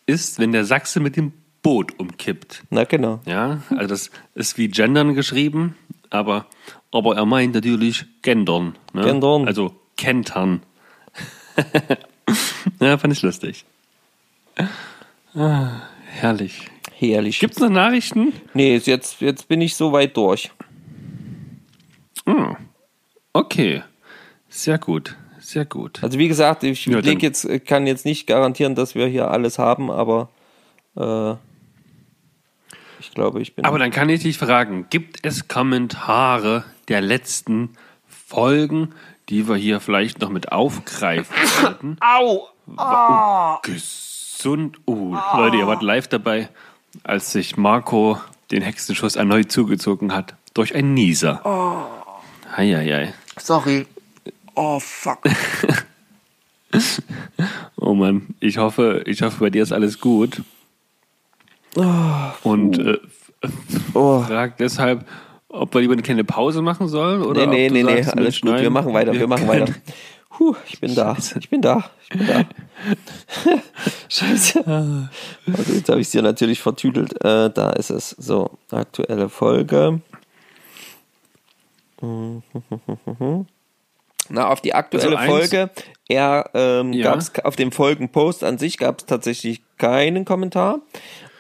ist, 0.05 0.39
wenn 0.39 0.53
der 0.53 0.63
Sachse 0.63 1.01
mit 1.01 1.17
dem 1.17 1.33
Boot 1.61 1.99
umkippt. 1.99 2.63
Na 2.69 2.85
genau. 2.85 3.19
Ja, 3.25 3.59
also 3.69 3.87
das 3.87 4.11
ist 4.33 4.57
wie 4.57 4.69
gendern 4.69 5.13
geschrieben, 5.13 5.75
aber, 6.09 6.45
aber 6.93 7.17
er 7.17 7.25
meint 7.25 7.53
natürlich 7.53 8.05
gendern. 8.21 8.77
Ne? 8.93 9.01
Gendern. 9.01 9.45
Also 9.45 9.75
kentern. 9.97 10.61
ja, 12.79 12.97
fand 12.97 13.13
ich 13.13 13.21
lustig. 13.21 13.65
Ah, 15.33 15.81
herrlich. 16.05 16.69
Herrlich. 16.97 17.39
Gibt's 17.39 17.59
noch 17.59 17.69
Nachrichten? 17.69 18.33
Nee, 18.53 18.77
jetzt, 18.77 19.21
jetzt 19.21 19.47
bin 19.47 19.61
ich 19.61 19.75
so 19.75 19.91
weit 19.91 20.15
durch. 20.15 20.51
Okay. 23.35 23.83
Sehr 24.47 24.77
gut. 24.77 25.17
Sehr 25.39 25.65
gut. 25.65 26.01
Also 26.01 26.17
wie 26.17 26.29
gesagt, 26.29 26.63
ich 26.63 26.85
Ja, 26.85 26.99
jetzt, 26.99 27.47
kann 27.65 27.85
jetzt 27.85 28.05
nicht 28.05 28.25
garantieren, 28.27 28.75
dass 28.75 28.95
wir 28.95 29.07
hier 29.07 29.29
alles 29.29 29.59
haben, 29.59 29.91
aber 29.91 30.29
äh, 30.95 31.33
ich 32.99 33.11
glaube, 33.13 33.41
ich 33.41 33.53
bin. 33.53 33.65
Aber 33.65 33.77
dann 33.77 33.91
kann 33.91 34.07
ich 34.07 34.23
dich 34.23 34.37
fragen, 34.37 34.87
gibt 34.89 35.19
es 35.23 35.49
Kommentare 35.49 36.63
der 36.87 37.01
letzten 37.01 37.71
Folgen, 38.07 38.93
die 39.29 39.47
wir 39.47 39.55
hier 39.55 39.79
vielleicht 39.79 40.19
noch 40.19 40.29
mit 40.29 40.51
aufgreifen 40.51 41.35
sollten? 41.61 41.97
Au! 42.01 42.47
Gesund. 43.63 44.79
Oh, 44.85 45.15
Leute, 45.35 45.57
ihr 45.57 45.67
wart 45.67 45.81
live 45.83 46.07
dabei, 46.07 46.49
als 47.03 47.31
sich 47.31 47.57
Marco 47.57 48.19
den 48.51 48.61
Hexenschuss 48.61 49.15
erneut 49.15 49.51
zugezogen 49.51 50.13
hat. 50.13 50.35
Durch 50.53 50.75
einen 50.75 50.93
Nieser. 50.93 51.41
Oh. 51.43 52.55
Heieiei. 52.55 53.13
Sorry. 53.37 53.85
Oh, 54.57 54.79
fuck. 54.79 55.19
Oh 57.75 57.93
Mann, 57.93 58.27
ich 58.39 58.57
hoffe, 58.57 59.03
ich 59.05 59.21
hoffe, 59.21 59.37
bei 59.41 59.49
dir 59.49 59.63
ist 59.63 59.73
alles 59.73 59.99
gut. 59.99 60.43
Und 61.75 62.79
äh, 62.79 62.97
Oh. 63.93 64.21
frag 64.21 64.55
deshalb, 64.55 65.05
ob 65.55 65.73
wir 65.73 65.81
lieber 65.81 65.93
eine 65.93 66.01
kleine 66.01 66.23
Pause 66.23 66.61
machen 66.61 66.87
sollen 66.87 67.21
oder 67.21 67.47
Nee, 67.47 67.69
nee, 67.69 67.83
nee, 67.83 67.83
nee, 67.83 67.91
alles 68.03 68.15
Mensch, 68.15 68.41
gut. 68.41 68.59
Wir 68.59 68.69
machen 68.69 68.93
weiter, 68.93 69.13
wir, 69.13 69.27
machen 69.27 69.47
können- 69.47 69.61
weiter. 69.61 69.73
Puh, 70.29 70.53
ich 70.67 70.81
bin 70.81 70.93
da. 70.95 71.15
Ich 71.39 71.49
bin 71.49 71.61
da. 71.61 71.89
Ich 72.03 72.09
bin 72.09 72.27
da. 72.27 72.43
Scheiße. 74.09 74.63
Also 75.47 75.73
jetzt 75.73 75.87
habe 75.89 76.01
ich 76.01 76.07
es 76.07 76.11
dir 76.11 76.21
natürlich 76.21 76.59
vertüdelt. 76.59 77.13
Äh, 77.23 77.49
da 77.51 77.69
ist 77.71 77.89
es. 77.89 78.09
So, 78.09 78.51
aktuelle 78.69 79.29
Folge. 79.29 80.01
Na, 84.29 84.47
auf 84.49 84.59
die 84.61 84.73
aktuelle 84.73 85.17
Also 85.17 85.31
Folge, 85.31 85.69
er 86.07 86.49
ähm, 86.53 86.93
Ja. 86.93 87.11
gab's 87.11 87.31
auf 87.43 87.55
dem 87.55 87.71
Folgenpost 87.71 88.43
an 88.43 88.57
sich 88.57 88.77
gab 88.77 88.99
es 88.99 89.05
tatsächlich 89.05 89.61
keinen 89.77 90.25
Kommentar. 90.25 90.79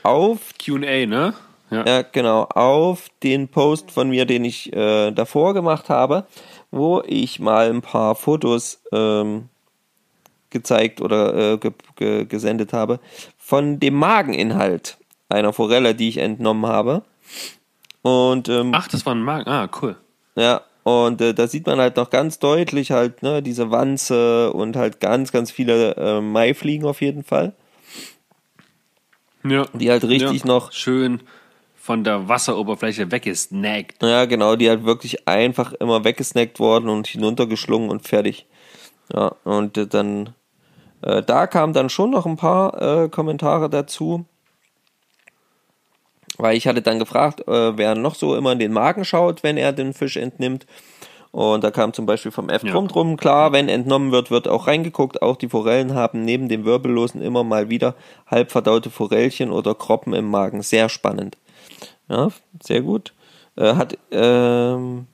Auf 0.03 0.39
Q&A, 0.63 1.05
ne? 1.05 1.33
Ja. 1.71 1.83
ja, 1.85 2.01
genau. 2.03 2.43
Auf 2.43 3.09
den 3.23 3.47
Post 3.47 3.91
von 3.91 4.09
mir, 4.09 4.25
den 4.25 4.45
ich 4.45 4.71
äh, 4.73 5.11
davor 5.11 5.53
gemacht 5.53 5.89
habe, 5.89 6.25
wo 6.71 7.01
ich 7.05 7.39
mal 7.39 7.69
ein 7.69 7.81
paar 7.81 8.15
Fotos 8.15 8.81
ähm, 8.91 9.49
gezeigt 10.51 11.01
oder 11.01 11.53
äh, 11.53 11.57
ge 11.57 11.71
ge 11.95 12.25
gesendet 12.25 12.71
habe 12.71 12.99
von 13.37 13.79
dem 13.79 13.95
Mageninhalt 13.95 14.97
einer 15.29 15.53
Forelle, 15.53 15.95
die 15.95 16.09
ich 16.09 16.17
entnommen 16.17 16.65
habe. 16.67 17.01
Und 18.03 18.47
ähm, 18.49 18.71
Ach, 18.73 18.87
das 18.87 19.05
war 19.05 19.15
ein 19.15 19.21
Magen. 19.23 19.49
Ah, 19.49 19.67
cool. 19.81 19.95
ja, 20.35 20.61
und 20.83 21.19
äh, 21.19 21.33
da 21.33 21.47
sieht 21.47 21.65
man 21.65 21.79
halt 21.79 21.97
noch 21.97 22.11
ganz 22.11 22.37
deutlich 22.37 22.91
halt 22.91 23.23
ne 23.23 23.41
diese 23.41 23.71
Wanze 23.71 24.53
und 24.53 24.75
halt 24.75 24.99
ganz 24.99 25.31
ganz 25.31 25.49
viele 25.49 25.95
äh, 25.95 26.21
Maifliegen 26.21 26.87
auf 26.87 27.01
jeden 27.01 27.23
Fall, 27.23 27.53
Ja. 29.43 29.65
die 29.73 29.89
halt 29.89 30.03
richtig 30.03 30.41
ja. 30.41 30.47
noch 30.47 30.71
Schön 30.71 31.21
von 31.85 32.03
der 32.03 32.27
Wasseroberfläche 32.27 33.11
weggesnackt. 33.11 34.01
Ja, 34.01 34.25
genau, 34.25 34.55
die 34.55 34.67
halt 34.67 34.85
wirklich 34.85 35.27
einfach 35.27 35.71
immer 35.73 36.03
weggesnackt 36.03 36.59
worden 36.59 36.89
und 36.89 37.05
hinuntergeschlungen 37.05 37.91
und 37.91 38.07
fertig. 38.07 38.47
Ja, 39.13 39.35
und 39.43 39.93
dann, 39.93 40.33
äh, 41.03 41.21
da 41.21 41.45
kamen 41.45 41.73
dann 41.73 41.89
schon 41.89 42.09
noch 42.09 42.25
ein 42.25 42.37
paar 42.37 43.03
äh, 43.03 43.09
Kommentare 43.09 43.69
dazu. 43.69 44.25
Weil 46.37 46.57
ich 46.57 46.67
hatte 46.67 46.81
dann 46.81 46.97
gefragt, 46.97 47.47
äh, 47.47 47.77
wer 47.77 47.93
noch 47.93 48.15
so 48.15 48.35
immer 48.35 48.53
in 48.53 48.59
den 48.59 48.73
Magen 48.73 49.05
schaut, 49.05 49.43
wenn 49.43 49.55
er 49.55 49.71
den 49.71 49.93
Fisch 49.93 50.17
entnimmt. 50.17 50.65
Und 51.31 51.63
da 51.63 51.69
kam 51.69 51.93
zum 51.93 52.07
Beispiel 52.07 52.31
vom 52.31 52.49
F. 52.49 52.63
Drum 52.63 52.87
drum, 52.87 53.15
klar, 53.15 53.51
wenn 53.51 53.69
entnommen 53.69 54.11
wird, 54.11 54.31
wird 54.31 54.47
auch 54.47 54.65
reingeguckt. 54.65 55.21
Auch 55.21 55.35
die 55.35 55.49
Forellen 55.49 55.93
haben 55.93 56.25
neben 56.25 56.49
dem 56.49 56.65
Wirbellosen 56.65 57.21
immer 57.21 57.43
mal 57.43 57.69
wieder 57.69 57.93
halb 58.25 58.51
verdaute 58.51 58.89
Forellchen 58.89 59.51
oder 59.51 59.75
Kroppen 59.75 60.13
im 60.13 60.31
Magen. 60.31 60.63
Sehr 60.63 60.89
spannend. 60.89 61.37
Ja, 62.09 62.29
sehr 62.61 62.81
gut. 62.81 63.13
Äh, 63.55 63.75
hat, 63.75 63.97
ähm, 64.11 65.07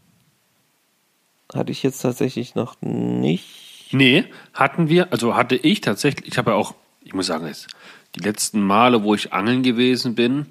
hatte 1.53 1.71
ich 1.71 1.83
jetzt 1.83 2.01
tatsächlich 2.01 2.55
noch 2.55 2.75
nicht. 2.81 3.89
Nee, 3.91 4.25
hatten 4.53 4.89
wir, 4.89 5.11
also 5.11 5.35
hatte 5.35 5.55
ich 5.55 5.81
tatsächlich, 5.81 6.27
ich 6.27 6.37
habe 6.37 6.51
ja 6.51 6.57
auch, 6.57 6.73
ich 7.03 7.13
muss 7.13 7.27
sagen, 7.27 7.45
jetzt, 7.47 7.67
die 8.15 8.21
letzten 8.21 8.61
Male, 8.61 9.03
wo 9.03 9.15
ich 9.15 9.33
angeln 9.33 9.63
gewesen 9.63 10.15
bin, 10.15 10.45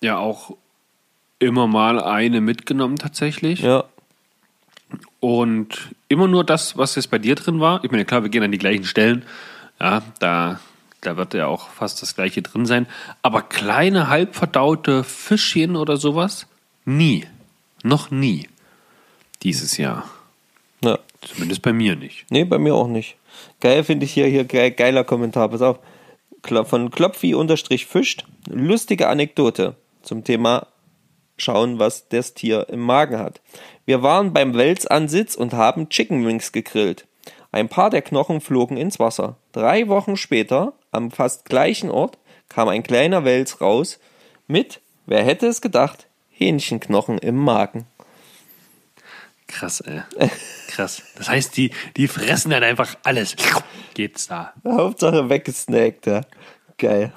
ja 0.00 0.18
auch 0.18 0.56
immer 1.38 1.66
mal 1.66 2.00
eine 2.00 2.40
mitgenommen 2.40 2.96
tatsächlich. 2.96 3.60
Ja, 3.60 3.84
Und 5.20 5.90
immer 6.08 6.28
nur 6.28 6.44
das, 6.44 6.76
was 6.76 6.94
jetzt 6.94 7.10
bei 7.10 7.18
dir 7.18 7.34
drin 7.34 7.60
war. 7.60 7.82
Ich 7.84 7.90
meine, 7.90 8.04
klar, 8.04 8.22
wir 8.22 8.30
gehen 8.30 8.42
an 8.42 8.52
die 8.52 8.58
gleichen 8.58 8.84
Stellen. 8.84 9.24
Ja, 9.80 10.02
da, 10.20 10.60
da 11.06 11.16
wird 11.16 11.34
ja 11.34 11.46
auch 11.46 11.68
fast 11.70 12.02
das 12.02 12.14
gleiche 12.14 12.42
drin 12.42 12.66
sein. 12.66 12.86
Aber 13.22 13.42
kleine, 13.42 14.08
halbverdaute 14.08 15.04
Fischchen 15.04 15.76
oder 15.76 15.96
sowas? 15.96 16.46
Nie. 16.84 17.26
Noch 17.82 18.10
nie. 18.10 18.48
Dieses 19.42 19.76
Jahr. 19.76 20.04
ja. 20.82 20.98
Zumindest 21.22 21.62
bei 21.62 21.72
mir 21.72 21.96
nicht. 21.96 22.26
Nee, 22.30 22.44
bei 22.44 22.58
mir 22.58 22.74
auch 22.74 22.86
nicht. 22.86 23.16
Geil 23.60 23.82
finde 23.84 24.04
ich 24.04 24.12
hier, 24.12 24.26
hier 24.26 24.44
ge 24.44 24.70
geiler 24.70 25.02
Kommentar. 25.02 25.48
Pass 25.48 25.62
auf. 25.62 25.78
Von 26.64 26.90
Klopfi 26.90 27.34
unterstrich 27.34 27.86
fischt. 27.86 28.24
Lustige 28.48 29.08
Anekdote 29.08 29.74
zum 30.02 30.22
Thema 30.22 30.68
schauen, 31.36 31.78
was 31.78 32.08
das 32.08 32.34
Tier 32.34 32.68
im 32.68 32.80
Magen 32.80 33.18
hat. 33.18 33.40
Wir 33.84 34.02
waren 34.02 34.32
beim 34.32 34.54
Welsansitz 34.54 35.34
und 35.34 35.52
haben 35.52 35.88
Chicken 35.88 36.24
Wings 36.26 36.52
gegrillt. 36.52 37.06
Ein 37.52 37.68
paar 37.68 37.90
der 37.90 38.02
Knochen 38.02 38.40
flogen 38.40 38.76
ins 38.76 38.98
Wasser. 38.98 39.36
Drei 39.52 39.88
Wochen 39.88 40.16
später, 40.16 40.74
am 40.96 41.10
fast 41.10 41.44
gleichen 41.44 41.90
Ort, 41.90 42.18
kam 42.48 42.68
ein 42.68 42.82
kleiner 42.82 43.24
Wels 43.24 43.60
raus 43.60 43.98
mit, 44.46 44.80
wer 45.06 45.24
hätte 45.24 45.46
es 45.46 45.60
gedacht, 45.60 46.06
Hähnchenknochen 46.30 47.18
im 47.18 47.36
Magen. 47.36 47.86
Krass, 49.46 49.80
ey. 49.80 50.02
Krass. 50.68 51.02
Das 51.16 51.28
heißt, 51.28 51.56
die, 51.56 51.70
die 51.96 52.08
fressen 52.08 52.50
dann 52.50 52.64
einfach 52.64 52.96
alles. 53.04 53.36
Geht's 53.94 54.26
da. 54.26 54.52
Hauptsache 54.66 55.28
weggesnackt, 55.28 56.06
ja. 56.06 56.22
Geil. 56.78 57.12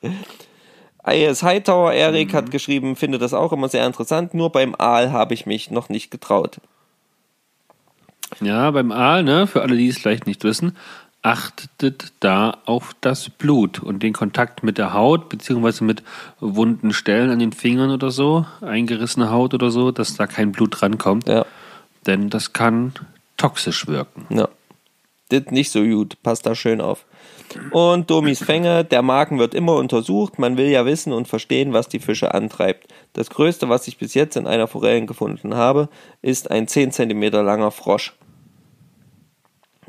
IS 1.06 1.42
Hightower 1.42 1.92
Erik 1.92 2.32
hat 2.32 2.50
geschrieben, 2.50 2.96
finde 2.96 3.18
das 3.18 3.34
auch 3.34 3.52
immer 3.52 3.68
sehr 3.68 3.86
interessant, 3.86 4.32
nur 4.32 4.50
beim 4.50 4.74
Aal 4.76 5.12
habe 5.12 5.34
ich 5.34 5.44
mich 5.44 5.70
noch 5.70 5.90
nicht 5.90 6.10
getraut. 6.10 6.60
Ja, 8.40 8.70
beim 8.70 8.90
Aal, 8.90 9.22
ne, 9.22 9.46
für 9.46 9.60
alle, 9.62 9.76
die 9.76 9.88
es 9.88 9.98
vielleicht 9.98 10.26
nicht 10.26 10.44
wissen, 10.44 10.76
achtet 11.24 12.12
da 12.20 12.58
auf 12.66 12.94
das 13.00 13.30
Blut 13.30 13.80
und 13.80 14.02
den 14.02 14.12
Kontakt 14.12 14.62
mit 14.62 14.76
der 14.76 14.92
Haut, 14.92 15.30
beziehungsweise 15.30 15.82
mit 15.82 16.02
wunden 16.38 16.92
Stellen 16.92 17.30
an 17.30 17.38
den 17.38 17.52
Fingern 17.52 17.90
oder 17.90 18.10
so, 18.10 18.44
eingerissene 18.60 19.30
Haut 19.30 19.54
oder 19.54 19.70
so, 19.70 19.90
dass 19.90 20.14
da 20.16 20.26
kein 20.26 20.52
Blut 20.52 20.82
rankommt. 20.82 21.26
Ja. 21.26 21.46
Denn 22.06 22.28
das 22.28 22.52
kann 22.52 22.92
toxisch 23.38 23.86
wirken. 23.86 24.26
Ja. 24.28 24.48
Das 25.30 25.46
nicht 25.46 25.70
so 25.70 25.82
gut. 25.82 26.22
Passt 26.22 26.44
da 26.44 26.54
schön 26.54 26.82
auf. 26.82 27.06
Und 27.70 28.10
Domis 28.10 28.44
Fänge, 28.44 28.84
der 28.84 29.00
Magen 29.00 29.38
wird 29.38 29.54
immer 29.54 29.76
untersucht. 29.76 30.38
Man 30.38 30.58
will 30.58 30.68
ja 30.68 30.84
wissen 30.84 31.14
und 31.14 31.26
verstehen, 31.26 31.72
was 31.72 31.88
die 31.88 32.00
Fische 32.00 32.34
antreibt. 32.34 32.92
Das 33.14 33.30
größte, 33.30 33.70
was 33.70 33.88
ich 33.88 33.96
bis 33.96 34.12
jetzt 34.12 34.36
in 34.36 34.46
einer 34.46 34.66
Forelle 34.66 35.06
gefunden 35.06 35.54
habe, 35.54 35.88
ist 36.20 36.50
ein 36.50 36.68
10 36.68 36.92
cm 36.92 37.22
langer 37.32 37.70
Frosch. 37.70 38.12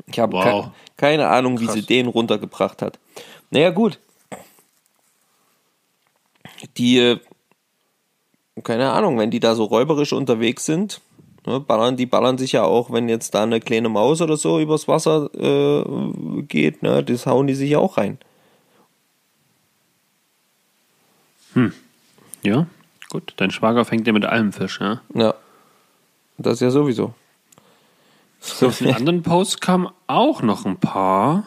Ich 0.06 0.18
habe 0.18 0.36
Wow. 0.36 0.66
ke 0.66 0.72
keine 0.96 1.28
Ahnung, 1.28 1.60
wie 1.60 1.66
Krass. 1.66 1.74
sie 1.74 1.82
den 1.82 2.06
runtergebracht 2.06 2.80
hat. 2.80 2.98
Naja, 3.50 3.70
gut. 3.70 3.98
Die, 6.78 6.98
äh, 6.98 7.20
keine 8.62 8.92
Ahnung, 8.92 9.18
wenn 9.18 9.30
die 9.30 9.40
da 9.40 9.54
so 9.54 9.64
räuberisch 9.64 10.12
unterwegs 10.12 10.64
sind, 10.64 11.00
ne, 11.44 11.60
ballern, 11.60 11.96
die 11.96 12.06
ballern 12.06 12.38
sich 12.38 12.52
ja 12.52 12.64
auch, 12.64 12.90
wenn 12.90 13.08
jetzt 13.08 13.34
da 13.34 13.42
eine 13.42 13.60
kleine 13.60 13.88
Maus 13.88 14.22
oder 14.22 14.36
so 14.36 14.58
übers 14.58 14.88
Wasser 14.88 15.28
äh, 15.34 16.42
geht, 16.42 16.82
ne, 16.82 17.02
das 17.04 17.26
hauen 17.26 17.46
die 17.46 17.54
sich 17.54 17.70
ja 17.70 17.78
auch 17.78 17.98
rein. 17.98 18.18
Ja, 22.42 22.66
gut. 23.08 23.32
Dein 23.38 23.50
Schwager 23.50 23.84
fängt 23.84 24.06
ja 24.06 24.12
mit 24.12 24.24
allem 24.26 24.52
Fisch, 24.52 24.80
ja. 24.80 25.00
Ja. 25.14 25.34
Das 26.38 26.60
ja 26.60 26.70
sowieso. 26.70 27.14
So, 28.40 28.68
auf 28.68 28.78
den 28.78 28.94
anderen 28.94 29.22
Posts 29.22 29.60
kamen 29.60 29.88
auch 30.06 30.42
noch 30.42 30.64
ein 30.64 30.78
paar, 30.78 31.44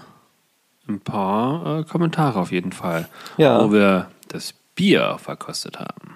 ein 0.87 0.99
paar 0.99 1.79
äh, 1.79 1.83
Kommentare 1.83 2.39
auf 2.39 2.51
jeden 2.51 2.71
Fall, 2.71 3.07
Ja. 3.37 3.63
wo 3.63 3.71
wir 3.71 4.09
das 4.27 4.53
Bier 4.75 5.17
verkostet 5.19 5.79
haben. 5.79 6.15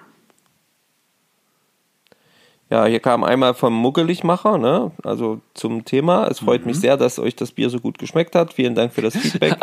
Ja, 2.69 2.86
hier 2.86 2.99
kam 3.01 3.24
einmal 3.24 3.53
vom 3.53 3.74
Muggeligmacher, 3.74 4.57
ne? 4.57 4.91
Also 5.03 5.41
zum 5.53 5.86
Thema. 5.86 6.26
Es 6.28 6.39
freut 6.39 6.65
mich 6.65 6.80
sehr, 6.80 6.97
dass 6.97 7.19
euch 7.19 7.36
das 7.36 7.51
Bier 7.51 7.69
so 7.69 7.80
gut 7.80 7.99
geschmeckt 7.99 8.34
hat. 8.36 8.53
Vielen 8.53 8.74
Dank 8.74 8.93
für 8.93 9.01
das 9.01 9.15
Feedback. 9.17 9.57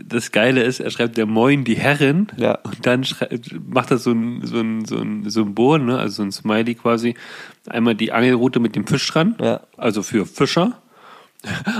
Das 0.00 0.30
Geile 0.32 0.62
ist, 0.62 0.78
er 0.80 0.90
schreibt 0.90 1.16
der 1.16 1.26
Moin 1.26 1.64
die 1.64 1.74
Herren 1.76 2.28
Ja. 2.36 2.58
und 2.62 2.86
dann 2.86 3.02
schrei- 3.04 3.40
macht 3.68 3.90
er 3.90 3.98
so 3.98 4.12
ein, 4.12 4.46
so 4.46 4.58
ein, 4.60 4.84
so 4.84 4.96
ein 4.98 5.28
Symbol, 5.28 5.80
ne? 5.80 5.98
also 5.98 6.16
so 6.16 6.22
ein 6.22 6.32
Smiley 6.32 6.74
quasi. 6.76 7.14
Einmal 7.68 7.94
die 7.96 8.12
Angelrute 8.12 8.60
mit 8.60 8.76
dem 8.76 8.86
Fisch 8.86 9.10
dran, 9.10 9.34
Ja. 9.40 9.60
also 9.76 10.02
für 10.02 10.24
Fischer. 10.24 10.80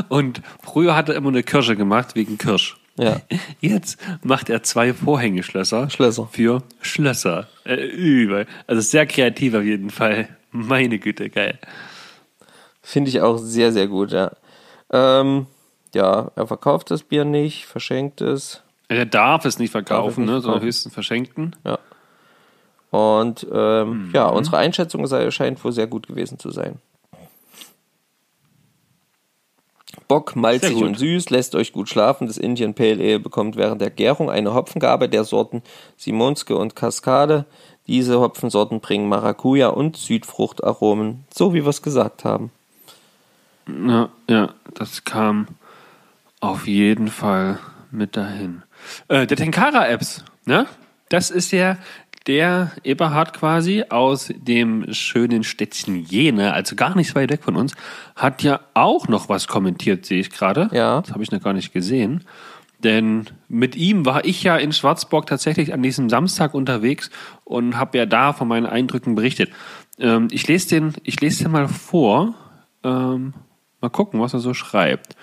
Und 0.08 0.42
früher 0.62 0.94
hat 0.96 1.08
er 1.08 1.14
immer 1.16 1.28
eine 1.28 1.42
Kirsche 1.42 1.76
gemacht 1.76 2.14
wegen 2.14 2.38
Kirsch. 2.38 2.76
Ja. 2.98 3.20
Jetzt 3.60 4.00
macht 4.24 4.50
er 4.50 4.62
zwei 4.64 4.92
Vorhängeschlösser 4.92 5.88
Schlösser. 5.90 6.28
für 6.32 6.62
Schlösser. 6.80 7.46
Äh, 7.64 7.86
übel. 7.86 8.46
Also 8.66 8.80
sehr 8.82 9.06
kreativ 9.06 9.54
auf 9.54 9.62
jeden 9.62 9.90
Fall. 9.90 10.28
Meine 10.50 10.98
Güte, 10.98 11.30
geil. 11.30 11.58
Finde 12.82 13.10
ich 13.10 13.20
auch 13.20 13.36
sehr, 13.38 13.70
sehr 13.72 13.86
gut, 13.86 14.10
ja. 14.12 14.32
Ähm, 14.90 15.46
ja, 15.94 16.30
er 16.34 16.46
verkauft 16.46 16.90
das 16.90 17.02
Bier 17.02 17.24
nicht, 17.24 17.66
verschenkt 17.66 18.20
es. 18.20 18.62
Er 18.88 19.06
darf 19.06 19.44
es 19.44 19.58
nicht 19.58 19.70
verkaufen, 19.70 20.24
nicht 20.24 20.34
ne, 20.34 20.40
sondern 20.40 20.62
höchstens 20.62 20.94
verschenken. 20.94 21.54
Ja. 21.64 21.78
Und 22.90 23.46
ähm, 23.52 24.08
Mhm. 24.08 24.10
ja, 24.14 24.26
unsere 24.28 24.56
Einschätzung 24.58 25.06
sei, 25.06 25.30
scheint 25.30 25.62
wohl 25.62 25.72
sehr 25.72 25.86
gut 25.86 26.06
gewesen 26.06 26.38
zu 26.38 26.50
sein. 26.50 26.76
Bock, 30.06 30.36
malzig 30.36 30.76
und 30.76 30.98
süß, 30.98 31.28
lässt 31.30 31.54
euch 31.54 31.72
gut 31.72 31.88
schlafen. 31.88 32.26
Das 32.26 32.38
Indian 32.38 32.74
Pale 32.74 33.02
Ale 33.02 33.20
bekommt 33.20 33.56
während 33.56 33.80
der 33.80 33.90
Gärung 33.90 34.30
eine 34.30 34.54
Hopfengabe 34.54 35.08
der 35.08 35.24
Sorten 35.24 35.62
Simonske 35.96 36.56
und 36.56 36.76
Cascade. 36.76 37.44
Diese 37.86 38.20
Hopfensorten 38.20 38.80
bringen 38.80 39.08
Maracuja 39.08 39.68
und 39.68 39.96
Südfruchtaromen, 39.96 41.24
so 41.34 41.52
wie 41.52 41.62
wir 41.62 41.68
es 41.68 41.82
gesagt 41.82 42.24
haben. 42.24 42.50
Ja, 43.66 44.08
ja, 44.28 44.54
das 44.74 45.04
kam 45.04 45.48
auf 46.40 46.66
jeden 46.66 47.08
Fall 47.08 47.58
mit 47.90 48.16
dahin. 48.16 48.62
Äh, 49.08 49.26
der 49.26 49.36
Tenkara-Apps, 49.36 50.24
ne? 50.44 50.66
Das 51.08 51.30
ist 51.30 51.52
ja 51.52 51.78
der 52.26 52.72
Eberhard 52.84 53.32
quasi 53.32 53.84
aus 53.88 54.30
dem 54.36 54.92
schönen 54.92 55.44
Städtchen 55.44 56.04
Jena, 56.04 56.52
also 56.52 56.76
gar 56.76 56.94
nicht 56.94 57.08
so 57.08 57.14
weit 57.14 57.30
weg 57.30 57.42
von 57.42 57.56
uns, 57.56 57.74
hat 58.14 58.42
ja 58.42 58.60
auch 58.74 59.08
noch 59.08 59.30
was 59.30 59.48
kommentiert, 59.48 60.04
sehe 60.04 60.20
ich 60.20 60.30
gerade. 60.30 60.68
Ja. 60.72 61.00
Das 61.00 61.12
habe 61.12 61.22
ich 61.22 61.32
noch 61.32 61.42
gar 61.42 61.54
nicht 61.54 61.72
gesehen. 61.72 62.24
Denn 62.84 63.26
mit 63.48 63.74
ihm 63.74 64.06
war 64.06 64.24
ich 64.24 64.42
ja 64.42 64.56
in 64.56 64.72
Schwarzburg 64.72 65.26
tatsächlich 65.26 65.72
an 65.72 65.82
diesem 65.82 66.08
Samstag 66.10 66.54
unterwegs 66.54 67.10
und 67.44 67.76
habe 67.76 67.98
ja 67.98 68.06
da 68.06 68.32
von 68.32 68.46
meinen 68.46 68.66
Eindrücken 68.66 69.14
berichtet. 69.14 69.50
Ähm, 69.98 70.28
ich 70.30 70.46
lese 70.46 70.68
den, 70.68 70.92
ich 71.02 71.20
lese 71.20 71.44
den 71.44 71.52
mal 71.52 71.66
vor. 71.66 72.34
Ähm, 72.84 73.32
mal 73.80 73.88
gucken, 73.88 74.20
was 74.20 74.34
er 74.34 74.40
so 74.40 74.54
schreibt. 74.54 75.16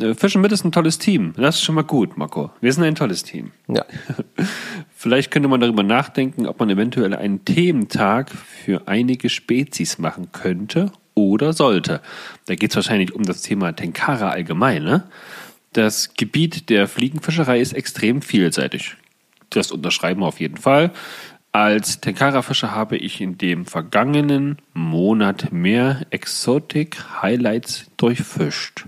Äh, 0.00 0.14
Fischen 0.14 0.40
mit 0.40 0.52
ist 0.52 0.64
ein 0.64 0.72
tolles 0.72 0.98
Team. 0.98 1.34
Das 1.36 1.56
ist 1.56 1.62
schon 1.62 1.74
mal 1.74 1.84
gut, 1.84 2.16
Marco. 2.16 2.50
Wir 2.60 2.72
sind 2.72 2.84
ein 2.84 2.94
tolles 2.94 3.22
Team. 3.22 3.52
Ja, 3.68 3.84
Vielleicht 5.02 5.32
könnte 5.32 5.48
man 5.48 5.60
darüber 5.60 5.82
nachdenken, 5.82 6.46
ob 6.46 6.60
man 6.60 6.70
eventuell 6.70 7.12
einen 7.12 7.44
Thementag 7.44 8.30
für 8.30 8.86
einige 8.86 9.30
Spezies 9.30 9.98
machen 9.98 10.30
könnte 10.30 10.92
oder 11.14 11.52
sollte. 11.52 12.00
Da 12.46 12.54
geht 12.54 12.70
es 12.70 12.76
wahrscheinlich 12.76 13.12
um 13.12 13.24
das 13.24 13.42
Thema 13.42 13.72
Tenkara 13.72 14.30
allgemein. 14.30 14.84
Ne? 14.84 15.02
Das 15.72 16.14
Gebiet 16.14 16.70
der 16.70 16.86
Fliegenfischerei 16.86 17.60
ist 17.60 17.72
extrem 17.72 18.22
vielseitig. 18.22 18.96
Das 19.50 19.72
unterschreiben 19.72 20.20
wir 20.20 20.26
auf 20.26 20.38
jeden 20.38 20.56
Fall. 20.56 20.92
Als 21.54 22.00
Tenkara-Fischer 22.00 22.74
habe 22.74 22.96
ich 22.96 23.20
in 23.20 23.36
dem 23.36 23.66
vergangenen 23.66 24.56
Monat 24.72 25.52
mehr 25.52 26.00
Exotic-Highlights 26.08 27.90
durchfischt. 27.98 28.86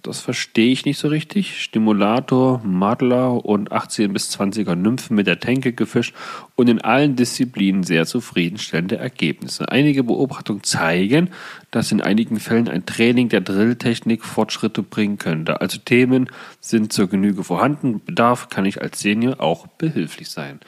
Das 0.00 0.20
verstehe 0.20 0.70
ich 0.70 0.84
nicht 0.84 1.00
so 1.00 1.08
richtig. 1.08 1.60
Stimulator, 1.60 2.60
Madler 2.64 3.44
und 3.44 3.72
18 3.72 4.12
bis 4.12 4.30
20er 4.38 4.76
Nymphen 4.76 5.16
mit 5.16 5.26
der 5.26 5.40
Tänke 5.40 5.72
gefischt 5.72 6.14
und 6.54 6.68
in 6.68 6.80
allen 6.80 7.16
Disziplinen 7.16 7.82
sehr 7.82 8.06
zufriedenstellende 8.06 8.98
Ergebnisse. 8.98 9.68
Einige 9.68 10.04
Beobachtungen 10.04 10.62
zeigen, 10.62 11.30
dass 11.72 11.90
in 11.90 12.00
einigen 12.00 12.38
Fällen 12.38 12.68
ein 12.68 12.86
Training 12.86 13.28
der 13.28 13.40
Drilltechnik 13.40 14.24
Fortschritte 14.24 14.84
bringen 14.84 15.18
könnte. 15.18 15.60
Also 15.60 15.78
Themen 15.78 16.30
sind 16.60 16.92
zur 16.92 17.08
Genüge 17.08 17.42
vorhanden. 17.42 18.00
Bedarf 18.04 18.50
kann 18.50 18.66
ich 18.66 18.80
als 18.80 19.00
Senior 19.00 19.40
auch 19.40 19.66
behilflich 19.66 20.30
sein. 20.30 20.60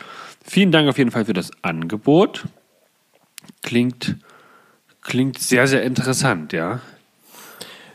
Vielen 0.49 0.73
Dank 0.73 0.89
auf 0.89 0.97
jeden 0.97 1.11
Fall 1.11 1.27
für 1.27 1.35
das 1.35 1.51
Angebot. 1.61 2.45
Klingt, 3.63 4.17
klingt 5.03 5.39
sehr, 5.39 5.69
sehr 5.69 5.83
interessant, 5.83 6.55
ja. 6.55 6.81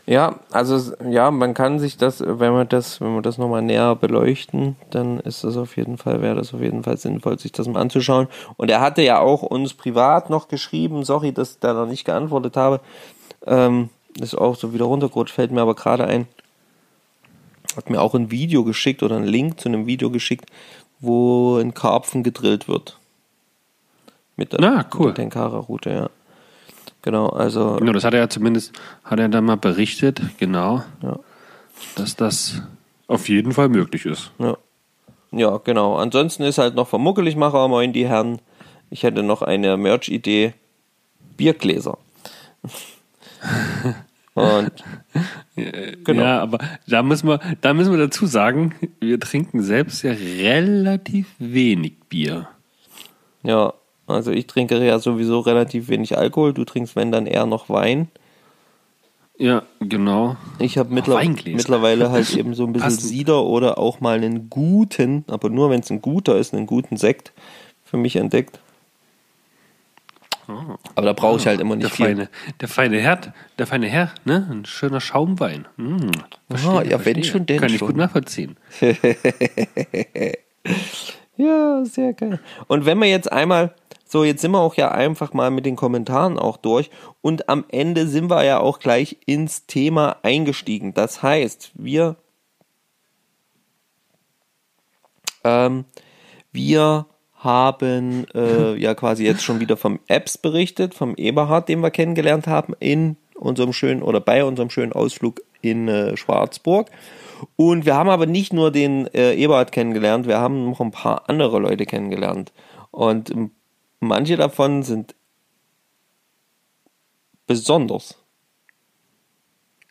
Ja, 0.06 0.38
also 0.52 0.94
ja, 1.10 1.32
man 1.32 1.54
kann 1.54 1.80
sich 1.80 1.96
das, 1.96 2.20
wenn 2.20 2.52
wir 2.52 2.64
das, 2.64 3.00
wenn 3.00 3.14
wir 3.14 3.22
das 3.22 3.38
nochmal 3.38 3.62
näher 3.62 3.96
beleuchten, 3.96 4.76
dann 4.90 5.18
ist 5.18 5.42
das 5.42 5.56
auf 5.56 5.76
jeden 5.76 5.98
Fall, 5.98 6.22
wäre 6.22 6.36
das 6.36 6.54
auf 6.54 6.60
jeden 6.60 6.84
Fall 6.84 6.96
sinnvoll, 6.96 7.40
sich 7.40 7.50
das 7.50 7.66
mal 7.66 7.80
anzuschauen. 7.80 8.28
Und 8.56 8.70
er 8.70 8.80
hatte 8.80 9.02
ja 9.02 9.18
auch 9.18 9.42
uns 9.42 9.74
privat 9.74 10.30
noch 10.30 10.46
geschrieben, 10.46 11.04
sorry, 11.04 11.32
dass 11.32 11.52
ich 11.52 11.58
da 11.58 11.72
noch 11.72 11.86
nicht 11.86 12.04
geantwortet 12.04 12.56
habe. 12.56 12.80
Ähm, 13.46 13.88
ist 14.20 14.38
auch 14.38 14.54
so 14.54 14.72
wieder 14.72 14.84
runtergerutscht, 14.84 15.34
fällt 15.34 15.50
mir 15.50 15.62
aber 15.62 15.74
gerade 15.74 16.06
ein. 16.06 16.28
Hat 17.76 17.90
mir 17.90 18.00
auch 18.00 18.14
ein 18.14 18.30
Video 18.30 18.62
geschickt 18.62 19.02
oder 19.02 19.16
einen 19.16 19.26
Link 19.26 19.58
zu 19.58 19.68
einem 19.68 19.86
Video 19.86 20.10
geschickt, 20.10 20.50
wo 21.04 21.58
ein 21.58 21.74
Karpfen 21.74 22.22
gedrillt 22.22 22.68
wird. 22.68 22.98
Mit 24.36 24.52
der, 24.52 24.60
Ah, 24.62 24.84
cool. 24.94 25.08
mit 25.08 25.18
der 25.18 25.22
Tenkara-Route, 25.24 25.90
ja. 25.90 26.10
Genau, 27.02 27.28
also 27.28 27.76
Genau, 27.76 27.92
das 27.92 28.04
hat 28.04 28.14
er 28.14 28.20
ja 28.20 28.28
zumindest, 28.28 28.72
hat 29.04 29.18
er 29.20 29.28
dann 29.28 29.44
mal 29.44 29.56
berichtet, 29.56 30.20
genau, 30.38 30.82
Ja. 31.02 31.18
dass 31.96 32.16
das 32.16 32.62
auf 33.06 33.28
jeden 33.28 33.52
Fall 33.52 33.68
möglich 33.68 34.06
ist. 34.06 34.30
Ja. 34.38 34.56
ja, 35.30 35.58
genau. 35.58 35.96
Ansonsten 35.96 36.42
ist 36.44 36.58
halt 36.58 36.74
noch 36.74 36.88
vom 36.88 37.02
Muckeligmacher, 37.02 37.68
moin 37.68 37.92
die 37.92 38.08
Herren. 38.08 38.40
Ich 38.90 39.02
hätte 39.02 39.22
noch 39.22 39.42
eine 39.42 39.76
Merch-Idee. 39.76 40.54
Biergläser. 41.36 41.98
Und 44.34 44.72
Genau. 46.04 46.22
Ja, 46.22 46.40
aber 46.40 46.58
da 46.88 47.02
müssen 47.02 47.28
wir, 47.28 47.40
da 47.60 47.72
müssen 47.74 47.92
wir 47.92 47.98
dazu 47.98 48.26
sagen, 48.26 48.74
wir 49.00 49.20
trinken 49.20 49.62
selbst 49.62 50.02
ja 50.02 50.12
relativ 50.12 51.28
wenig 51.38 51.94
Bier. 52.08 52.48
ja, 53.42 53.72
also 54.06 54.32
ich 54.32 54.46
trinke 54.46 54.84
ja 54.84 54.98
sowieso 54.98 55.40
relativ 55.40 55.88
wenig 55.88 56.18
Alkohol. 56.18 56.52
Du 56.52 56.64
trinkst, 56.64 56.96
wenn 56.96 57.12
dann 57.12 57.26
eher 57.26 57.46
noch 57.46 57.68
Wein. 57.68 58.08
Ja, 59.36 59.62
genau. 59.80 60.36
Ich 60.58 60.78
habe 60.78 60.92
mittler 60.94 61.22
mittlerweile 61.24 62.10
halt 62.10 62.32
eben 62.36 62.54
so 62.54 62.64
ein 62.64 62.72
bisschen 62.72 62.88
Passend. 62.88 63.08
Cider 63.10 63.44
oder 63.44 63.78
auch 63.78 64.00
mal 64.00 64.16
einen 64.16 64.50
guten, 64.50 65.24
aber 65.28 65.48
nur 65.50 65.70
wenn 65.70 65.80
es 65.80 65.90
ein 65.90 66.02
guter 66.02 66.36
ist, 66.36 66.54
einen 66.54 66.66
guten 66.66 66.96
Sekt 66.96 67.32
für 67.84 67.96
mich 67.96 68.16
entdeckt. 68.16 68.60
Aber 70.46 71.06
da 71.06 71.12
brauche 71.12 71.38
ich 71.38 71.46
halt 71.46 71.60
immer 71.60 71.76
Der 71.76 71.84
nicht 71.86 71.96
viel. 71.96 72.06
feine, 72.06 72.28
der 72.60 72.68
feine 72.68 72.98
Herr, 73.00 73.20
der 73.58 73.66
feine 73.66 73.86
Herr, 73.88 74.12
ne? 74.24 74.46
Ein 74.50 74.64
schöner 74.64 75.00
Schaumwein. 75.00 75.66
Hm, 75.76 76.10
Aha, 76.52 76.82
ja, 76.82 77.04
wenn 77.04 77.22
schon, 77.24 77.46
denn 77.46 77.58
Kann 77.60 77.70
ich 77.70 77.78
schon. 77.78 77.88
gut 77.88 77.96
nachvollziehen. 77.96 78.56
Ja, 81.36 81.84
sehr 81.84 82.12
geil. 82.12 82.38
Und 82.68 82.86
wenn 82.86 82.98
wir 82.98 83.08
jetzt 83.08 83.30
einmal 83.32 83.74
So, 84.06 84.22
jetzt 84.22 84.40
sind 84.42 84.52
wir 84.52 84.60
auch 84.60 84.76
ja 84.76 84.92
einfach 84.92 85.32
mal 85.32 85.50
mit 85.50 85.66
den 85.66 85.74
Kommentaren 85.74 86.38
auch 86.38 86.56
durch 86.56 86.90
und 87.22 87.48
am 87.48 87.64
Ende 87.68 88.06
sind 88.06 88.30
wir 88.30 88.44
ja 88.44 88.60
auch 88.60 88.78
gleich 88.78 89.16
ins 89.26 89.66
Thema 89.66 90.16
eingestiegen. 90.22 90.94
Das 90.94 91.22
heißt, 91.24 91.72
wir 91.74 92.14
ähm, 95.42 95.84
wir 96.52 97.06
haben 97.44 98.26
äh, 98.34 98.74
ja 98.74 98.94
quasi 98.94 99.24
jetzt 99.24 99.44
schon 99.44 99.60
wieder 99.60 99.76
vom 99.76 100.00
Apps 100.08 100.38
berichtet, 100.38 100.94
vom 100.94 101.14
Eberhard, 101.16 101.68
den 101.68 101.80
wir 101.80 101.90
kennengelernt 101.90 102.46
haben 102.46 102.74
in 102.80 103.16
unserem 103.34 103.72
schönen 103.72 104.02
oder 104.02 104.20
bei 104.20 104.44
unserem 104.44 104.70
schönen 104.70 104.92
Ausflug 104.92 105.42
in 105.60 105.88
äh, 105.88 106.16
Schwarzburg. 106.16 106.90
Und 107.56 107.84
wir 107.84 107.94
haben 107.94 108.08
aber 108.08 108.26
nicht 108.26 108.52
nur 108.52 108.70
den 108.70 109.06
äh, 109.14 109.34
Eberhard 109.34 109.72
kennengelernt, 109.72 110.26
wir 110.26 110.38
haben 110.38 110.70
noch 110.70 110.80
ein 110.80 110.90
paar 110.90 111.28
andere 111.28 111.58
Leute 111.58 111.84
kennengelernt. 111.84 112.52
Und 112.90 113.34
manche 114.00 114.36
davon 114.36 114.82
sind 114.82 115.14
besonders. 117.46 118.16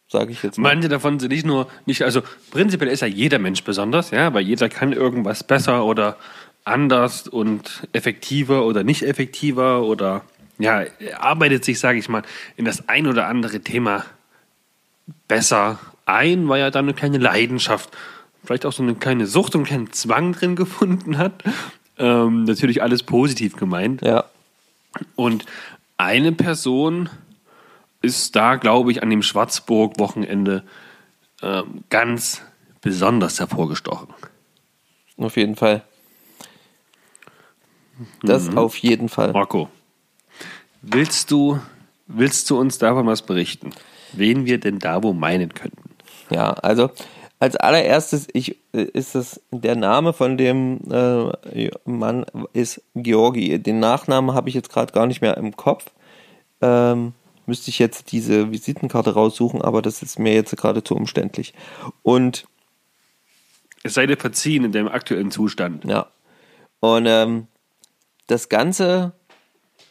Sage 0.07 0.31
ich 0.31 0.43
jetzt 0.43 0.57
mal. 0.57 0.73
Manche 0.73 0.89
davon 0.89 1.19
sind 1.19 1.31
nicht 1.31 1.45
nur, 1.45 1.67
nicht, 1.85 2.03
also 2.03 2.21
prinzipiell 2.51 2.91
ist 2.91 3.01
ja 3.01 3.07
jeder 3.07 3.39
Mensch 3.39 3.63
besonders, 3.63 4.11
ja, 4.11 4.33
weil 4.33 4.43
jeder 4.43 4.69
kann 4.69 4.93
irgendwas 4.93 5.43
besser 5.43 5.85
oder 5.85 6.17
anders 6.65 7.27
und 7.27 7.87
effektiver 7.91 8.65
oder 8.65 8.83
nicht 8.83 9.03
effektiver 9.03 9.83
oder 9.83 10.23
ja, 10.59 10.85
arbeitet 11.19 11.65
sich, 11.65 11.79
sage 11.79 11.99
ich 11.99 12.09
mal, 12.09 12.23
in 12.55 12.65
das 12.65 12.87
ein 12.87 13.07
oder 13.07 13.27
andere 13.27 13.59
Thema 13.59 14.05
besser 15.27 15.79
ein, 16.05 16.47
weil 16.47 16.61
er 16.61 16.71
da 16.71 16.79
eine 16.79 16.93
kleine 16.93 17.17
Leidenschaft, 17.17 17.89
vielleicht 18.43 18.65
auch 18.65 18.73
so 18.73 18.83
eine 18.83 18.95
kleine 18.95 19.25
Sucht 19.25 19.55
und 19.55 19.61
einen 19.61 19.67
kleinen 19.67 19.93
Zwang 19.93 20.33
drin 20.33 20.55
gefunden 20.55 21.17
hat. 21.17 21.43
Ähm, 21.97 22.45
natürlich 22.45 22.81
alles 22.81 23.03
positiv 23.03 23.55
gemeint. 23.55 24.01
Ja. 24.01 24.25
Und 25.15 25.45
eine 25.97 26.31
Person 26.31 27.09
ist 28.01 28.35
da, 28.35 28.55
glaube 28.55 28.91
ich, 28.91 29.01
an 29.01 29.09
dem 29.09 29.23
Schwarzburg-Wochenende 29.23 30.63
ähm, 31.41 31.83
ganz 31.89 32.41
besonders 32.81 33.39
hervorgestochen. 33.39 34.13
Auf 35.17 35.37
jeden 35.37 35.55
Fall. 35.55 35.83
Das 38.21 38.49
mhm. 38.49 38.57
auf 38.57 38.75
jeden 38.77 39.09
Fall. 39.09 39.31
Marco, 39.33 39.69
willst 40.81 41.31
du, 41.31 41.59
willst 42.07 42.49
du 42.49 42.59
uns 42.59 42.77
davon 42.77 43.07
was 43.07 43.21
berichten? 43.21 43.71
Wen 44.13 44.45
wir 44.45 44.59
denn 44.59 44.79
da 44.79 45.03
wo 45.03 45.13
meinen 45.13 45.53
könnten? 45.53 45.89
Ja, 46.29 46.51
also 46.51 46.91
als 47.39 47.57
allererstes 47.57 48.27
ich, 48.31 48.55
ist 48.71 49.15
es 49.15 49.41
der 49.51 49.75
Name 49.75 50.13
von 50.13 50.37
dem 50.37 50.79
äh, 50.89 51.69
Mann 51.83 52.25
ist 52.53 52.81
Georgi. 52.95 53.59
Den 53.59 53.79
Nachnamen 53.79 54.33
habe 54.33 54.47
ich 54.47 54.55
jetzt 54.55 54.71
gerade 54.71 54.93
gar 54.93 55.07
nicht 55.07 55.21
mehr 55.21 55.35
im 55.35 55.57
Kopf. 55.57 55.87
Ähm, 56.61 57.11
müsste 57.45 57.69
ich 57.69 57.79
jetzt 57.79 58.13
diese 58.13 58.51
Visitenkarte 58.51 59.13
raussuchen, 59.13 59.61
aber 59.61 59.81
das 59.81 60.01
ist 60.01 60.19
mir 60.19 60.33
jetzt 60.33 60.55
gerade 60.55 60.85
zu 60.85 60.95
umständlich. 60.95 61.53
Und 62.01 62.47
es 63.83 63.95
sei 63.95 64.05
dir 64.05 64.15
verziehen 64.15 64.63
in 64.63 64.71
dem 64.71 64.87
aktuellen 64.87 65.29
Zustand. 65.29 65.83
Ja. 65.83 66.07
Und 66.79 67.05
ähm, 67.07 67.47
das 68.27 68.49
Ganze 68.49 69.13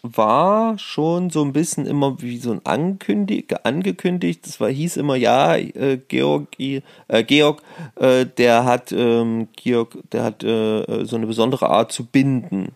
war 0.03 0.79
schon 0.79 1.31
so 1.31 1.45
ein 1.45 1.53
bisschen 1.53 1.87
immer 1.87 2.21
wie 2.21 2.39
so 2.39 2.51
ein 2.51 2.61
Ankündig 2.65 3.55
angekündigt. 3.65 4.47
Das 4.47 4.61
war, 4.61 4.69
hieß 4.69 4.97
immer, 4.97 5.15
ja, 5.15 5.55
äh, 5.57 6.01
Georgi, 6.09 6.83
äh, 7.07 7.23
Georg, 7.23 7.63
äh, 7.97 8.27
der 8.27 8.65
hat, 8.65 8.91
ähm, 8.91 9.49
Georg, 9.57 9.97
der 10.11 10.25
hat 10.25 10.43
äh, 10.43 11.05
so 11.05 11.17
eine 11.17 11.27
besondere 11.27 11.69
Art 11.69 11.93
zu 11.93 12.05
binden. 12.05 12.73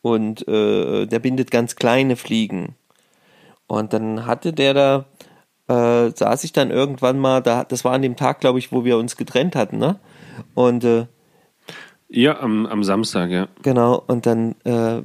Und 0.00 0.48
äh, 0.48 1.06
der 1.06 1.18
bindet 1.18 1.50
ganz 1.50 1.76
kleine 1.76 2.16
Fliegen. 2.16 2.74
Und 3.66 3.92
dann 3.92 4.24
hatte 4.24 4.54
der 4.54 4.72
da, 4.74 5.04
äh, 5.68 6.10
saß 6.14 6.44
ich 6.44 6.52
dann 6.52 6.70
irgendwann 6.70 7.18
mal, 7.18 7.42
da, 7.42 7.64
das 7.64 7.84
war 7.84 7.92
an 7.92 8.00
dem 8.00 8.16
Tag, 8.16 8.40
glaube 8.40 8.58
ich, 8.58 8.72
wo 8.72 8.84
wir 8.84 8.96
uns 8.96 9.16
getrennt 9.16 9.54
hatten, 9.54 9.76
ne? 9.76 9.98
Und 10.54 10.84
ja, 12.08 12.40
am, 12.40 12.66
am 12.66 12.84
Samstag, 12.84 13.30
ja. 13.30 13.48
Genau, 13.62 14.02
und 14.06 14.26
dann 14.26 14.54
äh, 14.64 15.02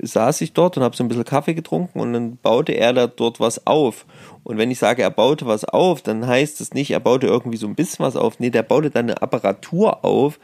saß 0.00 0.40
ich 0.40 0.52
dort 0.52 0.76
und 0.76 0.82
habe 0.82 0.96
so 0.96 1.04
ein 1.04 1.08
bisschen 1.08 1.24
Kaffee 1.24 1.54
getrunken 1.54 2.00
und 2.00 2.12
dann 2.12 2.36
baute 2.36 2.72
er 2.72 2.92
da 2.92 3.06
dort 3.06 3.40
was 3.40 3.66
auf. 3.66 4.06
Und 4.42 4.58
wenn 4.58 4.70
ich 4.70 4.78
sage, 4.78 5.02
er 5.02 5.10
baute 5.10 5.46
was 5.46 5.64
auf, 5.64 6.02
dann 6.02 6.26
heißt 6.26 6.60
es 6.60 6.74
nicht, 6.74 6.90
er 6.90 7.00
baute 7.00 7.26
irgendwie 7.26 7.56
so 7.56 7.66
ein 7.66 7.74
bisschen 7.74 8.04
was 8.04 8.16
auf. 8.16 8.40
Nee, 8.40 8.50
der 8.50 8.62
baute 8.62 8.90
dann 8.90 9.06
eine 9.06 9.22
Apparatur 9.22 10.04
auf. 10.04 10.38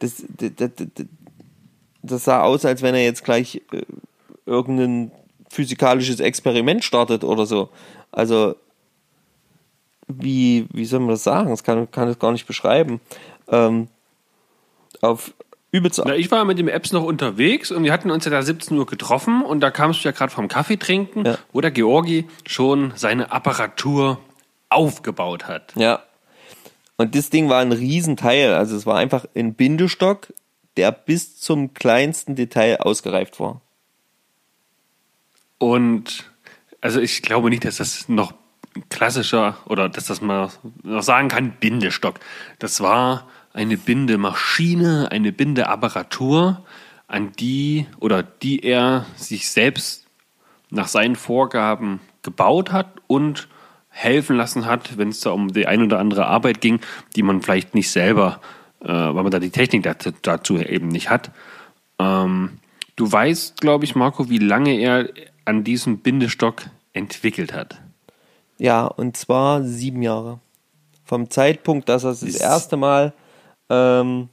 Das, 0.00 0.22
das, 0.36 0.52
das, 0.56 1.06
das 2.02 2.24
sah 2.24 2.42
aus, 2.42 2.64
als 2.64 2.82
wenn 2.82 2.94
er 2.94 3.02
jetzt 3.02 3.24
gleich 3.24 3.62
äh, 3.72 3.82
irgendein 4.46 5.12
physikalisches 5.50 6.20
Experiment 6.20 6.84
startet 6.84 7.24
oder 7.24 7.46
so. 7.46 7.70
Also, 8.12 8.54
wie, 10.08 10.66
wie 10.72 10.84
soll 10.84 11.00
man 11.00 11.10
das 11.10 11.24
sagen? 11.24 11.50
Das 11.50 11.64
kann, 11.64 11.90
kann 11.90 12.10
ich 12.10 12.18
gar 12.18 12.32
nicht 12.32 12.46
beschreiben. 12.46 13.00
Ähm, 13.48 13.88
auf 15.00 15.32
übelst. 15.70 16.00
Na, 16.04 16.14
ich 16.14 16.30
war 16.30 16.44
mit 16.44 16.58
dem 16.58 16.68
Apps 16.68 16.92
noch 16.92 17.04
unterwegs 17.04 17.70
und 17.70 17.84
wir 17.84 17.92
hatten 17.92 18.10
uns 18.10 18.24
ja 18.24 18.30
da 18.30 18.42
17 18.42 18.76
Uhr 18.76 18.86
getroffen 18.86 19.42
und 19.42 19.60
da 19.60 19.70
kamst 19.70 20.04
du 20.04 20.08
ja 20.08 20.12
gerade 20.12 20.32
vom 20.32 20.48
Kaffee 20.48 20.78
trinken, 20.78 21.24
ja. 21.26 21.38
wo 21.52 21.60
der 21.60 21.70
Georgi 21.70 22.26
schon 22.46 22.92
seine 22.96 23.30
Apparatur 23.32 24.18
aufgebaut 24.70 25.46
hat. 25.46 25.74
Ja. 25.76 26.02
Und 26.96 27.14
das 27.14 27.30
Ding 27.30 27.48
war 27.48 27.60
ein 27.60 27.72
Riesenteil. 27.72 28.54
Also 28.54 28.76
es 28.76 28.86
war 28.86 28.96
einfach 28.96 29.26
ein 29.36 29.54
Bindestock, 29.54 30.32
der 30.76 30.90
bis 30.90 31.38
zum 31.38 31.74
kleinsten 31.74 32.34
Detail 32.34 32.80
ausgereift 32.80 33.38
war. 33.40 33.60
Und 35.58 36.30
also 36.80 37.00
ich 37.00 37.22
glaube 37.22 37.50
nicht, 37.50 37.64
dass 37.64 37.76
das 37.76 38.08
noch 38.08 38.32
klassischer 38.90 39.58
oder 39.66 39.88
dass 39.88 40.06
das 40.06 40.20
man 40.20 40.50
noch 40.82 41.02
sagen 41.02 41.28
kann, 41.28 41.52
Bindestock. 41.52 42.20
Das 42.58 42.80
war 42.80 43.28
eine 43.58 43.76
Bindemaschine, 43.76 45.10
eine 45.10 45.32
Bindeapparatur, 45.32 46.62
an 47.08 47.32
die 47.32 47.86
oder 47.98 48.22
die 48.22 48.62
er 48.62 49.04
sich 49.16 49.50
selbst 49.50 50.06
nach 50.70 50.86
seinen 50.86 51.16
Vorgaben 51.16 51.98
gebaut 52.22 52.70
hat 52.70 52.86
und 53.08 53.48
helfen 53.88 54.36
lassen 54.36 54.66
hat, 54.66 54.96
wenn 54.96 55.08
es 55.08 55.20
da 55.20 55.30
um 55.30 55.52
die 55.52 55.66
ein 55.66 55.82
oder 55.82 55.98
andere 55.98 56.26
Arbeit 56.26 56.60
ging, 56.60 56.78
die 57.16 57.24
man 57.24 57.42
vielleicht 57.42 57.74
nicht 57.74 57.90
selber, 57.90 58.40
äh, 58.80 58.86
weil 58.86 59.24
man 59.24 59.30
da 59.32 59.40
die 59.40 59.50
Technik 59.50 59.82
dazu, 59.82 60.12
dazu 60.22 60.58
eben 60.58 60.86
nicht 60.86 61.10
hat. 61.10 61.32
Ähm, 61.98 62.58
du 62.94 63.10
weißt, 63.10 63.60
glaube 63.60 63.86
ich, 63.86 63.96
Marco, 63.96 64.30
wie 64.30 64.38
lange 64.38 64.78
er 64.78 65.08
an 65.46 65.64
diesem 65.64 65.98
Bindestock 65.98 66.62
entwickelt 66.92 67.52
hat. 67.52 67.80
Ja, 68.58 68.86
und 68.86 69.16
zwar 69.16 69.64
sieben 69.64 70.02
Jahre. 70.02 70.38
Vom 71.04 71.28
Zeitpunkt, 71.28 71.88
dass 71.88 72.04
er 72.04 72.10
das 72.10 72.22
erste 72.22 72.76
Mal 72.76 73.14
ähm, 73.70 74.28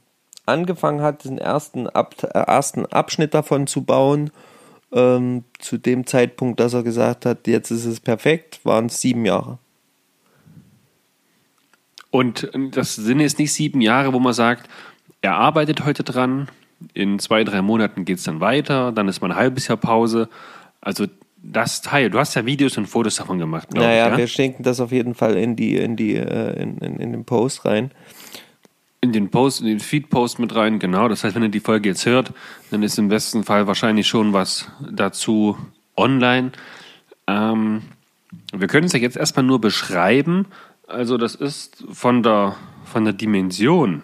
angefangen 0.46 1.02
hat, 1.02 1.24
den 1.24 1.38
ersten, 1.38 1.88
Ab 1.88 2.14
äh, 2.22 2.38
ersten 2.38 2.86
Abschnitt 2.86 3.34
davon 3.34 3.66
zu 3.66 3.82
bauen, 3.82 4.30
ähm, 4.92 5.44
zu 5.58 5.78
dem 5.78 6.06
Zeitpunkt, 6.06 6.60
dass 6.60 6.74
er 6.74 6.82
gesagt 6.82 7.26
hat, 7.26 7.46
jetzt 7.46 7.70
ist 7.70 7.84
es 7.84 8.00
perfekt, 8.00 8.60
waren 8.64 8.86
es 8.86 9.00
sieben 9.00 9.24
Jahre. 9.24 9.58
Und 12.10 12.50
das 12.70 12.94
sind 12.94 13.20
jetzt 13.20 13.38
nicht 13.38 13.52
sieben 13.52 13.80
Jahre, 13.80 14.12
wo 14.12 14.20
man 14.20 14.32
sagt, 14.32 14.70
er 15.20 15.34
arbeitet 15.34 15.84
heute 15.84 16.02
dran, 16.02 16.48
in 16.94 17.18
zwei, 17.18 17.44
drei 17.44 17.62
Monaten 17.62 18.04
geht 18.04 18.18
es 18.18 18.24
dann 18.24 18.40
weiter, 18.40 18.92
dann 18.92 19.08
ist 19.08 19.20
mal 19.20 19.32
ein 19.32 19.36
halbes 19.36 19.68
Jahr 19.68 19.76
Pause. 19.76 20.28
Also 20.80 21.06
das 21.42 21.82
Teil, 21.82 22.10
du 22.10 22.18
hast 22.18 22.34
ja 22.34 22.46
Videos 22.46 22.76
und 22.78 22.86
Fotos 22.86 23.16
davon 23.16 23.38
gemacht. 23.38 23.72
Naja, 23.74 24.06
ich, 24.06 24.12
ja? 24.12 24.18
wir 24.18 24.26
schenken 24.28 24.62
das 24.62 24.80
auf 24.80 24.92
jeden 24.92 25.14
Fall 25.14 25.36
in 25.36 25.56
die, 25.56 25.76
in 25.76 25.96
die, 25.96 26.14
äh, 26.16 26.60
in, 26.60 26.78
in, 26.78 26.98
in 26.98 27.12
den 27.12 27.24
Post 27.24 27.64
rein 27.64 27.90
in 29.06 29.12
den 29.12 29.30
Post, 29.30 29.60
in 29.60 29.66
den 29.66 29.80
Feed-Post 29.80 30.38
mit 30.38 30.54
rein, 30.54 30.78
genau. 30.78 31.08
Das 31.08 31.24
heißt, 31.24 31.34
wenn 31.34 31.42
ihr 31.42 31.48
die 31.48 31.60
Folge 31.60 31.88
jetzt 31.88 32.06
hört, 32.06 32.32
dann 32.70 32.82
ist 32.82 32.98
im 32.98 33.08
besten 33.08 33.44
Fall 33.44 33.66
wahrscheinlich 33.66 34.06
schon 34.06 34.32
was 34.32 34.68
dazu 34.90 35.56
online. 35.96 36.52
Ähm, 37.26 37.82
wir 38.52 38.66
können 38.68 38.86
es 38.86 38.92
ja 38.92 38.98
jetzt 38.98 39.16
erstmal 39.16 39.44
nur 39.44 39.60
beschreiben. 39.60 40.46
Also, 40.86 41.16
das 41.16 41.34
ist 41.34 41.84
von 41.90 42.22
der, 42.22 42.56
von 42.84 43.04
der 43.04 43.12
Dimension, 43.12 44.02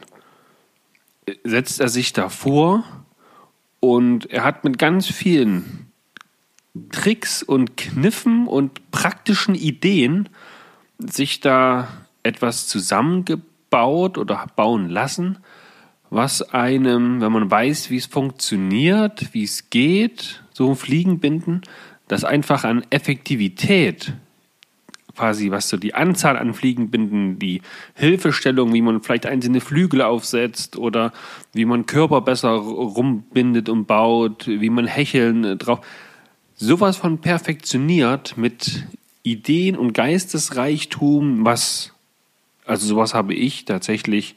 setzt 1.44 1.80
er 1.80 1.88
sich 1.88 2.12
davor 2.12 2.84
und 3.80 4.30
er 4.30 4.44
hat 4.44 4.64
mit 4.64 4.78
ganz 4.78 5.06
vielen 5.06 5.90
Tricks 6.90 7.42
und 7.42 7.76
Kniffen 7.76 8.46
und 8.46 8.90
praktischen 8.90 9.54
Ideen 9.54 10.28
sich 10.98 11.40
da 11.40 11.88
etwas 12.22 12.68
zusammengebaut 12.68 13.51
baut 13.72 14.18
oder 14.18 14.46
bauen 14.54 14.88
lassen, 14.88 15.38
was 16.10 16.42
einem, 16.52 17.20
wenn 17.20 17.32
man 17.32 17.50
weiß, 17.50 17.90
wie 17.90 17.96
es 17.96 18.06
funktioniert, 18.06 19.32
wie 19.32 19.42
es 19.42 19.70
geht, 19.70 20.44
so 20.52 20.68
ein 20.68 20.76
Fliegenbinden, 20.76 21.62
das 22.06 22.22
einfach 22.22 22.64
an 22.64 22.84
Effektivität 22.90 24.12
quasi, 25.16 25.50
was 25.50 25.68
so 25.68 25.76
die 25.76 25.94
Anzahl 25.94 26.36
an 26.36 26.54
Fliegenbinden, 26.54 27.38
die 27.38 27.62
Hilfestellung, 27.94 28.72
wie 28.72 28.82
man 28.82 29.02
vielleicht 29.02 29.26
einzelne 29.26 29.60
Flügel 29.60 30.02
aufsetzt 30.02 30.76
oder 30.76 31.12
wie 31.52 31.64
man 31.64 31.86
Körper 31.86 32.20
besser 32.20 32.50
rumbindet 32.50 33.68
und 33.68 33.86
baut, 33.86 34.46
wie 34.46 34.70
man 34.70 34.86
Hecheln 34.86 35.44
äh, 35.44 35.56
drauf. 35.56 35.80
Sowas 36.54 36.96
von 36.96 37.18
perfektioniert 37.18 38.36
mit 38.36 38.86
Ideen 39.22 39.76
und 39.76 39.92
Geistesreichtum, 39.92 41.44
was, 41.44 41.92
also 42.64 42.86
sowas 42.86 43.14
habe 43.14 43.34
ich 43.34 43.64
tatsächlich, 43.64 44.34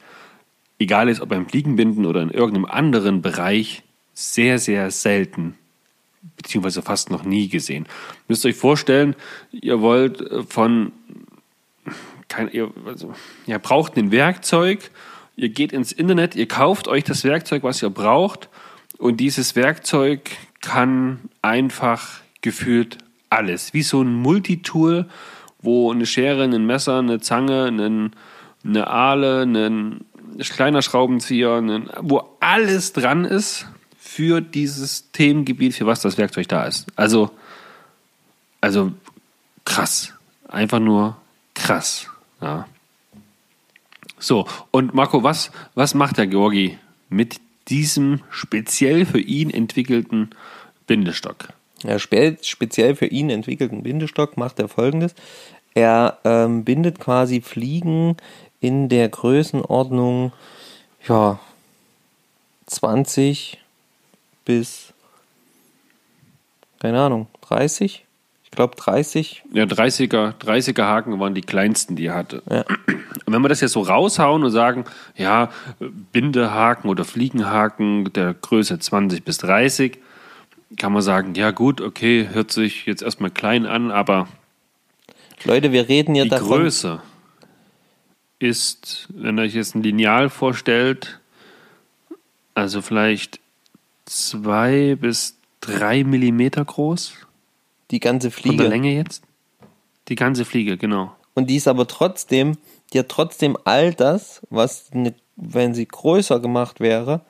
egal 0.78 1.08
ist 1.08 1.20
ob 1.20 1.28
beim 1.28 1.48
Fliegenbinden 1.48 2.06
oder 2.06 2.22
in 2.22 2.30
irgendeinem 2.30 2.66
anderen 2.66 3.22
Bereich, 3.22 3.82
sehr, 4.14 4.58
sehr 4.58 4.90
selten 4.90 5.56
beziehungsweise 6.36 6.82
fast 6.82 7.10
noch 7.10 7.24
nie 7.24 7.48
gesehen. 7.48 7.86
Müsst 8.28 8.44
ihr 8.44 8.50
euch 8.50 8.56
vorstellen, 8.56 9.14
ihr 9.52 9.80
wollt 9.80 10.20
äh, 10.20 10.42
von, 10.42 10.92
kein, 12.28 12.50
ihr, 12.50 12.70
also, 12.84 13.14
ihr 13.46 13.58
braucht 13.58 13.96
ein 13.96 14.10
Werkzeug, 14.10 14.90
ihr 15.36 15.48
geht 15.48 15.72
ins 15.72 15.92
Internet, 15.92 16.34
ihr 16.34 16.48
kauft 16.48 16.88
euch 16.88 17.04
das 17.04 17.24
Werkzeug, 17.24 17.62
was 17.62 17.82
ihr 17.82 17.90
braucht 17.90 18.48
und 18.98 19.18
dieses 19.18 19.56
Werkzeug 19.56 20.30
kann 20.60 21.20
einfach 21.42 22.20
gefühlt 22.40 22.98
alles. 23.30 23.74
Wie 23.74 23.82
so 23.82 24.02
ein 24.02 24.14
Multitool, 24.14 25.06
wo 25.66 25.92
eine 25.92 26.06
Schere, 26.06 26.44
ein 26.44 26.64
Messer, 26.64 27.00
eine 27.00 27.20
Zange, 27.20 27.64
einen, 27.64 28.12
eine 28.64 28.86
Ahle, 28.86 29.42
ein 29.42 30.04
kleiner 30.38 30.80
Schraubenzieher, 30.80 31.56
ein, 31.56 31.90
wo 32.00 32.22
alles 32.40 32.94
dran 32.94 33.26
ist 33.26 33.66
für 33.98 34.40
dieses 34.40 35.10
Themengebiet, 35.12 35.74
für 35.74 35.86
was 35.86 36.00
das 36.00 36.16
Werkzeug 36.16 36.48
da 36.48 36.64
ist. 36.64 36.86
Also, 36.96 37.30
also 38.62 38.92
krass. 39.64 40.14
Einfach 40.48 40.78
nur 40.78 41.16
krass. 41.54 42.08
Ja. 42.40 42.66
So, 44.18 44.46
und 44.70 44.94
Marco, 44.94 45.22
was, 45.22 45.50
was 45.74 45.94
macht 45.94 46.16
der 46.16 46.26
Georgi 46.26 46.78
mit 47.08 47.40
diesem 47.68 48.20
speziell 48.30 49.04
für 49.04 49.20
ihn 49.20 49.50
entwickelten 49.50 50.30
Bindestock? 50.86 51.48
Ja, 51.82 51.98
spe 51.98 52.38
speziell 52.42 52.94
für 52.94 53.06
ihn 53.06 53.28
entwickelten 53.28 53.82
Bindestock 53.82 54.36
macht 54.36 54.58
er 54.58 54.68
folgendes. 54.68 55.14
Er 55.76 56.20
ähm, 56.24 56.64
bindet 56.64 56.98
quasi 56.98 57.42
Fliegen 57.42 58.16
in 58.60 58.88
der 58.88 59.10
Größenordnung 59.10 60.32
ja, 61.06 61.38
20 62.64 63.58
bis, 64.46 64.94
keine 66.80 67.02
Ahnung, 67.02 67.26
30? 67.42 68.06
Ich 68.44 68.50
glaube 68.52 68.74
30. 68.74 69.42
Ja, 69.52 69.64
30er, 69.64 70.32
30er 70.38 70.82
Haken 70.82 71.20
waren 71.20 71.34
die 71.34 71.42
kleinsten, 71.42 71.94
die 71.94 72.06
er 72.06 72.14
hatte. 72.14 72.42
Ja. 72.48 72.64
Und 73.26 73.34
wenn 73.34 73.42
wir 73.42 73.50
das 73.50 73.60
jetzt 73.60 73.72
so 73.72 73.82
raushauen 73.82 74.44
und 74.44 74.52
sagen, 74.52 74.86
ja, 75.14 75.50
Bindehaken 75.78 76.88
oder 76.88 77.04
Fliegenhaken 77.04 78.14
der 78.14 78.32
Größe 78.32 78.78
20 78.78 79.22
bis 79.24 79.36
30, 79.38 79.98
kann 80.78 80.94
man 80.94 81.02
sagen, 81.02 81.34
ja 81.34 81.50
gut, 81.50 81.82
okay, 81.82 82.30
hört 82.32 82.50
sich 82.50 82.86
jetzt 82.86 83.02
erstmal 83.02 83.30
klein 83.30 83.66
an, 83.66 83.90
aber 83.90 84.26
Leute, 85.44 85.72
wir 85.72 85.88
reden 85.88 86.14
ja 86.14 86.24
die 86.24 86.30
davon. 86.30 86.62
Größe 86.62 87.00
ist, 88.38 89.08
wenn 89.10 89.38
ihr 89.38 89.42
euch 89.42 89.54
jetzt 89.54 89.74
ein 89.74 89.82
Lineal 89.82 90.28
vorstellt, 90.28 91.20
also 92.54 92.82
vielleicht 92.82 93.40
zwei 94.04 94.96
bis 94.98 95.36
drei 95.60 96.04
Millimeter 96.04 96.64
groß. 96.64 97.14
Die 97.90 98.00
ganze 98.00 98.30
Fliege. 98.30 98.56
Von 98.56 98.58
der 98.58 98.68
Länge 98.68 98.94
jetzt? 98.94 99.22
Die 100.08 100.14
ganze 100.14 100.44
Fliege, 100.44 100.76
genau. 100.76 101.14
Und 101.34 101.50
die 101.50 101.56
ist 101.56 101.68
aber 101.68 101.86
trotzdem, 101.86 102.56
die 102.92 102.98
hat 102.98 103.08
trotzdem 103.08 103.56
all 103.64 103.94
das, 103.94 104.40
was, 104.50 104.92
ne, 104.92 105.14
wenn 105.36 105.74
sie 105.74 105.86
größer 105.86 106.40
gemacht 106.40 106.80
wäre, 106.80 107.20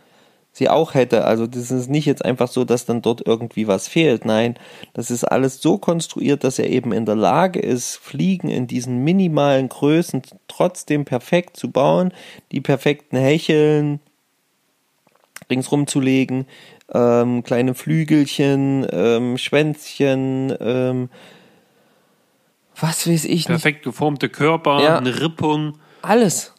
sie 0.57 0.71
auch 0.71 0.95
hätte. 0.95 1.25
Also 1.27 1.47
das 1.47 1.71
ist 1.71 1.91
nicht 1.91 2.07
jetzt 2.07 2.25
einfach 2.25 2.49
so, 2.49 2.65
dass 2.65 2.87
dann 2.87 3.03
dort 3.03 3.27
irgendwie 3.27 3.69
was 3.69 3.89
fehlt. 3.89 4.25
Nein, 4.25 4.59
das 4.95 5.11
ist 5.11 5.25
alles 5.25 5.61
so 5.61 5.77
konstruiert, 5.77 6.45
dass 6.45 6.59
er 6.59 6.71
eben 6.71 6.93
in 6.93 7.05
der 7.05 7.15
Lage 7.15 7.61
ist, 7.61 7.97
Fliegen 7.97 8.49
in 8.49 8.67
diesen 8.67 9.05
minimalen 9.05 9.69
Größen 9.69 10.23
trotzdem 10.49 11.05
perfekt 11.05 11.59
zu 11.59 11.71
bauen, 11.71 12.13
die 12.53 12.63
perfekten 12.63 13.19
Hecheln 13.19 14.01
ringsrum 15.51 15.87
zu 15.87 16.01
legen, 16.01 16.47
ähm, 16.93 17.45
kleine 17.45 17.75
Flügelchen, 17.75 18.87
ähm, 18.91 19.37
Schwänzchen, 19.37 20.57
ähm, 20.59 21.11
was 22.79 23.07
weiß 23.07 23.27
ich 23.27 23.47
Perfekt 23.47 23.85
geformte 23.85 24.29
Körper, 24.29 24.83
ja, 24.83 24.99
eine 24.99 25.21
Rippung. 25.21 25.79
Alles. 26.03 26.56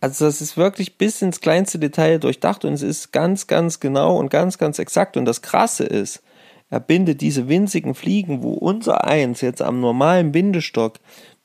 Also 0.00 0.24
das 0.24 0.40
ist 0.40 0.56
wirklich 0.56 0.96
bis 0.96 1.20
ins 1.20 1.40
kleinste 1.40 1.78
Detail 1.78 2.18
durchdacht 2.18 2.64
und 2.64 2.72
es 2.72 2.82
ist 2.82 3.12
ganz, 3.12 3.46
ganz 3.46 3.80
genau 3.80 4.16
und 4.16 4.30
ganz, 4.30 4.56
ganz 4.56 4.78
exakt. 4.78 5.16
Und 5.16 5.26
das 5.26 5.42
Krasse 5.42 5.84
ist, 5.84 6.22
er 6.70 6.80
bindet 6.80 7.20
diese 7.20 7.48
winzigen 7.48 7.94
Fliegen, 7.94 8.42
wo 8.42 8.52
unser 8.52 9.04
eins 9.04 9.40
jetzt 9.42 9.60
am 9.60 9.80
normalen 9.80 10.32
Bindestock 10.32 10.94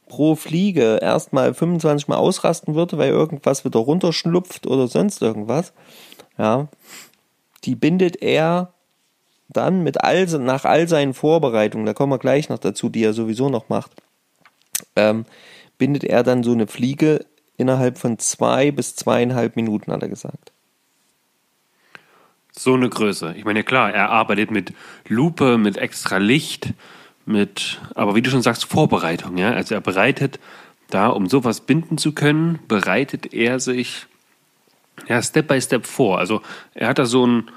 pro 0.08 0.36
Fliege 0.36 1.00
erstmal 1.02 1.54
25 1.54 2.08
Mal 2.08 2.18
ausrasten 2.18 2.76
würde, 2.76 2.98
weil 2.98 3.10
irgendwas 3.10 3.66
wieder 3.66 3.80
runterschlupft 3.80 4.68
oder 4.68 4.88
sonst 4.88 5.22
irgendwas. 5.22 5.74
Ja, 6.38 6.68
die 7.64 7.76
bindet 7.76 8.22
er 8.22 8.74
dann 9.50 9.84
mit 9.84 10.04
all, 10.04 10.26
nach 10.40 10.66
all 10.66 10.88
seinen 10.88 11.14
Vorbereitungen, 11.14 11.86
da 11.86 11.94
kommen 11.94 12.12
wir 12.12 12.20
gleich 12.20 12.50
noch 12.50 12.60
dazu, 12.60 12.90
die 12.90 13.04
er 13.04 13.14
sowieso 13.14 13.50
noch 13.50 13.70
macht, 13.70 13.92
ähm, 14.96 15.26
bindet 15.78 16.04
er 16.04 16.24
dann 16.24 16.44
so 16.44 16.52
eine 16.52 16.68
Fliege 16.68 17.26
innerhalb 17.58 17.98
von 17.98 18.20
zwei 18.20 18.72
bis 18.72 18.96
zweieinhalb 18.96 19.56
Minuten, 19.56 19.92
hat 19.92 20.02
er 20.02 20.10
gesagt. 20.10 20.52
So 22.52 22.74
eine 22.74 22.90
Größe. 22.90 23.36
Ich 23.38 23.44
meine, 23.44 23.64
klar, 23.64 23.94
er 23.94 24.10
arbeitet 24.10 24.50
mit 24.50 24.74
Lupe, 25.08 25.58
mit 25.58 25.78
extra 25.78 26.18
Licht, 26.18 26.74
mit, 27.26 27.82
aber 27.96 28.16
wie 28.16 28.22
du 28.22 28.30
schon 28.30 28.42
sagst, 28.42 28.66
Vorbereitung, 28.66 29.38
ja. 29.38 29.52
Also 29.52 29.76
er 29.76 29.82
bereitet 29.82 30.40
da, 30.90 31.08
um 31.08 31.28
sowas 31.28 31.62
binden 31.62 31.98
zu 31.98 32.14
können, 32.14 32.60
bereitet 32.68 33.34
er 33.34 33.60
sich 33.60 34.06
ja 35.08 35.22
Step 35.22 35.48
by 35.48 35.60
Step 35.60 35.86
vor. 35.86 36.20
Also 36.20 36.42
er 36.74 36.90
hat 36.90 37.00
da 37.00 37.06
so 37.06 37.26
ein, 37.26 37.50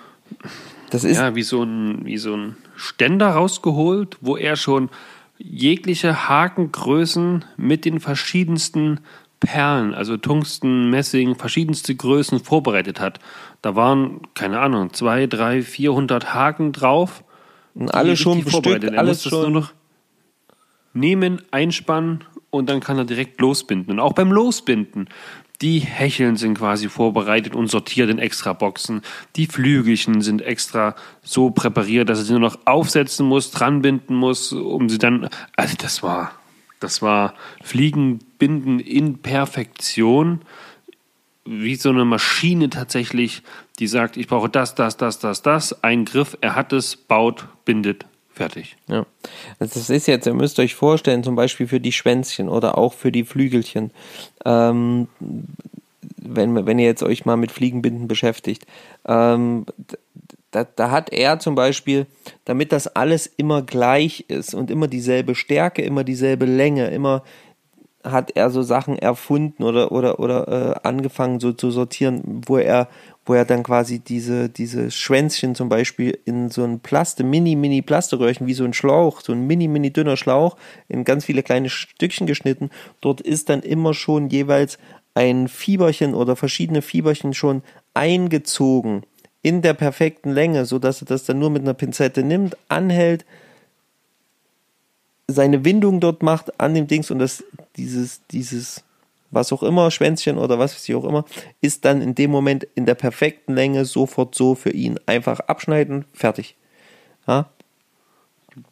das 0.90 1.04
ist 1.04 1.18
ja 1.18 1.34
wie 1.34 1.42
so 1.42 1.62
ein, 1.62 2.04
wie 2.04 2.18
so 2.18 2.34
ein 2.34 2.56
Ständer 2.74 3.30
rausgeholt, 3.30 4.16
wo 4.20 4.36
er 4.36 4.56
schon 4.56 4.88
jegliche 5.36 6.28
Hakengrößen 6.28 7.44
mit 7.56 7.84
den 7.84 8.00
verschiedensten 8.00 9.00
Perlen, 9.40 9.94
also 9.94 10.16
Tungsten, 10.16 10.90
Messing, 10.90 11.36
verschiedenste 11.36 11.94
Größen 11.94 12.40
vorbereitet 12.40 13.00
hat. 13.00 13.20
Da 13.62 13.76
waren, 13.76 14.20
keine 14.34 14.60
Ahnung, 14.60 14.92
zwei, 14.92 15.26
drei, 15.26 15.62
vierhundert 15.62 16.34
Haken 16.34 16.72
drauf. 16.72 17.24
Und 17.74 17.94
alle 17.94 18.16
schon 18.16 18.42
vorbereitet. 18.42 18.94
Er 18.94 18.98
alles 18.98 19.22
schon. 19.22 19.52
nur 19.52 19.62
noch 19.62 19.72
nehmen, 20.92 21.42
einspannen 21.50 22.24
und 22.50 22.68
dann 22.68 22.80
kann 22.80 22.98
er 22.98 23.04
direkt 23.04 23.40
losbinden. 23.40 23.92
Und 23.92 24.00
auch 24.00 24.14
beim 24.14 24.32
Losbinden, 24.32 25.08
die 25.62 25.78
Hecheln 25.80 26.36
sind 26.36 26.58
quasi 26.58 26.88
vorbereitet 26.88 27.54
und 27.54 27.68
sortiert 27.68 28.10
in 28.10 28.18
extra 28.18 28.52
Boxen. 28.52 29.02
Die 29.36 29.46
Flügelchen 29.46 30.22
sind 30.22 30.42
extra 30.42 30.96
so 31.22 31.50
präpariert, 31.50 32.08
dass 32.08 32.18
er 32.18 32.24
sie 32.24 32.32
nur 32.32 32.40
noch 32.40 32.58
aufsetzen 32.64 33.26
muss, 33.26 33.50
dranbinden 33.50 34.16
muss, 34.16 34.52
um 34.52 34.88
sie 34.88 34.98
dann. 34.98 35.28
Also 35.56 35.76
das 35.78 36.02
war 36.02 36.32
das 36.80 37.02
war 37.02 37.34
Fliegenbinden 38.38 38.80
in 38.80 39.18
Perfektion, 39.18 40.40
wie 41.44 41.76
so 41.76 41.90
eine 41.90 42.04
Maschine 42.04 42.70
tatsächlich, 42.70 43.42
die 43.78 43.86
sagt, 43.86 44.16
ich 44.16 44.28
brauche 44.28 44.48
das, 44.48 44.74
das, 44.74 44.96
das, 44.96 45.18
das, 45.18 45.42
das, 45.42 45.82
ein 45.82 46.04
Griff, 46.04 46.36
er 46.40 46.54
hat 46.54 46.72
es, 46.72 46.96
baut, 46.96 47.46
bindet, 47.64 48.06
fertig. 48.32 48.76
Ja, 48.86 49.06
also 49.58 49.78
das 49.78 49.90
ist 49.90 50.06
jetzt, 50.06 50.26
ihr 50.26 50.34
müsst 50.34 50.58
euch 50.60 50.74
vorstellen, 50.74 51.24
zum 51.24 51.36
Beispiel 51.36 51.66
für 51.66 51.80
die 51.80 51.92
Schwänzchen 51.92 52.48
oder 52.48 52.78
auch 52.78 52.92
für 52.92 53.10
die 53.10 53.24
Flügelchen, 53.24 53.90
ähm, 54.44 55.08
wenn, 56.16 56.66
wenn 56.66 56.78
ihr 56.78 56.86
jetzt 56.86 57.02
euch 57.02 57.24
mal 57.24 57.36
mit 57.36 57.50
Fliegenbinden 57.50 58.08
beschäftigt, 58.08 58.66
ähm, 59.06 59.64
da, 60.50 60.64
da 60.64 60.90
hat 60.90 61.12
er 61.12 61.38
zum 61.38 61.54
Beispiel, 61.54 62.06
damit 62.44 62.72
das 62.72 62.86
alles 62.88 63.26
immer 63.26 63.62
gleich 63.62 64.24
ist 64.28 64.54
und 64.54 64.70
immer 64.70 64.88
dieselbe 64.88 65.34
Stärke, 65.34 65.82
immer 65.82 66.04
dieselbe 66.04 66.46
Länge, 66.46 66.88
immer 66.88 67.22
hat 68.04 68.36
er 68.36 68.50
so 68.50 68.62
Sachen 68.62 68.98
erfunden 68.98 69.62
oder 69.64 69.92
oder 69.92 70.20
oder 70.20 70.48
äh, 70.48 70.86
angefangen 70.86 71.40
so 71.40 71.52
zu 71.52 71.70
sortieren, 71.70 72.42
wo 72.46 72.56
er 72.56 72.88
wo 73.26 73.34
er 73.34 73.44
dann 73.44 73.62
quasi 73.62 73.98
diese 73.98 74.48
diese 74.48 74.90
Schwänzchen 74.90 75.54
zum 75.54 75.68
Beispiel 75.68 76.18
in 76.24 76.50
so 76.50 76.64
ein 76.64 76.80
Plaste 76.80 77.24
mini 77.24 77.56
mini 77.56 77.82
Plasteröhrchen 77.82 78.46
wie 78.46 78.54
so 78.54 78.64
ein 78.64 78.72
Schlauch, 78.72 79.20
so 79.20 79.32
ein 79.32 79.46
mini 79.46 79.68
mini 79.68 79.92
dünner 79.92 80.16
Schlauch 80.16 80.56
in 80.88 81.04
ganz 81.04 81.24
viele 81.24 81.42
kleine 81.42 81.68
Stückchen 81.68 82.26
geschnitten. 82.26 82.70
Dort 83.00 83.20
ist 83.20 83.48
dann 83.48 83.62
immer 83.62 83.94
schon 83.94 84.28
jeweils 84.28 84.78
ein 85.14 85.48
Fieberchen 85.48 86.14
oder 86.14 86.36
verschiedene 86.36 86.82
Fieberchen 86.82 87.34
schon 87.34 87.62
eingezogen 87.94 89.02
in 89.42 89.62
der 89.62 89.74
perfekten 89.74 90.30
Länge, 90.30 90.64
so 90.64 90.78
dass 90.78 91.02
er 91.02 91.06
das 91.06 91.24
dann 91.24 91.38
nur 91.38 91.50
mit 91.50 91.62
einer 91.62 91.74
Pinzette 91.74 92.22
nimmt, 92.22 92.56
anhält, 92.68 93.24
seine 95.28 95.64
Windung 95.64 96.00
dort 96.00 96.22
macht 96.22 96.58
an 96.60 96.74
dem 96.74 96.86
Dings 96.86 97.10
und 97.10 97.18
das, 97.18 97.44
dieses, 97.76 98.26
dieses, 98.28 98.82
was 99.30 99.52
auch 99.52 99.62
immer, 99.62 99.90
Schwänzchen 99.90 100.38
oder 100.38 100.58
was 100.58 100.74
weiß 100.74 100.88
ich 100.88 100.94
auch 100.94 101.04
immer, 101.04 101.24
ist 101.60 101.84
dann 101.84 102.00
in 102.00 102.14
dem 102.14 102.30
Moment 102.30 102.66
in 102.74 102.86
der 102.86 102.94
perfekten 102.94 103.54
Länge 103.54 103.84
sofort 103.84 104.34
so 104.34 104.54
für 104.54 104.70
ihn 104.70 104.98
einfach 105.06 105.40
abschneiden, 105.40 106.06
fertig. 106.14 106.56
Ja? 107.26 107.50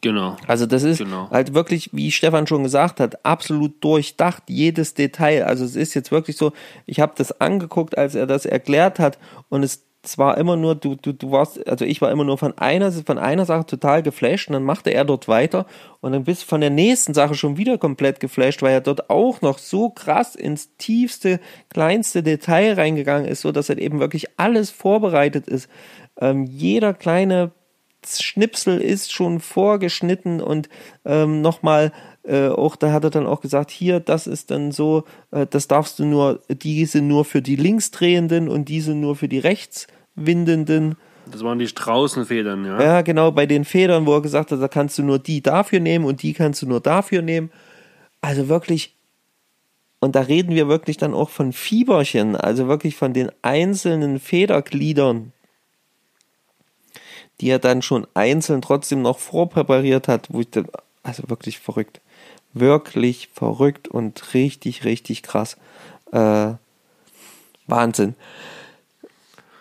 Genau. 0.01 0.35
Also 0.47 0.65
das 0.65 0.83
ist 0.83 0.97
Genau. 0.97 1.29
halt 1.29 1.53
wirklich, 1.53 1.89
wie 1.93 2.11
Stefan 2.11 2.47
schon 2.47 2.63
gesagt 2.63 2.99
hat, 2.99 3.23
absolut 3.25 3.83
durchdacht, 3.83 4.43
jedes 4.47 4.95
Detail. 4.95 5.45
Also 5.45 5.63
es 5.63 5.75
ist 5.75 5.93
jetzt 5.93 6.11
wirklich 6.11 6.37
so, 6.37 6.51
ich 6.85 6.99
habe 6.99 7.13
das 7.15 7.39
angeguckt, 7.39 7.97
als 7.97 8.15
er 8.15 8.27
das 8.27 8.45
erklärt 8.45 8.99
hat 8.99 9.17
und 9.49 9.63
es 9.63 9.83
es 10.07 10.17
war 10.17 10.37
immer 10.37 10.55
nur, 10.55 10.75
du, 10.75 10.95
du, 10.95 11.11
du 11.11 11.31
warst, 11.31 11.67
also 11.67 11.83
ich 11.83 12.01
war 12.01 12.11
immer 12.11 12.23
nur 12.23 12.37
von 12.37 12.57
einer, 12.57 12.91
von 12.91 13.17
einer 13.17 13.45
Sache 13.45 13.65
total 13.65 14.03
geflasht 14.03 14.47
und 14.47 14.53
dann 14.53 14.63
machte 14.63 14.91
er 14.91 15.03
dort 15.03 15.27
weiter 15.27 15.65
und 15.99 16.13
dann 16.13 16.23
bist 16.23 16.43
du 16.43 16.47
von 16.47 16.61
der 16.61 16.69
nächsten 16.69 17.13
Sache 17.13 17.35
schon 17.35 17.57
wieder 17.57 17.77
komplett 17.77 18.21
geflasht, 18.21 18.61
weil 18.61 18.73
er 18.73 18.81
dort 18.81 19.09
auch 19.09 19.41
noch 19.41 19.57
so 19.57 19.89
krass 19.89 20.35
ins 20.35 20.75
tiefste, 20.77 21.41
kleinste 21.69 22.23
Detail 22.23 22.73
reingegangen 22.73 23.27
ist, 23.27 23.41
so 23.41 23.51
dass 23.51 23.67
halt 23.67 23.79
eben 23.79 23.99
wirklich 23.99 24.27
alles 24.37 24.69
vorbereitet 24.69 25.47
ist. 25.47 25.69
Ähm, 26.19 26.45
jeder 26.45 26.93
kleine 26.93 27.51
Schnipsel 28.05 28.79
ist 28.79 29.11
schon 29.11 29.41
vorgeschnitten 29.41 30.39
und 30.39 30.69
ähm, 31.03 31.41
nochmal, 31.41 31.91
äh, 32.23 32.47
auch 32.47 32.77
da 32.77 32.93
hat 32.93 33.03
er 33.03 33.09
dann 33.09 33.27
auch 33.27 33.41
gesagt, 33.41 33.71
hier, 33.71 33.99
das 33.99 34.27
ist 34.27 34.51
dann 34.51 34.71
so, 34.71 35.03
äh, 35.31 35.45
das 35.45 35.67
darfst 35.67 35.99
du 35.99 36.05
nur, 36.05 36.41
diese 36.47 37.01
nur 37.01 37.25
für 37.25 37.41
die 37.41 37.57
Linksdrehenden 37.57 38.47
und 38.47 38.69
diese 38.69 38.95
nur 38.95 39.17
für 39.17 39.27
die 39.27 39.39
Rechtswindenden. 40.17 40.95
Das 41.29 41.43
waren 41.43 41.59
die 41.59 41.67
Straußenfedern, 41.67 42.65
ja. 42.65 42.81
Ja, 42.81 43.01
genau, 43.01 43.31
bei 43.31 43.45
den 43.45 43.65
Federn, 43.65 44.05
wo 44.05 44.15
er 44.15 44.21
gesagt 44.21 44.51
hat, 44.51 44.61
da 44.61 44.67
kannst 44.67 44.97
du 44.97 45.03
nur 45.03 45.19
die 45.19 45.41
dafür 45.41 45.79
nehmen 45.79 46.05
und 46.05 46.23
die 46.23 46.33
kannst 46.33 46.61
du 46.61 46.67
nur 46.67 46.79
dafür 46.79 47.21
nehmen. 47.21 47.51
Also 48.21 48.47
wirklich, 48.47 48.95
und 49.99 50.15
da 50.15 50.21
reden 50.21 50.55
wir 50.55 50.67
wirklich 50.67 50.97
dann 50.97 51.13
auch 51.13 51.29
von 51.29 51.51
Fieberchen, 51.51 52.35
also 52.35 52.67
wirklich 52.67 52.95
von 52.95 53.13
den 53.13 53.29
einzelnen 53.41 54.19
Federgliedern, 54.19 55.33
die 57.41 57.49
er 57.49 57.59
dann 57.59 57.81
schon 57.81 58.07
einzeln 58.13 58.61
trotzdem 58.61 59.01
noch 59.01 59.19
vorpräpariert 59.19 60.07
hat, 60.07 60.27
wo 60.31 60.39
ich 60.39 60.49
dann, 60.49 60.67
also 61.03 61.29
wirklich 61.29 61.59
verrückt. 61.59 61.99
Wirklich 62.53 63.29
verrückt 63.33 63.89
und 63.89 64.33
richtig, 64.33 64.85
richtig 64.85 65.23
krass. 65.23 65.57
Äh, 66.13 66.53
Wahnsinn. 67.67 68.15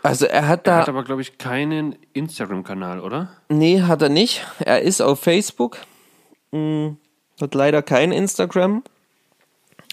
Also 0.07 0.27
er 0.27 0.49
hat 0.49 0.67
Er 0.67 0.73
da. 0.75 0.81
hat 0.83 0.89
aber, 0.89 1.05
glaube 1.05 1.23
ich, 1.23 1.39
keinen 1.39 1.97
Instagram-Kanal, 2.13 3.01
oder? 3.01 3.29
Nee, 3.49 3.83
hat 3.83 4.03
er 4.03 4.09
nicht. 4.09 4.47
Er 4.61 4.83
ist 4.83 5.01
auf 5.01 5.21
Facebook. 5.21 5.79
Hm, 6.53 6.97
hat 7.41 7.55
leider 7.55 7.83
kein 7.83 8.13
Instagram. 8.13 8.83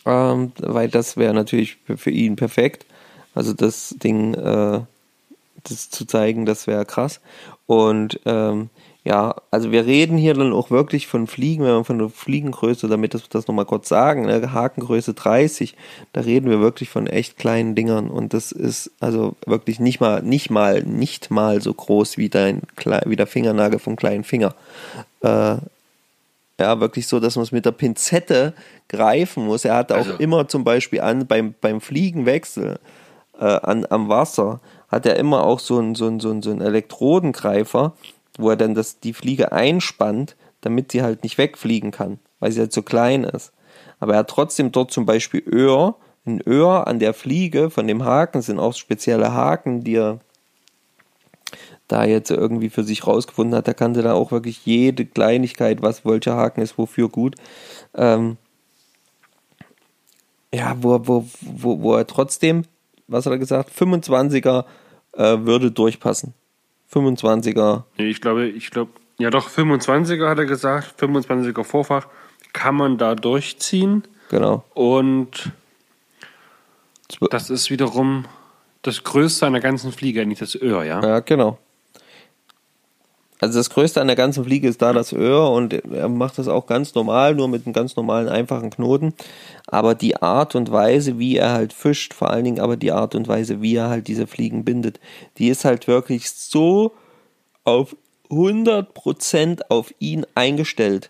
Ähm, 0.05 0.51
weil 0.59 0.89
das 0.89 1.16
wäre 1.18 1.34
natürlich 1.34 1.78
für, 1.86 1.97
für 1.97 2.11
ihn 2.11 2.36
perfekt. 2.36 2.86
Also 3.36 3.53
das 3.53 3.95
Ding, 4.03 4.34
äh, 4.34 4.82
das 5.64 5.89
zu 5.89 6.05
zeigen, 6.05 6.45
das 6.45 6.68
wäre 6.68 6.86
krass. 6.86 7.22
Und 7.66 8.20
ähm, 8.26 8.70
ja, 9.06 9.36
also 9.51 9.72
wir 9.72 9.86
reden 9.86 10.18
hier 10.18 10.34
dann 10.34 10.54
auch 10.54 10.72
wirklich 10.72 11.08
von 11.08 11.28
Fliegen, 11.28 11.64
wenn 11.64 11.72
wir 11.76 11.84
von 11.84 11.99
der 11.99 12.10
Fliegengröße, 12.10 12.88
damit 12.88 13.14
das, 13.14 13.28
das 13.28 13.47
nochmal 13.47 13.66
kurz 13.66 13.89
sagen, 13.89 14.26
ne, 14.26 14.54
Hakengröße 14.54 15.14
30, 15.14 15.76
da 16.14 16.22
reden 16.22 16.49
wir 16.49 16.62
wirklich 16.62 16.89
von 16.89 17.08
echt 17.08 17.38
kleinen 17.38 17.76
Dingern 17.76 18.10
und 18.10 18.34
das 18.34 18.51
ist 18.54 18.91
also 19.01 19.36
wirklich 19.45 19.80
nicht 19.82 19.99
mal, 19.99 20.22
nicht 20.22 20.49
mal, 20.49 20.84
nicht 20.84 21.32
mal 21.32 21.62
so 21.62 21.74
groß 21.74 22.18
wie 22.18 22.30
dein, 22.30 22.62
wie 23.06 23.16
der 23.18 23.28
Fingernagel 23.28 23.80
vom 23.80 23.97
kleinen 23.97 24.24
Finger. 24.24 24.56
Äh, 25.22 25.56
ja, 26.60 26.80
wirklich 26.80 27.08
so, 27.08 27.20
dass 27.20 27.36
man 27.36 27.43
es 27.43 27.51
mit 27.51 27.66
der 27.66 27.72
Pinzette 27.72 28.54
greifen 28.88 29.45
muss. 29.45 29.66
Er 29.66 29.76
hat 29.76 29.91
auch 29.91 29.97
Also- 29.97 30.14
immer 30.14 30.47
zum 30.47 30.64
Beispiel 30.64 31.01
an, 31.01 31.28
beim, 31.28 31.56
beim 31.60 31.82
Fliegenwechsel 31.82 32.80
äh, 33.39 33.43
an, 33.45 33.86
am 33.89 34.08
Wasser, 34.10 34.60
hat 34.89 35.08
er 35.08 35.16
immer 35.18 35.43
auch 35.43 35.60
so 35.60 35.80
einen 35.80 35.95
so 35.95 36.06
einen- 36.06 36.20
so 36.20 36.30
einen- 36.30 36.43
so 36.43 36.51
einen 36.51 36.62
Elektrodengreifer, 36.62 37.93
wo 38.38 38.49
er 38.49 38.55
dann 38.55 38.75
das, 38.75 38.99
die 38.99 39.13
Fliege 39.13 39.51
einspannt, 39.51 40.36
damit 40.61 40.91
sie 40.91 41.03
halt 41.03 41.23
nicht 41.23 41.38
wegfliegen 41.38 41.91
kann, 41.91 42.19
weil 42.39 42.51
sie 42.51 42.59
halt 42.59 42.73
so 42.73 42.81
klein 42.81 43.23
ist. 43.23 43.51
Aber 43.99 44.13
er 44.13 44.19
hat 44.19 44.29
trotzdem 44.29 44.71
dort 44.71 44.91
zum 44.91 45.05
Beispiel 45.05 45.43
Öhr, 45.45 45.95
ein 46.25 46.41
Öhr 46.47 46.88
an 46.88 46.99
der 46.99 47.13
Fliege 47.13 47.69
von 47.69 47.88
dem 47.88 48.05
Haken 48.05 48.41
sind 48.41 48.59
auch 48.59 48.73
spezielle 48.73 49.34
Haken, 49.34 49.84
die 49.84 49.95
er 49.95 50.19
da 51.88 52.05
jetzt 52.05 52.31
irgendwie 52.31 52.69
für 52.69 52.84
sich 52.84 53.05
rausgefunden 53.05 53.55
hat, 53.55 53.67
da 53.67 53.73
kannte 53.73 54.01
da 54.01 54.13
auch 54.13 54.31
wirklich 54.31 54.65
jede 54.65 55.05
Kleinigkeit, 55.05 55.81
was 55.81 56.05
welcher 56.05 56.36
Haken 56.36 56.61
ist, 56.61 56.77
wofür 56.77 57.09
gut. 57.09 57.36
Ähm, 57.93 58.38
ja, 60.53 60.75
wo, 60.79 60.99
wo, 61.05 61.25
wo, 61.41 61.81
wo 61.81 61.95
er 61.95 62.07
trotzdem, 62.07 62.63
was 63.07 63.25
hat 63.25 63.34
er 63.34 63.39
gesagt, 63.39 63.71
25er 63.71 64.65
äh, 65.13 65.38
würde 65.39 65.71
durchpassen. 65.71 66.34
25er, 66.94 67.84
Nee, 67.98 68.10
ich 68.10 68.22
glaube, 68.22 68.48
ich 68.48 68.72
glaube, 68.72 68.91
ja 69.20 69.30
doch, 69.30 69.50
25er 69.50 70.30
hat 70.30 70.39
er 70.39 70.46
gesagt, 70.46 71.02
25er 71.02 71.64
Vorfach 71.64 72.08
kann 72.54 72.76
man 72.76 72.98
da 72.98 73.16
durchziehen 73.16 74.04
genau. 74.30 74.64
und 74.74 75.52
das 77.32 77.50
ist 77.50 77.70
wiederum 77.70 78.26
das 78.82 79.04
Größte 79.04 79.46
an 79.46 79.54
der 79.54 79.62
ganzen 79.62 79.91
Fliege, 79.91 80.26
nicht 80.26 80.41
das 80.41 80.60
Öhr, 80.60 80.84
ja? 80.84 81.02
Ja, 81.02 81.20
genau. 81.20 81.58
Also 83.44 83.60
das 83.60 83.70
Größte 83.70 84.00
an 84.00 84.08
der 84.08 84.16
ganzen 84.16 84.46
Fliege 84.46 84.70
ist 84.70 84.82
da 84.82 84.94
das 84.94 85.12
Öhr 85.12 85.52
und 85.52 85.74
er 85.74 86.08
macht 86.08 86.38
das 86.38 86.48
auch 86.48 86.66
ganz 86.66 86.96
normal, 86.96 87.36
nur 87.36 87.50
mit 87.50 87.66
einem 87.66 87.74
ganz 87.74 87.98
normalen, 87.98 88.30
einfachen 88.30 88.70
Knoten. 88.70 89.14
Aber 89.68 89.96
die 89.96 90.16
Art 90.22 90.56
und 90.56 90.72
Weise, 90.72 91.20
wie 91.20 91.36
er 91.36 91.52
halt 91.52 91.74
fischt, 91.74 92.14
vor 92.14 92.30
allen 92.30 92.46
Dingen 92.46 92.62
aber 92.62 92.78
die 92.78 92.94
Art 92.94 93.16
und 93.16 93.28
Weise, 93.28 93.62
wie 93.62 93.76
er 93.76 93.89
halt 93.89 94.08
diese 94.08 94.28
Fliegen 94.28 94.64
bindet, 94.64 95.02
die 95.38 95.50
ist 95.50 95.66
halt 95.66 95.89
wirklich 95.89 96.32
so 96.32 96.94
auf 97.66 97.98
100% 98.30 99.64
auf 99.68 99.94
ihn 100.00 100.26
eingestellt. 100.36 101.10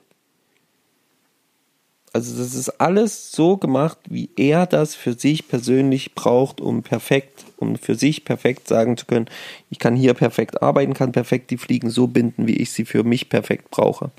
Also 2.14 2.36
das 2.36 2.56
ist 2.56 2.82
alles 2.82 3.32
so 3.32 3.58
gemacht, 3.58 4.00
wie 4.10 4.32
er 4.38 4.66
das 4.66 4.96
für 4.96 5.14
sich 5.14 5.48
persönlich 5.48 6.16
braucht, 6.16 6.62
um 6.62 6.82
perfekt, 6.82 7.43
um 7.58 7.76
für 7.78 7.96
sich 7.96 8.26
perfekt 8.26 8.68
sagen 8.68 8.98
zu 8.98 9.06
können, 9.06 9.28
ich 9.70 9.80
kann 9.80 9.96
hier 9.96 10.14
perfekt 10.14 10.62
arbeiten, 10.62 10.94
kann 10.94 11.12
perfekt 11.12 11.52
die 11.52 11.58
Fliegen 11.58 11.90
so 11.90 12.08
binden, 12.08 12.48
wie 12.48 12.58
ich 12.58 12.72
sie 12.72 12.86
für 12.86 13.04
mich 13.04 13.30
perfekt 13.30 13.72
brauche. 13.72 14.12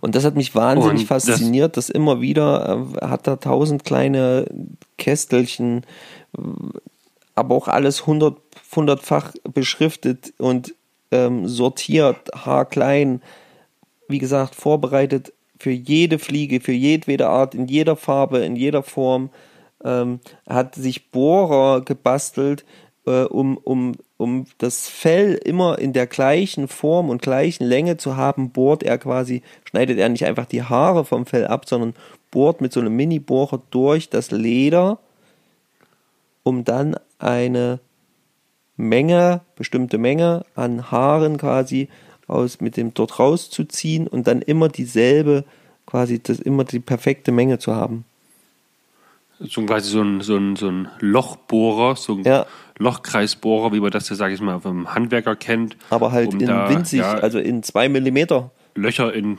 Und 0.00 0.14
das 0.14 0.24
hat 0.24 0.36
mich 0.36 0.54
wahnsinnig 0.54 1.02
Und 1.02 1.10
das- 1.10 1.24
fasziniert, 1.26 1.76
dass 1.76 1.88
immer 1.88 2.20
wieder 2.20 2.86
äh, 3.00 3.06
hat 3.06 3.26
er 3.26 3.40
tausend 3.40 3.84
kleine 3.84 4.46
Kästelchen, 4.98 5.84
äh, 6.36 6.40
aber 7.34 7.54
auch 7.54 7.68
alles 7.68 8.06
hundert, 8.06 8.38
hundertfach 8.76 9.32
beschriftet 9.52 10.34
und 10.38 10.74
ähm, 11.10 11.48
sortiert, 11.48 12.30
haarklein, 12.34 13.22
wie 14.08 14.18
gesagt, 14.18 14.54
vorbereitet 14.54 15.32
für 15.58 15.70
jede 15.70 16.18
Fliege, 16.18 16.60
für 16.60 16.72
jedwede 16.72 17.28
Art, 17.28 17.54
in 17.54 17.66
jeder 17.66 17.96
Farbe, 17.96 18.40
in 18.40 18.54
jeder 18.56 18.82
Form. 18.82 19.30
Ähm, 19.84 20.20
hat 20.48 20.74
sich 20.74 21.10
Bohrer 21.10 21.82
gebastelt, 21.82 22.64
äh, 23.06 23.24
um, 23.24 23.58
um, 23.58 23.96
um 24.16 24.46
das 24.58 24.88
Fell 24.88 25.34
immer 25.34 25.78
in 25.78 25.92
der 25.92 26.06
gleichen 26.06 26.68
Form 26.68 27.10
und 27.10 27.22
gleichen 27.22 27.64
Länge 27.64 27.96
zu 27.96 28.16
haben, 28.16 28.50
bohrt 28.50 28.82
er 28.82 28.98
quasi, 28.98 29.42
schneidet 29.64 29.98
er 29.98 30.08
nicht 30.08 30.24
einfach 30.24 30.46
die 30.46 30.62
Haare 30.62 31.04
vom 31.04 31.26
Fell 31.26 31.46
ab, 31.46 31.68
sondern 31.68 31.94
bohrt 32.30 32.60
mit 32.60 32.72
so 32.72 32.80
einem 32.80 32.96
Mini-Bohrer 32.96 33.60
durch 33.70 34.08
das 34.08 34.30
Leder, 34.30 34.98
um 36.42 36.64
dann 36.64 36.96
eine 37.18 37.80
Menge, 38.76 39.42
bestimmte 39.56 39.98
Menge 39.98 40.44
an 40.54 40.90
Haaren 40.90 41.36
quasi 41.36 41.88
aus 42.26 42.60
mit 42.60 42.76
dem 42.76 42.94
dort 42.94 43.18
rauszuziehen 43.18 44.08
und 44.08 44.26
dann 44.26 44.42
immer 44.42 44.68
dieselbe, 44.68 45.44
quasi 45.86 46.20
das 46.22 46.40
immer 46.40 46.64
die 46.64 46.80
perfekte 46.80 47.32
Menge 47.32 47.58
zu 47.58 47.74
haben. 47.74 48.04
So 49.40 49.62
quasi 49.62 49.90
so 49.90 50.00
ein, 50.00 50.20
so 50.20 50.36
ein, 50.36 50.56
so 50.56 50.68
ein 50.68 50.88
Lochbohrer, 51.00 51.96
so 51.96 52.14
ein 52.14 52.24
Ja. 52.24 52.46
Lochkreisbohrer, 52.78 53.72
wie 53.72 53.80
man 53.80 53.90
das 53.90 54.08
ja, 54.08 54.16
sage 54.16 54.34
ich 54.34 54.40
mal, 54.40 54.60
vom 54.60 54.94
Handwerker 54.94 55.36
kennt. 55.36 55.76
Aber 55.90 56.12
halt 56.12 56.32
um 56.32 56.40
in 56.40 56.46
da, 56.46 56.68
winzig, 56.68 57.00
ja, 57.00 57.14
also 57.14 57.38
in 57.38 57.62
zwei 57.62 57.88
Millimeter. 57.88 58.50
Löcher 58.74 59.12
in, 59.12 59.38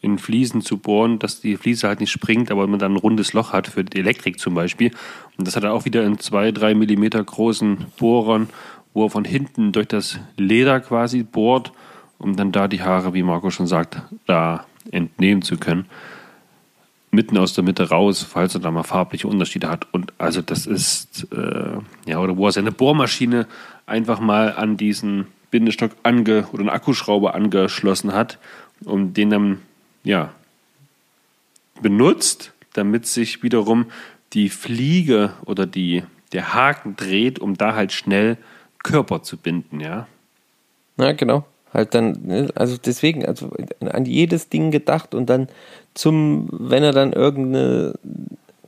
in 0.00 0.18
Fliesen 0.18 0.60
zu 0.60 0.76
bohren, 0.78 1.18
dass 1.18 1.40
die 1.40 1.56
Fliese 1.56 1.88
halt 1.88 2.00
nicht 2.00 2.10
springt, 2.10 2.50
aber 2.50 2.66
man 2.66 2.78
dann 2.78 2.92
ein 2.92 2.98
rundes 2.98 3.32
Loch 3.32 3.52
hat 3.52 3.68
für 3.68 3.84
die 3.84 3.98
Elektrik 3.98 4.38
zum 4.38 4.54
Beispiel. 4.54 4.90
Und 5.38 5.46
das 5.46 5.56
hat 5.56 5.64
er 5.64 5.72
auch 5.72 5.84
wieder 5.86 6.04
in 6.04 6.18
zwei, 6.18 6.52
drei 6.52 6.74
Millimeter 6.74 7.22
großen 7.22 7.86
Bohrern, 7.98 8.48
wo 8.92 9.04
er 9.06 9.10
von 9.10 9.24
hinten 9.24 9.72
durch 9.72 9.88
das 9.88 10.18
Leder 10.36 10.80
quasi 10.80 11.22
bohrt, 11.22 11.72
um 12.18 12.36
dann 12.36 12.52
da 12.52 12.68
die 12.68 12.82
Haare, 12.82 13.14
wie 13.14 13.22
Marco 13.22 13.50
schon 13.50 13.66
sagt, 13.66 14.02
da 14.26 14.66
entnehmen 14.90 15.42
zu 15.42 15.56
können. 15.56 15.86
Mitten 17.14 17.38
aus 17.38 17.54
der 17.54 17.64
Mitte 17.64 17.88
raus, 17.88 18.22
falls 18.22 18.54
er 18.54 18.60
da 18.60 18.70
mal 18.70 18.82
farbliche 18.82 19.28
Unterschiede 19.28 19.68
hat. 19.68 19.86
Und 19.92 20.12
also 20.18 20.42
das 20.42 20.66
ist, 20.66 21.26
äh, 21.32 21.78
ja, 22.06 22.18
oder 22.18 22.36
wo 22.36 22.46
er 22.46 22.52
seine 22.52 22.72
Bohrmaschine 22.72 23.46
einfach 23.86 24.20
mal 24.20 24.52
an 24.52 24.76
diesen 24.76 25.26
Bindestock 25.50 25.92
ange 26.02 26.48
oder 26.52 26.60
einen 26.60 26.68
Akkuschrauber 26.70 27.34
angeschlossen 27.34 28.12
hat, 28.12 28.38
um 28.84 29.14
den 29.14 29.30
dann 29.30 29.58
ja, 30.02 30.32
benutzt, 31.80 32.52
damit 32.72 33.06
sich 33.06 33.42
wiederum 33.42 33.86
die 34.32 34.48
Fliege 34.48 35.32
oder 35.44 35.66
die, 35.66 36.02
der 36.32 36.54
Haken 36.54 36.96
dreht, 36.96 37.38
um 37.38 37.56
da 37.56 37.74
halt 37.74 37.92
schnell 37.92 38.36
Körper 38.82 39.22
zu 39.22 39.36
binden, 39.36 39.80
ja. 39.80 40.06
Ja, 40.96 41.12
genau. 41.12 41.44
Halt 41.72 41.94
dann, 41.94 42.20
ne, 42.22 42.50
also 42.54 42.76
deswegen, 42.76 43.24
also 43.24 43.50
an 43.80 44.04
jedes 44.06 44.48
Ding 44.48 44.70
gedacht 44.70 45.14
und 45.14 45.26
dann 45.26 45.48
zum, 45.94 46.48
wenn 46.50 46.82
er 46.82 46.92
dann 46.92 47.12
irgendeine, 47.12 47.94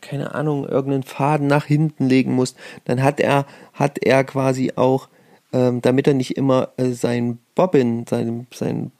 keine 0.00 0.34
Ahnung, 0.34 0.66
irgendeinen 0.66 1.02
Faden 1.02 1.46
nach 1.46 1.64
hinten 1.64 2.08
legen 2.08 2.32
muss, 2.32 2.54
dann 2.84 3.02
hat 3.02 3.20
er, 3.20 3.46
hat 3.72 3.98
er 3.98 4.24
quasi 4.24 4.72
auch, 4.76 5.08
ähm, 5.52 5.82
damit 5.82 6.06
er 6.06 6.14
nicht 6.14 6.36
immer 6.36 6.70
äh, 6.76 6.90
sein 6.90 7.38
Bobbin, 7.54 8.06
sein, 8.06 8.46
sein 8.52 8.92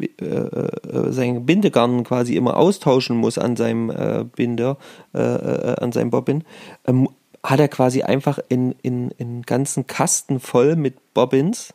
äh, 0.00 0.24
äh, 0.24 1.12
sein 1.12 1.44
Bindegarn 1.44 2.04
quasi 2.04 2.36
immer 2.36 2.56
austauschen 2.56 3.16
muss 3.16 3.38
an 3.38 3.56
seinem 3.56 3.90
äh, 3.90 4.24
Binder, 4.24 4.78
äh, 5.14 5.18
äh, 5.18 5.76
an 5.80 5.92
seinem 5.92 6.10
Bobbin, 6.10 6.44
ähm, 6.86 7.08
hat 7.42 7.60
er 7.60 7.68
quasi 7.68 8.02
einfach 8.02 8.38
in, 8.48 8.74
in, 8.82 9.10
in 9.12 9.42
ganzen 9.42 9.86
Kasten 9.86 10.40
voll 10.40 10.76
mit 10.76 11.14
Bobbins, 11.14 11.74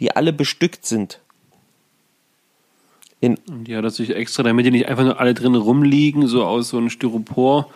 die 0.00 0.14
alle 0.14 0.32
bestückt 0.32 0.86
sind. 0.86 1.20
In 3.22 3.38
hat 3.70 3.84
er 3.84 3.90
sich 3.90 4.14
extra, 4.16 4.42
damit 4.42 4.66
die 4.66 4.72
nicht 4.72 4.88
einfach 4.88 5.04
nur 5.04 5.20
alle 5.20 5.32
drin 5.32 5.54
rumliegen, 5.54 6.26
so 6.26 6.44
aus 6.44 6.70
so 6.70 6.76
einem 6.76 6.90
Styropor, 6.90 7.70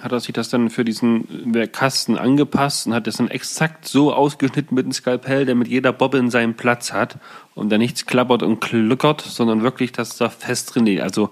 hat 0.00 0.10
er 0.10 0.20
sich 0.20 0.32
das 0.32 0.48
dann 0.48 0.70
für 0.70 0.86
diesen 0.86 1.52
Kasten 1.70 2.16
angepasst 2.16 2.86
und 2.86 2.94
hat 2.94 3.06
das 3.06 3.18
dann 3.18 3.28
exakt 3.28 3.86
so 3.86 4.14
ausgeschnitten 4.14 4.74
mit 4.74 4.86
dem 4.86 4.92
Skalpell, 4.92 5.44
damit 5.44 5.68
jeder 5.68 5.92
Bobbin 5.92 6.30
seinen 6.30 6.54
Platz 6.54 6.94
hat 6.94 7.18
und 7.54 7.70
da 7.70 7.76
nichts 7.76 8.06
klappert 8.06 8.42
und 8.42 8.60
klückert, 8.60 9.20
sondern 9.20 9.62
wirklich, 9.62 9.92
dass 9.92 10.16
da 10.16 10.30
fest 10.30 10.74
drin 10.74 10.86
liegt. 10.86 11.02
Also 11.02 11.28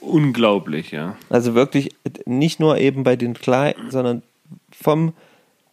unglaublich, 0.00 0.90
ja. 0.90 1.16
Also 1.28 1.54
wirklich 1.54 1.90
nicht 2.24 2.60
nur 2.60 2.78
eben 2.78 3.04
bei 3.04 3.16
den 3.16 3.34
Kleinen, 3.34 3.90
sondern 3.90 4.22
vom, 4.72 5.12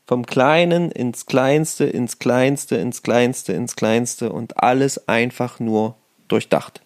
vom 0.05 0.26
Kleinen 0.26 0.91
ins 0.91 1.26
Kleinste, 1.26 1.86
ins 1.86 2.20
Kleinste, 2.20 2.76
ins 2.76 3.01
Kleinste, 3.01 3.53
ins 3.53 3.78
Kleinste 3.78 4.34
und 4.34 4.62
alles 4.62 5.08
einfach 5.08 5.62
nur 5.62 5.95
durchdacht. 6.28 6.82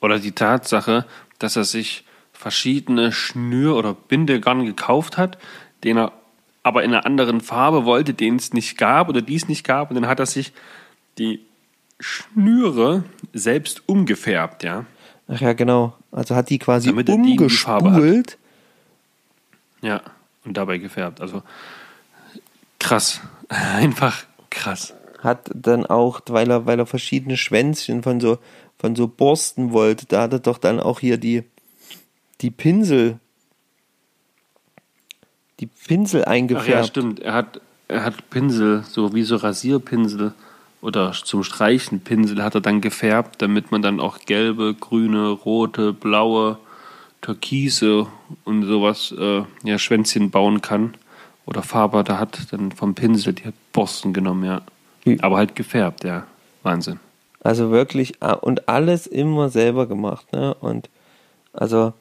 Oder 0.00 0.18
die 0.18 0.32
Tatsache, 0.32 1.04
dass 1.38 1.56
er 1.56 1.64
sich 1.64 2.04
verschiedene 2.32 3.12
Schnür- 3.12 3.76
oder 3.76 3.94
Bindegarn 3.94 4.64
gekauft 4.64 5.18
hat, 5.18 5.38
den 5.84 5.98
er 5.98 6.12
aber 6.62 6.84
in 6.84 6.92
einer 6.92 7.06
anderen 7.06 7.40
Farbe 7.40 7.84
wollte, 7.84 8.14
den 8.14 8.36
es 8.36 8.52
nicht 8.52 8.76
gab 8.78 9.08
oder 9.08 9.22
die 9.22 9.34
es 9.34 9.48
nicht 9.48 9.64
gab. 9.64 9.90
Und 9.90 9.96
dann 9.96 10.06
hat 10.06 10.20
er 10.20 10.26
sich 10.26 10.52
die 11.18 11.40
Schnüre 11.98 13.04
selbst 13.32 13.82
umgefärbt, 13.86 14.62
ja. 14.62 14.84
Ach 15.28 15.40
ja, 15.40 15.52
genau. 15.52 15.96
Also 16.12 16.34
hat 16.36 16.50
die 16.50 16.58
quasi 16.58 16.88
Damit 16.88 17.08
er 17.08 17.16
die 17.16 17.32
umgespult. 17.38 18.38
Ja, 19.82 20.02
und 20.44 20.56
dabei 20.56 20.78
gefärbt. 20.78 21.20
Also 21.20 21.42
krass. 22.78 23.20
Einfach 23.48 24.24
krass. 24.50 24.94
Hat 25.18 25.50
dann 25.54 25.84
auch, 25.86 26.20
weil 26.28 26.50
er, 26.50 26.66
weil 26.66 26.78
er 26.78 26.86
verschiedene 26.86 27.36
Schwänzchen 27.36 28.02
von 28.02 28.20
so, 28.20 28.38
von 28.78 28.94
so 28.94 29.08
Borsten 29.08 29.72
wollte, 29.72 30.06
da 30.06 30.22
hat 30.22 30.32
er 30.32 30.38
doch 30.38 30.58
dann 30.58 30.80
auch 30.80 31.00
hier 31.00 31.18
die, 31.18 31.42
die 32.40 32.50
Pinsel, 32.50 33.18
die 35.60 35.66
Pinsel 35.66 36.22
Ach 36.22 36.26
ja, 36.26 36.32
eingefärbt. 36.32 36.88
stimmt. 36.88 37.20
Er 37.20 37.34
hat, 37.34 37.60
er 37.88 38.04
hat 38.04 38.30
Pinsel, 38.30 38.84
so 38.84 39.14
wie 39.14 39.24
so 39.24 39.36
Rasierpinsel 39.36 40.34
oder 40.80 41.12
zum 41.12 41.42
Streichen 41.42 42.00
Pinsel 42.00 42.42
hat 42.42 42.54
er 42.54 42.60
dann 42.60 42.80
gefärbt, 42.80 43.42
damit 43.42 43.72
man 43.72 43.82
dann 43.82 43.98
auch 43.98 44.20
gelbe, 44.20 44.74
grüne, 44.74 45.30
rote, 45.30 45.92
blaue, 45.92 46.58
türkise 47.20 48.06
und 48.44 48.64
sowas, 48.64 49.12
äh, 49.18 49.42
ja, 49.64 49.78
Schwänzchen 49.78 50.30
bauen 50.30 50.60
kann. 50.60 50.94
Oder 51.46 51.62
Farbe 51.62 52.04
da 52.04 52.18
hat 52.18 52.52
dann 52.52 52.72
vom 52.72 52.94
Pinsel 52.94 53.32
die 53.32 53.46
hat 53.46 53.54
Borsten 53.72 54.12
genommen, 54.12 54.44
ja. 54.44 54.62
Hm. 55.12 55.20
Aber 55.20 55.36
halt 55.36 55.54
gefärbt, 55.54 56.04
ja. 56.04 56.26
Wahnsinn. 56.62 57.00
Also 57.40 57.70
wirklich, 57.70 58.14
ah, 58.20 58.32
und 58.32 58.68
alles 58.68 59.06
immer 59.06 59.48
selber 59.48 59.86
gemacht, 59.86 60.32
ne? 60.32 60.54
Und 60.54 60.90
also, 61.52 61.92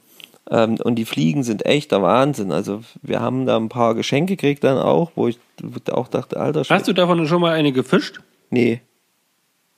ähm, 0.49 0.77
und 0.83 0.95
die 0.95 1.05
Fliegen 1.05 1.43
sind 1.43 1.65
echt 1.65 1.91
der 1.91 2.01
Wahnsinn. 2.01 2.51
Also 2.51 2.81
wir 3.01 3.19
haben 3.19 3.45
da 3.45 3.57
ein 3.57 3.69
paar 3.69 3.95
Geschenke 3.95 4.35
gekriegt 4.35 4.63
dann 4.63 4.77
auch, 4.77 5.11
wo 5.15 5.27
ich 5.27 5.39
auch 5.91 6.07
dachte, 6.07 6.39
alter. 6.39 6.63
Hast 6.67 6.87
du 6.87 6.93
davon 6.93 7.27
schon 7.27 7.41
mal 7.41 7.53
eine 7.53 7.71
gefischt? 7.71 8.19
Nee. 8.49 8.81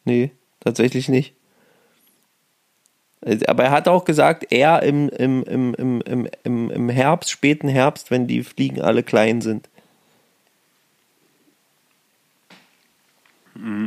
Nee, 0.06 0.32
tatsächlich 0.60 1.10
nicht. 1.10 1.34
Also, 3.22 3.46
Aber 3.48 3.64
er 3.64 3.72
hat 3.72 3.88
auch 3.88 4.06
gesagt, 4.06 4.52
er 4.52 4.82
im, 4.84 5.10
im, 5.10 5.44
im, 5.44 5.74
im, 5.76 6.28
im, 6.44 6.70
im 6.72 6.90
Herbst, 6.90 7.30
späten 7.30 7.68
Herbst, 7.68 8.12
wenn 8.12 8.28
die 8.28 8.44
Fliegen 8.44 8.82
alle 8.82 9.04
klein 9.04 9.42
sind. 9.42 9.70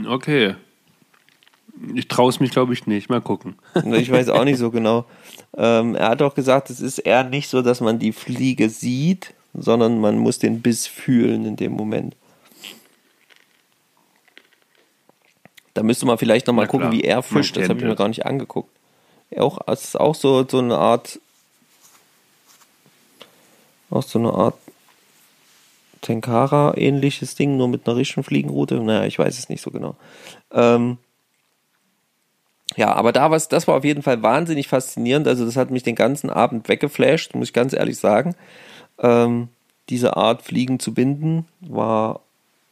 Okay. 0.09 0.57
Ich 1.95 2.09
traue 2.09 2.31
es 2.31 2.39
mich, 2.41 2.51
glaube 2.51 2.73
ich, 2.73 2.87
nicht. 2.87 3.09
Mal 3.09 3.21
gucken. 3.21 3.57
Ich 3.95 4.11
weiß 4.11 4.29
auch 4.29 4.45
nicht 4.45 4.59
so 4.59 4.71
genau. 4.71 5.07
Ähm, 5.57 5.95
er 5.95 6.11
hat 6.11 6.23
auch 6.23 6.35
gesagt, 6.35 6.71
es 6.71 6.81
ist 6.81 6.99
eher 6.99 7.25
nicht 7.25 7.49
so, 7.49 7.63
dass 7.63 7.81
man 7.81 7.99
die 7.99 8.13
Fliege 8.13 8.69
sieht, 8.69 9.35
sondern 9.55 10.01
man 10.01 10.19
muss 10.19 10.39
den 10.39 10.63
Biss 10.63 10.87
fühlen 10.87 11.45
in 11.45 11.57
dem 11.57 11.73
Moment. 11.73 12.15
Da 15.75 15.83
müsste 15.83 16.07
man 16.07 16.19
vielleicht 16.19 16.47
nochmal 16.47 16.67
gucken, 16.67 16.91
klar. 16.91 16.93
wie 16.93 17.05
er 17.05 17.17
Man 17.17 17.23
fischt. 17.23 17.57
Das 17.57 17.63
kennt 17.63 17.71
habe 17.71 17.81
ich 17.81 17.87
mir 17.87 17.97
gar 17.97 18.09
nicht 18.09 18.27
angeguckt. 18.27 18.71
Auch, 19.39 19.59
es 19.67 19.85
ist 19.85 20.01
auch 20.01 20.15
so, 20.15 20.47
so 20.47 20.59
eine 20.59 20.77
Art, 20.77 21.19
auch 23.89 24.03
so 24.03 24.19
eine 24.19 24.33
Art 24.33 24.55
Tenkara-ähnliches 26.03 27.35
Ding, 27.35 27.57
nur 27.57 27.69
mit 27.69 27.87
einer 27.87 27.97
richtigen 27.97 28.25
Fliegenroute. 28.25 28.75
Naja, 28.81 29.07
ich 29.07 29.19
weiß 29.19 29.39
es 29.39 29.49
nicht 29.49 29.63
so 29.63 29.71
genau. 29.71 29.97
Ähm, 30.53 30.99
ja, 32.77 32.93
aber 32.93 33.13
da 33.13 33.31
was, 33.31 33.49
das 33.49 33.69
war 33.69 33.77
auf 33.77 33.85
jeden 33.85 34.03
Fall 34.03 34.23
wahnsinnig 34.23 34.69
faszinierend. 34.69 35.27
Also 35.29 35.45
das 35.45 35.57
hat 35.57 35.71
mich 35.71 35.83
den 35.83 35.95
ganzen 35.95 36.31
Abend 36.31 36.69
weggeflasht, 36.69 37.35
muss 37.35 37.49
ich 37.49 37.55
ganz 37.55 37.73
ehrlich 37.73 37.99
sagen. 37.99 38.35
Ähm, 38.99 39.49
diese 39.89 40.17
Art 40.17 40.43
Fliegen 40.43 40.79
zu 40.79 40.95
binden 40.95 41.47
war 41.61 42.21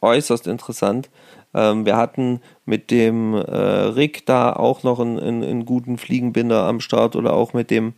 äußerst 0.01 0.47
interessant. 0.47 1.09
Ähm, 1.53 1.85
wir 1.85 1.97
hatten 1.97 2.41
mit 2.65 2.91
dem 2.91 3.35
äh, 3.35 3.39
Rick 3.39 4.25
da 4.25 4.53
auch 4.53 4.83
noch 4.83 4.99
einen, 4.99 5.19
einen, 5.19 5.43
einen 5.43 5.65
guten 5.65 5.97
Fliegenbinder 5.97 6.63
am 6.63 6.79
Start 6.79 7.15
oder 7.15 7.33
auch 7.33 7.53
mit 7.53 7.69
dem 7.69 7.93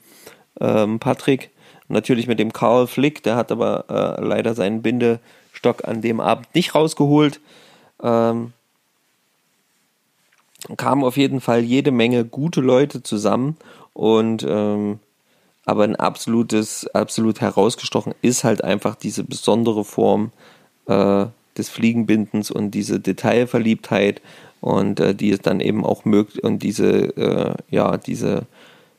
ähm, 0.60 1.00
Patrick. 1.00 1.52
Natürlich 1.88 2.28
mit 2.28 2.40
dem 2.40 2.54
Karl 2.54 2.88
Flick, 2.88 3.24
der 3.24 3.36
hat 3.36 3.52
aber 3.52 3.86
äh, 4.20 4.24
leider 4.24 4.56
seinen 4.56 4.82
Bindestock 4.82 5.86
an 5.86 6.02
dem 6.02 6.20
Abend 6.20 6.48
nicht 6.56 6.76
rausgeholt. 6.76 7.40
Ähm, 8.02 8.54
kamen 10.78 11.04
auf 11.04 11.18
jeden 11.18 11.42
Fall 11.42 11.62
jede 11.62 11.92
Menge 11.92 12.24
gute 12.26 12.62
Leute 12.62 13.04
zusammen 13.04 13.58
und 13.94 14.46
ähm, 14.48 15.00
aber 15.66 15.84
ein 15.84 15.96
absolutes, 15.96 16.88
absolut 16.94 17.42
herausgestochen 17.42 18.16
ist 18.22 18.44
halt 18.44 18.64
einfach 18.64 18.96
diese 18.96 19.24
besondere 19.24 19.86
Form 19.86 20.32
äh, 20.88 21.26
des 21.58 21.70
Fliegenbindens 21.70 22.52
und 22.52 22.72
diese 22.72 23.00
Detailverliebtheit 23.00 24.22
und 24.60 25.00
äh, 25.00 25.16
die 25.16 25.32
es 25.32 25.40
dann 25.40 25.60
eben 25.60 25.86
auch 25.86 26.06
mögt 26.06 26.40
und 26.40 26.64
diese, 26.64 27.16
äh, 27.18 27.54
ja, 27.70 27.98
diese, 27.98 28.46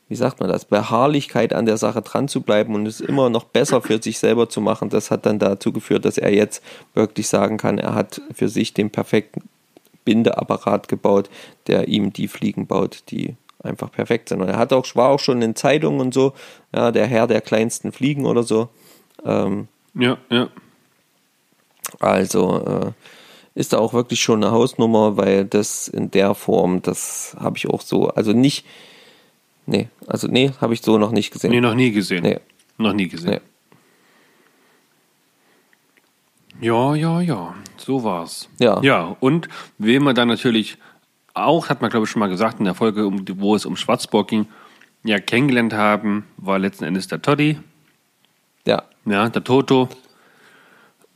wie 0.07 0.15
sagt 0.15 0.39
man 0.39 0.49
das, 0.49 0.65
Beharrlichkeit 0.65 1.53
an 1.53 1.65
der 1.65 1.77
Sache 1.77 2.01
dran 2.01 2.27
zu 2.27 2.41
bleiben 2.41 2.75
und 2.75 2.85
es 2.85 3.01
immer 3.01 3.29
noch 3.29 3.45
besser 3.45 3.81
für 3.81 4.01
sich 4.01 4.19
selber 4.19 4.49
zu 4.49 4.61
machen, 4.61 4.89
das 4.89 5.09
hat 5.09 5.25
dann 5.25 5.39
dazu 5.39 5.71
geführt, 5.71 6.05
dass 6.05 6.17
er 6.17 6.33
jetzt 6.33 6.63
wirklich 6.93 7.27
sagen 7.27 7.57
kann, 7.57 7.79
er 7.79 7.95
hat 7.95 8.21
für 8.33 8.49
sich 8.49 8.73
den 8.73 8.91
perfekten 8.91 9.41
Bindeapparat 10.05 10.87
gebaut, 10.87 11.29
der 11.67 11.87
ihm 11.87 12.13
die 12.13 12.27
Fliegen 12.27 12.67
baut, 12.67 13.03
die 13.09 13.35
einfach 13.63 13.91
perfekt 13.91 14.29
sind. 14.29 14.41
Und 14.41 14.49
er 14.49 14.57
hat 14.57 14.71
auch, 14.71 14.85
war 14.95 15.09
auch 15.09 15.19
schon 15.19 15.41
in 15.41 15.55
Zeitungen 15.55 15.99
und 15.99 16.13
so, 16.13 16.33
ja, 16.73 16.91
der 16.91 17.07
Herr 17.07 17.25
der 17.25 17.41
kleinsten 17.41 17.91
Fliegen 17.91 18.27
oder 18.27 18.43
so. 18.43 18.69
Ähm, 19.25 19.67
Ja, 19.95 20.17
ja. 20.29 20.49
also 21.99 22.63
äh, 22.63 22.91
ist 23.59 23.73
da 23.73 23.79
auch 23.79 23.93
wirklich 23.93 24.21
schon 24.21 24.43
eine 24.43 24.51
Hausnummer, 24.51 25.17
weil 25.17 25.45
das 25.45 25.87
in 25.87 26.11
der 26.11 26.35
Form, 26.35 26.81
das 26.81 27.35
habe 27.39 27.57
ich 27.57 27.67
auch 27.67 27.81
so, 27.81 28.09
also 28.09 28.33
nicht, 28.33 28.65
nee, 29.65 29.89
also 30.07 30.27
nee, 30.27 30.51
habe 30.61 30.73
ich 30.73 30.81
so 30.81 30.97
noch 30.97 31.11
nicht 31.11 31.31
gesehen. 31.31 31.51
Nee, 31.51 31.61
noch 31.61 31.75
nie 31.75 31.91
gesehen. 31.91 32.23
Nee. 32.23 32.39
Noch 32.77 32.93
nie 32.93 33.07
gesehen. 33.07 33.31
Nee. 33.31 33.41
Ja, 36.67 36.95
ja, 36.95 37.21
ja. 37.21 37.53
So 37.77 38.03
war's. 38.03 38.49
Ja. 38.59 38.81
Ja, 38.81 39.15
und 39.19 39.49
wen 39.77 40.03
man 40.03 40.15
dann 40.15 40.27
natürlich 40.27 40.77
auch, 41.33 41.69
hat 41.69 41.81
man 41.81 41.89
glaube 41.91 42.05
ich 42.05 42.09
schon 42.09 42.21
mal 42.21 42.29
gesagt 42.29 42.59
in 42.59 42.65
der 42.65 42.75
Folge, 42.75 43.05
um, 43.05 43.25
wo 43.35 43.55
es 43.55 43.65
um 43.65 43.75
Schwarzburg 43.75 44.29
ging, 44.29 44.47
ja, 45.03 45.19
kennengelernt 45.19 45.73
haben, 45.73 46.25
war 46.37 46.57
letzten 46.57 46.85
Endes 46.85 47.07
der 47.07 47.21
Toddy, 47.21 47.59
Ja, 48.65 48.83
ja, 49.05 49.29
der 49.29 49.43
Toto. 49.43 49.89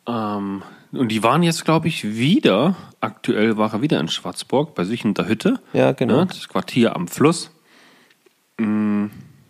Ähm, 0.08 0.62
und 0.92 1.10
die 1.12 1.24
waren 1.24 1.44
jetzt, 1.44 1.66
glaube 1.66 1.88
ich, 1.88 2.04
wieder, 2.16 2.76
aktuell 3.00 3.58
war 3.58 3.74
er 3.74 3.82
wieder 3.82 4.00
in 4.00 4.08
Schwarzburg, 4.08 4.76
bei 4.76 4.84
sich 4.84 5.06
in 5.06 5.14
der 5.14 5.28
Hütte. 5.28 5.60
Ja, 5.74 5.92
genau. 5.94 6.22
Ne, 6.22 6.28
das 6.28 6.50
Quartier 6.50 6.96
am 6.96 7.08
Fluss. 7.08 7.52
Mm, 8.60 9.08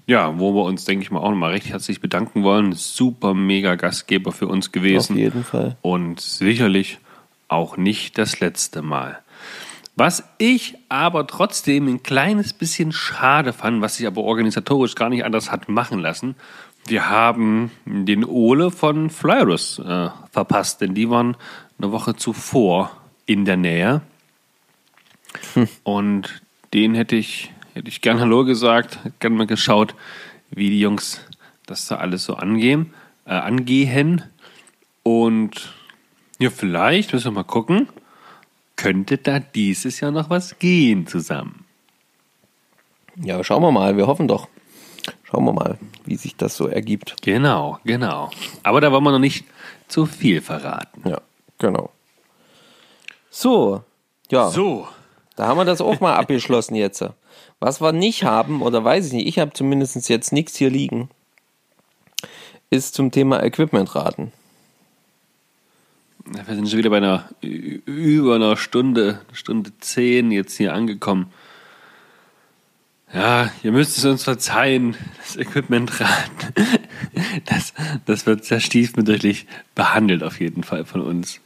Ja, 0.08 0.40
wo 0.40 0.54
wir 0.56 0.64
uns, 0.64 0.86
denke 0.86 1.04
ich 1.04 1.12
mal, 1.12 1.20
auch 1.20 1.30
nochmal 1.30 1.52
recht 1.52 1.68
herzlich 1.70 2.02
bedanken 2.02 2.44
wollen. 2.44 2.74
Super 2.74 3.34
mega 3.34 3.76
Gastgeber 3.76 4.32
für 4.32 4.48
uns 4.48 4.72
gewesen. 4.72 5.14
Auf 5.14 5.20
jeden 5.20 5.44
Fall. 5.44 5.78
Und 5.82 6.20
sicherlich 6.20 6.98
auch 7.48 7.78
nicht 7.78 8.18
das 8.18 8.40
letzte 8.40 8.82
Mal. 8.82 9.20
Was 9.96 10.24
ich 10.38 10.78
aber 10.88 11.28
trotzdem 11.28 11.88
ein 11.88 12.04
kleines 12.04 12.54
bisschen 12.54 12.92
schade 12.92 13.52
fand, 13.54 13.82
was 13.82 13.98
sich 13.98 14.08
aber 14.08 14.22
organisatorisch 14.22 14.96
gar 14.96 15.10
nicht 15.10 15.26
anders 15.26 15.52
hat 15.52 15.68
machen 15.68 16.00
lassen, 16.00 16.36
wir 16.88 17.10
haben 17.10 17.70
den 17.86 18.24
Ole 18.24 18.72
von 18.72 19.10
Flyerus 19.10 19.80
äh, 19.80 20.10
verpasst, 20.32 20.82
denn 20.82 20.96
die 20.96 21.10
waren 21.10 21.36
eine 21.78 21.92
Woche 21.92 22.16
zuvor 22.16 22.92
in 23.26 23.46
der 23.46 23.58
Nähe. 23.58 24.02
Und 25.84 26.42
den 26.74 26.96
hätte 26.96 27.16
ich, 27.16 27.52
hätte 27.80 27.88
ich 27.88 28.02
gern 28.02 28.20
Hallo 28.20 28.44
gesagt, 28.44 29.06
hätte 29.06 29.16
gern 29.20 29.36
mal 29.36 29.48
geschaut, 29.48 29.96
wie 30.52 30.70
die 30.70 30.82
Jungs 30.82 31.22
das 31.66 31.88
da 31.88 31.96
alles 31.96 32.26
so 32.26 32.36
angehen, 32.36 32.94
äh, 33.26 33.32
angehen. 33.32 34.22
Und 35.04 35.74
ja, 36.40 36.50
vielleicht 36.50 37.14
müssen 37.14 37.28
wir 37.28 37.32
mal 37.32 37.44
gucken, 37.44 37.88
könnte 38.76 39.18
da 39.18 39.40
dieses 39.40 40.02
Jahr 40.02 40.12
noch 40.12 40.30
was 40.30 40.60
gehen 40.60 41.08
zusammen. 41.08 41.64
Ja, 43.16 43.42
schauen 43.46 43.64
wir 43.64 43.72
mal. 43.72 43.96
Wir 43.96 44.08
hoffen 44.08 44.28
doch. 44.28 44.50
Schauen 45.24 45.46
wir 45.46 45.54
mal, 45.54 45.78
wie 46.04 46.18
sich 46.18 46.36
das 46.36 46.58
so 46.58 46.68
ergibt. 46.68 47.22
Genau, 47.22 47.80
genau. 47.86 48.30
Aber 48.64 48.82
da 48.82 48.92
wollen 48.92 49.04
wir 49.04 49.12
noch 49.12 49.20
nicht 49.20 49.46
zu 49.88 50.06
viel 50.06 50.42
verraten. 50.42 51.08
Ja, 51.08 51.22
genau. 51.58 51.92
So, 53.30 53.84
ja, 54.30 54.50
So, 54.50 54.88
da 55.38 55.48
haben 55.48 55.58
wir 55.58 55.64
das 55.64 55.80
auch 55.80 56.02
mal 56.02 56.16
abgeschlossen 56.16 56.76
jetzt. 56.76 57.06
Was 57.60 57.82
wir 57.82 57.92
nicht 57.92 58.24
haben, 58.24 58.62
oder 58.62 58.84
weiß 58.84 59.08
ich 59.08 59.14
nicht, 59.14 59.28
ich 59.28 59.40
habe 59.40 59.52
zumindest 59.54 60.08
jetzt 60.08 60.32
nichts 60.32 60.56
hier 60.56 60.70
liegen, 60.70 61.10
ist 62.70 62.96
zum 62.96 63.12
Thema 63.12 63.44
Equipmentraten. 63.44 64.32
wir 66.26 66.56
sind 66.56 66.70
schon 66.70 66.80
wieder 66.80 66.90
bei 66.90 66.98
einer 66.98 67.30
über 67.44 68.36
einer 68.36 68.56
Stunde, 68.56 69.22
Stunde 69.34 69.72
zehn 69.80 70.32
jetzt 70.32 70.56
hier 70.56 70.74
angekommen. 70.74 71.34
Ja, 73.14 73.52
ihr 73.64 73.72
müsst 73.72 73.98
es 73.98 74.06
uns 74.06 74.24
verzeihen, 74.24 74.96
das 75.18 75.36
Equipmentraten, 75.36 76.54
das, 77.46 77.74
das 78.06 78.26
wird 78.28 78.46
sehr 78.46 78.60
stiefmütterlich 78.60 79.48
behandelt 79.74 80.24
auf 80.24 80.40
jeden 80.40 80.64
Fall 80.64 80.86
von 80.86 81.02
uns. 81.02 81.42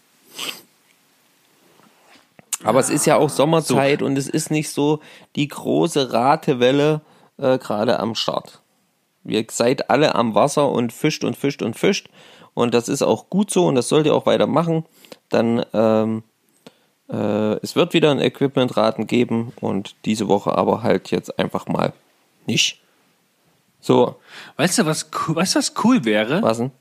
Aber 2.64 2.80
es 2.80 2.90
ist 2.90 3.06
ja 3.06 3.18
auch 3.18 3.30
Sommerzeit 3.30 4.02
und 4.02 4.18
es 4.18 4.27
ist 4.27 4.52
nicht 4.52 4.69
so 4.69 4.99
die 5.35 5.48
große 5.48 6.14
Ratewelle 6.14 7.02
äh, 7.38 7.57
gerade 7.57 7.99
am 7.99 8.15
Start. 8.15 8.61
Ihr 9.26 9.45
seid 9.49 9.90
alle 9.90 10.15
am 10.15 10.35
Wasser 10.35 10.69
und 10.69 10.91
fischt 10.94 11.23
und 11.23 11.38
fischt 11.38 11.61
und 11.61 11.76
fischt. 11.77 12.10
Und 12.53 12.73
das 12.73 12.90
ist 12.90 13.02
auch 13.02 13.30
gut 13.30 13.49
so 13.52 13.68
und 13.68 13.76
das 13.76 13.90
sollt 13.90 14.06
ihr 14.06 14.14
auch 14.14 14.26
weitermachen. 14.26 14.85
Dann 15.30 15.65
ähm, 15.73 16.23
äh, 17.10 17.53
es 17.61 17.76
wird 17.76 17.94
wieder 17.94 18.11
ein 18.11 18.19
Equipmentraten 18.19 19.07
geben 19.07 19.53
und 19.60 19.95
diese 20.06 20.27
Woche 20.27 20.56
aber 20.57 20.84
halt 20.84 21.10
jetzt 21.11 21.40
einfach 21.40 21.68
mal 21.68 21.94
nicht. 22.45 22.80
So, 23.81 24.15
Weißt 24.57 24.77
du, 24.80 24.85
was, 24.85 25.10
cool- 25.27 25.35
weißt 25.35 25.56
du, 25.56 25.60
was 25.60 25.73
cool 25.84 26.06
wäre? 26.06 26.41
was 26.41 26.57
denn? 26.57 26.72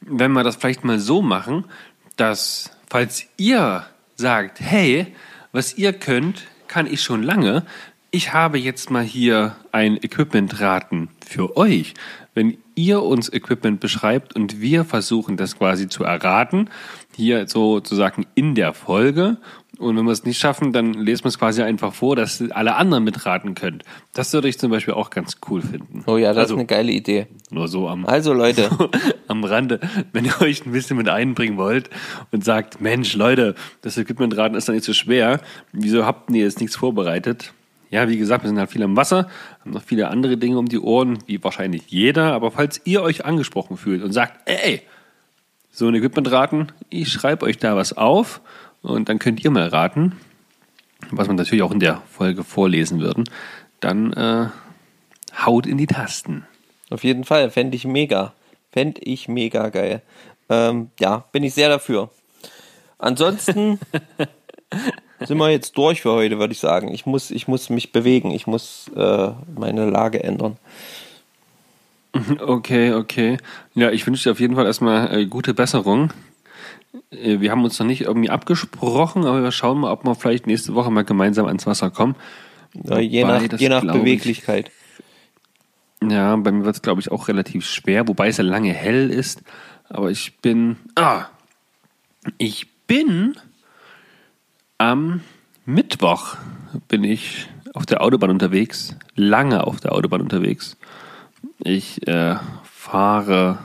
wenn 0.00 0.32
wir 0.32 0.44
das 0.44 0.56
vielleicht 0.56 0.84
mal 0.84 0.98
so 0.98 1.22
machen, 1.22 1.64
dass 2.16 2.70
falls 2.88 3.24
ihr 3.36 3.84
sagt, 4.18 4.60
hey, 4.60 5.06
was 5.52 5.78
ihr 5.78 5.92
könnt, 5.92 6.42
kann 6.66 6.86
ich 6.86 7.02
schon 7.02 7.22
lange. 7.22 7.64
Ich 8.10 8.32
habe 8.32 8.58
jetzt 8.58 8.90
mal 8.90 9.04
hier 9.04 9.56
ein 9.70 9.96
Equipment-Raten 9.96 11.08
für 11.24 11.56
euch. 11.56 11.94
Wenn 12.34 12.58
ihr 12.74 13.02
uns 13.02 13.32
Equipment 13.32 13.80
beschreibt 13.80 14.34
und 14.34 14.60
wir 14.60 14.84
versuchen 14.84 15.36
das 15.36 15.56
quasi 15.56 15.88
zu 15.88 16.04
erraten, 16.04 16.68
hier 17.14 17.46
sozusagen 17.46 18.26
in 18.34 18.54
der 18.54 18.74
Folge. 18.74 19.38
Und 19.78 19.96
wenn 19.96 20.04
wir 20.04 20.12
es 20.12 20.24
nicht 20.24 20.38
schaffen, 20.38 20.72
dann 20.72 20.92
lesen 20.92 21.22
wir 21.24 21.28
es 21.28 21.38
quasi 21.38 21.62
einfach 21.62 21.94
vor, 21.94 22.16
dass 22.16 22.42
alle 22.50 22.74
anderen 22.74 23.04
mitraten 23.04 23.54
könnt. 23.54 23.84
Das 24.12 24.32
würde 24.32 24.48
ich 24.48 24.58
zum 24.58 24.72
Beispiel 24.72 24.94
auch 24.94 25.10
ganz 25.10 25.38
cool 25.48 25.62
finden. 25.62 26.02
Oh 26.06 26.16
ja, 26.16 26.30
das 26.30 26.38
also, 26.38 26.54
ist 26.54 26.58
eine 26.58 26.66
geile 26.66 26.90
Idee. 26.90 27.28
nur 27.50 27.68
so 27.68 27.88
am, 27.88 28.04
Also 28.04 28.32
Leute, 28.32 28.70
am 29.28 29.44
Rande, 29.44 29.78
wenn 30.12 30.24
ihr 30.24 30.40
euch 30.42 30.66
ein 30.66 30.72
bisschen 30.72 30.96
mit 30.96 31.08
einbringen 31.08 31.58
wollt 31.58 31.90
und 32.32 32.44
sagt, 32.44 32.80
Mensch, 32.80 33.14
Leute, 33.14 33.54
das 33.82 33.96
Equipmentraten 33.96 34.56
ist 34.56 34.68
doch 34.68 34.72
nicht 34.72 34.84
so 34.84 34.92
schwer, 34.92 35.40
wieso 35.70 36.04
habt 36.04 36.28
ihr 36.30 36.42
jetzt 36.42 36.60
nichts 36.60 36.74
vorbereitet? 36.74 37.52
Ja, 37.90 38.08
wie 38.08 38.18
gesagt, 38.18 38.42
wir 38.42 38.48
sind 38.48 38.58
halt 38.58 38.70
viel 38.70 38.82
am 38.82 38.96
Wasser, 38.96 39.28
haben 39.60 39.70
noch 39.70 39.82
viele 39.82 40.08
andere 40.08 40.36
Dinge 40.36 40.58
um 40.58 40.66
die 40.66 40.80
Ohren, 40.80 41.20
wie 41.26 41.42
wahrscheinlich 41.42 41.84
jeder, 41.86 42.32
aber 42.32 42.50
falls 42.50 42.80
ihr 42.84 43.00
euch 43.02 43.24
angesprochen 43.24 43.76
fühlt 43.76 44.02
und 44.02 44.12
sagt, 44.12 44.40
ey, 44.46 44.82
so 45.70 45.86
ein 45.86 45.94
Equipmentraten, 45.94 46.72
ich 46.90 47.12
schreibe 47.12 47.46
euch 47.46 47.58
da 47.58 47.76
was 47.76 47.96
auf 47.96 48.40
und 48.82 49.08
dann 49.08 49.18
könnt 49.18 49.44
ihr 49.44 49.50
mal 49.50 49.68
raten, 49.68 50.16
was 51.10 51.28
wir 51.28 51.34
natürlich 51.34 51.62
auch 51.62 51.72
in 51.72 51.80
der 51.80 52.02
Folge 52.10 52.44
vorlesen 52.44 53.00
würden, 53.00 53.24
dann 53.80 54.12
äh, 54.12 54.48
haut 55.44 55.66
in 55.66 55.78
die 55.78 55.86
Tasten. 55.86 56.46
Auf 56.90 57.04
jeden 57.04 57.24
Fall, 57.24 57.50
fände 57.50 57.76
ich 57.76 57.84
mega. 57.84 58.32
Fände 58.72 59.00
ich 59.02 59.28
mega 59.28 59.68
geil. 59.68 60.02
Ähm, 60.48 60.90
ja, 60.98 61.24
bin 61.32 61.44
ich 61.44 61.54
sehr 61.54 61.68
dafür. 61.68 62.10
Ansonsten 62.98 63.78
sind 65.20 65.38
wir 65.38 65.50
jetzt 65.50 65.76
durch 65.76 66.02
für 66.02 66.12
heute, 66.12 66.38
würde 66.38 66.52
ich 66.52 66.58
sagen. 66.58 66.92
Ich 66.92 67.06
muss, 67.06 67.30
ich 67.30 67.48
muss 67.48 67.70
mich 67.70 67.92
bewegen. 67.92 68.30
Ich 68.30 68.46
muss 68.46 68.90
äh, 68.96 69.30
meine 69.54 69.88
Lage 69.88 70.22
ändern. 70.22 70.56
Okay, 72.40 72.94
okay. 72.94 73.36
Ja, 73.74 73.90
ich 73.90 74.06
wünsche 74.06 74.24
dir 74.24 74.32
auf 74.32 74.40
jeden 74.40 74.56
Fall 74.56 74.66
erstmal 74.66 75.14
äh, 75.14 75.26
gute 75.26 75.54
Besserung. 75.54 76.10
Äh, 77.10 77.40
wir 77.40 77.50
haben 77.50 77.64
uns 77.64 77.78
noch 77.78 77.86
nicht 77.86 78.02
irgendwie 78.02 78.30
abgesprochen, 78.30 79.24
aber 79.24 79.42
wir 79.42 79.52
schauen 79.52 79.78
mal, 79.80 79.92
ob 79.92 80.04
wir 80.04 80.14
vielleicht 80.14 80.46
nächste 80.46 80.74
Woche 80.74 80.90
mal 80.90 81.04
gemeinsam 81.04 81.46
ans 81.46 81.66
Wasser 81.66 81.90
kommen. 81.90 82.16
Äh, 82.88 83.00
je 83.00 83.24
nach, 83.24 83.42
je 83.42 83.68
nach 83.68 83.82
glaub 83.82 83.96
ich- 83.96 84.02
Beweglichkeit. 84.02 84.70
Ja, 86.02 86.36
bei 86.36 86.52
mir 86.52 86.64
wird 86.64 86.76
es, 86.76 86.82
glaube 86.82 87.00
ich, 87.00 87.10
auch 87.10 87.26
relativ 87.28 87.66
schwer, 87.66 88.06
wobei 88.06 88.28
es 88.28 88.36
ja 88.36 88.44
lange 88.44 88.72
hell 88.72 89.10
ist. 89.10 89.42
Aber 89.88 90.10
ich 90.10 90.38
bin. 90.38 90.76
Ah! 90.94 91.26
Ich 92.36 92.68
bin 92.86 93.34
am 94.76 95.22
Mittwoch 95.66 96.36
bin 96.88 97.02
ich 97.04 97.48
auf 97.74 97.84
der 97.86 98.02
Autobahn 98.02 98.30
unterwegs, 98.30 98.96
lange 99.14 99.66
auf 99.66 99.80
der 99.80 99.92
Autobahn 99.92 100.20
unterwegs. 100.20 100.76
Ich 101.58 102.06
äh, 102.06 102.36
fahre, 102.62 103.58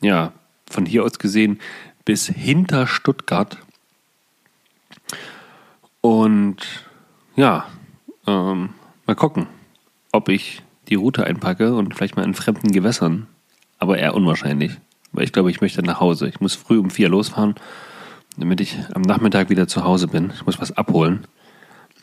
ja, 0.00 0.32
von 0.70 0.86
hier 0.86 1.04
aus 1.04 1.18
gesehen 1.18 1.60
bis 2.04 2.26
hinter 2.26 2.86
Stuttgart. 2.86 3.58
Und 6.00 6.58
ja, 7.36 7.66
ähm, 8.26 8.70
mal 9.06 9.16
gucken, 9.16 9.46
ob 10.12 10.28
ich 10.28 10.62
die 10.88 10.96
Route 10.96 11.24
einpacke 11.24 11.74
und 11.74 11.94
vielleicht 11.94 12.16
mal 12.16 12.24
in 12.24 12.34
fremden 12.34 12.72
Gewässern. 12.72 13.26
Aber 13.78 13.98
eher 13.98 14.14
unwahrscheinlich, 14.14 14.78
weil 15.12 15.24
ich 15.24 15.32
glaube, 15.32 15.50
ich 15.50 15.60
möchte 15.60 15.82
nach 15.82 16.00
Hause. 16.00 16.28
Ich 16.28 16.40
muss 16.40 16.54
früh 16.54 16.78
um 16.78 16.90
vier 16.90 17.08
losfahren, 17.08 17.54
damit 18.36 18.60
ich 18.60 18.78
am 18.94 19.02
Nachmittag 19.02 19.50
wieder 19.50 19.66
zu 19.66 19.84
Hause 19.84 20.08
bin. 20.08 20.30
Ich 20.34 20.46
muss 20.46 20.60
was 20.60 20.76
abholen. 20.76 21.26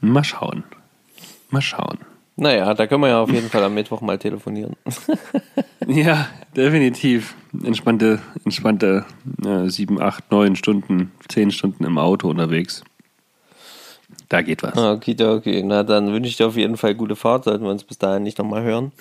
Mal 0.02 0.24
schauen. 0.24 0.64
Mal 1.50 1.62
schauen. 1.62 2.00
Naja, 2.36 2.74
da 2.74 2.88
können 2.88 3.02
wir 3.02 3.10
ja 3.10 3.22
auf 3.22 3.32
jeden 3.32 3.50
Fall 3.50 3.64
am 3.64 3.74
Mittwoch 3.74 4.02
mal 4.02 4.18
telefonieren. 4.18 4.76
Ja, 5.88 6.30
definitiv. 6.56 7.36
Entspannte, 7.64 8.20
entspannte 8.46 9.04
äh, 9.44 9.68
sieben, 9.68 10.00
acht, 10.02 10.32
neun 10.32 10.56
Stunden, 10.56 11.12
zehn 11.28 11.52
Stunden 11.52 11.84
im 11.84 11.98
Auto 11.98 12.30
unterwegs. 12.30 12.84
Da 14.30 14.42
geht 14.42 14.64
was. 14.64 14.78
Okay, 14.78 15.16
okay. 15.22 15.64
Na, 15.64 15.84
dann 15.84 16.14
wünsche 16.14 16.30
ich 16.30 16.38
dir 16.38 16.48
auf 16.48 16.56
jeden 16.56 16.78
Fall 16.78 16.96
gute 16.96 17.16
Fahrt, 17.16 17.46
sollten 17.46 17.64
wir 17.66 17.72
uns 17.72 17.84
bis 17.84 17.98
dahin 17.98 18.24
nicht 18.24 18.38
nochmal 18.38 18.64
hören. 18.64 18.92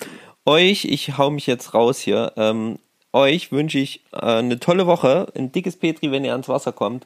Euch, 0.45 0.85
ich 0.85 1.17
hau 1.17 1.29
mich 1.29 1.47
jetzt 1.47 1.73
raus 1.73 1.99
hier, 1.99 2.33
ähm, 2.35 2.79
euch 3.13 3.51
wünsche 3.51 3.77
ich 3.77 4.01
äh, 4.11 4.17
eine 4.17 4.59
tolle 4.59 4.87
Woche, 4.87 5.27
ein 5.35 5.51
dickes 5.51 5.77
Petri, 5.77 6.11
wenn 6.11 6.25
ihr 6.25 6.31
ans 6.31 6.49
Wasser 6.49 6.71
kommt. 6.71 7.05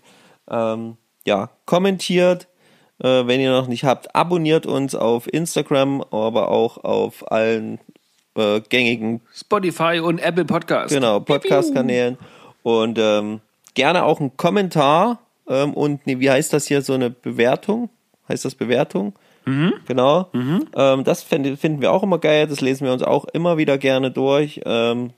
Ähm, 0.49 0.97
ja, 1.25 1.49
kommentiert, 1.65 2.47
äh, 2.99 3.27
wenn 3.27 3.39
ihr 3.39 3.51
noch 3.51 3.67
nicht 3.67 3.83
habt, 3.83 4.15
abonniert 4.15 4.65
uns 4.65 4.95
auf 4.95 5.31
Instagram, 5.31 6.01
aber 6.11 6.49
auch 6.49 6.83
auf 6.83 7.31
allen 7.31 7.79
äh, 8.35 8.61
gängigen 8.61 9.21
Spotify 9.33 9.99
und 10.03 10.19
Apple 10.19 10.45
Podcast. 10.45 10.93
Genau, 10.93 11.19
Podcast-Kanälen. 11.19 12.17
Und 12.63 12.97
ähm, 12.99 13.41
gerne 13.75 14.03
auch 14.03 14.19
einen 14.19 14.35
Kommentar 14.37 15.19
ähm, 15.47 15.73
und 15.73 16.05
nee, 16.07 16.19
wie 16.19 16.29
heißt 16.29 16.53
das 16.53 16.67
hier, 16.67 16.81
so 16.81 16.93
eine 16.93 17.09
Bewertung? 17.09 17.89
Heißt 18.27 18.45
das 18.45 18.55
Bewertung? 18.55 19.13
Genau. 19.85 20.29
Ähm, 20.75 21.03
das 21.03 21.21
finden 21.21 21.81
wir 21.81 21.91
auch 21.91 22.01
immer 22.01 22.17
geil. 22.17 22.47
Das 22.47 22.61
lesen 22.61 22.85
wir 22.85 22.93
uns 22.93 23.03
auch 23.03 23.25
immer 23.25 23.57
wieder 23.57 23.77
gerne 23.77 24.09
durch. 24.09 24.61
Ähm, 24.65 25.11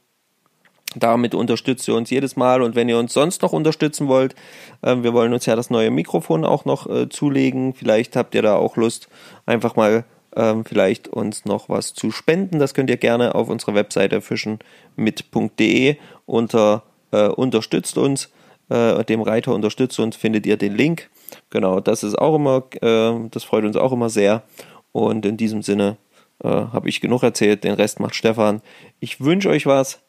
Damit 0.99 1.35
unterstützt 1.35 1.87
ihr 1.87 1.95
uns 1.95 2.09
jedes 2.09 2.35
Mal 2.35 2.61
und 2.61 2.75
wenn 2.75 2.89
ihr 2.89 2.97
uns 2.97 3.13
sonst 3.13 3.41
noch 3.41 3.53
unterstützen 3.53 4.07
wollt, 4.07 4.35
äh, 4.81 4.95
wir 4.97 5.13
wollen 5.13 5.33
uns 5.33 5.45
ja 5.45 5.55
das 5.55 5.69
neue 5.69 5.91
Mikrofon 5.91 6.45
auch 6.45 6.65
noch 6.65 6.89
äh, 6.89 7.09
zulegen. 7.09 7.73
Vielleicht 7.73 8.15
habt 8.15 8.35
ihr 8.35 8.41
da 8.41 8.55
auch 8.55 8.77
Lust, 8.77 9.09
einfach 9.45 9.75
mal 9.75 10.05
ähm, 10.35 10.65
vielleicht 10.65 11.07
uns 11.07 11.45
noch 11.45 11.69
was 11.69 11.93
zu 11.93 12.11
spenden. 12.11 12.59
Das 12.59 12.73
könnt 12.73 12.89
ihr 12.89 12.97
gerne 12.97 13.35
auf 13.35 13.49
unserer 13.49 13.75
Webseite 13.75 14.21
fischenmit.de 14.21 15.97
unter 16.25 16.83
äh, 17.11 17.27
unterstützt 17.27 17.97
uns, 17.97 18.31
äh, 18.69 19.03
dem 19.05 19.21
Reiter 19.21 19.53
unterstützt 19.53 19.99
uns, 19.99 20.15
findet 20.15 20.45
ihr 20.45 20.57
den 20.57 20.75
Link. 20.75 21.09
Genau, 21.49 21.79
das 21.79 22.03
ist 22.03 22.17
auch 22.17 22.35
immer, 22.35 22.63
äh, 22.81 23.29
das 23.31 23.43
freut 23.43 23.65
uns 23.65 23.75
auch 23.75 23.91
immer 23.91 24.09
sehr. 24.09 24.43
Und 24.91 25.25
in 25.25 25.37
diesem 25.37 25.61
Sinne 25.61 25.97
äh, 26.43 26.47
habe 26.47 26.89
ich 26.89 27.01
genug 27.01 27.23
erzählt, 27.23 27.63
den 27.63 27.73
Rest 27.73 27.99
macht 27.99 28.15
Stefan. 28.15 28.61
Ich 28.99 29.21
wünsche 29.21 29.49
euch 29.49 29.65
was. 29.65 29.99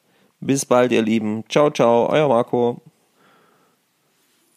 Bis 0.40 0.64
bald, 0.64 0.92
ihr 0.92 1.02
Lieben. 1.02 1.44
Ciao, 1.48 1.70
ciao, 1.70 2.08
euer 2.08 2.28
Marco. 2.28 2.80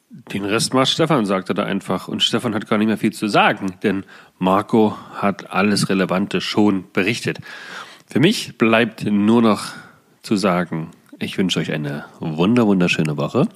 Den 0.09 0.43
Rest 0.45 0.73
macht 0.73 0.89
Stefan, 0.89 1.25
sagte 1.25 1.53
er 1.57 1.65
einfach. 1.65 2.07
Und 2.07 2.21
Stefan 2.21 2.53
hat 2.53 2.67
gar 2.67 2.77
nicht 2.77 2.87
mehr 2.87 2.97
viel 2.97 3.13
zu 3.13 3.27
sagen, 3.27 3.77
denn 3.81 4.03
Marco 4.37 4.97
hat 5.13 5.51
alles 5.51 5.89
Relevante 5.89 6.41
schon 6.41 6.91
berichtet. 6.91 7.39
Für 8.07 8.19
mich 8.19 8.57
bleibt 8.57 9.05
nur 9.05 9.41
noch 9.41 9.67
zu 10.21 10.35
sagen, 10.35 10.91
ich 11.17 11.37
wünsche 11.37 11.59
euch 11.59 11.71
eine 11.71 12.05
wunder 12.19 12.67
wunderschöne 12.67 13.15
Woche. 13.15 13.47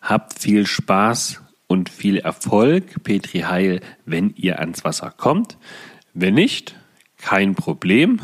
Habt 0.00 0.40
viel 0.40 0.66
Spaß 0.66 1.40
und 1.68 1.88
viel 1.88 2.18
Erfolg, 2.18 3.02
Petri 3.04 3.40
Heil, 3.40 3.80
wenn 4.04 4.34
ihr 4.36 4.58
ans 4.58 4.84
Wasser 4.84 5.12
kommt. 5.16 5.56
Wenn 6.14 6.34
nicht, 6.34 6.74
kein 7.16 7.54
Problem. 7.54 8.20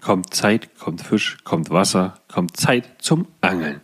Kommt 0.00 0.34
Zeit, 0.34 0.78
kommt 0.78 1.02
Fisch, 1.02 1.38
kommt 1.44 1.70
Wasser, 1.70 2.18
kommt 2.28 2.56
Zeit 2.56 2.84
zum 2.98 3.26
Angeln. 3.40 3.80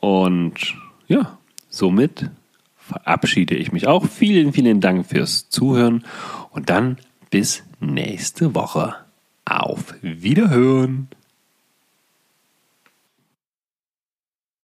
Und 0.00 0.74
ja, 1.08 1.38
somit 1.68 2.30
verabschiede 2.76 3.54
ich 3.54 3.72
mich 3.72 3.86
auch. 3.86 4.06
Vielen, 4.06 4.52
vielen 4.52 4.80
Dank 4.80 5.06
fürs 5.06 5.48
Zuhören 5.48 6.04
und 6.50 6.70
dann 6.70 6.98
bis 7.30 7.62
nächste 7.80 8.54
Woche. 8.54 8.94
Auf 9.44 9.94
Wiederhören! 10.02 11.08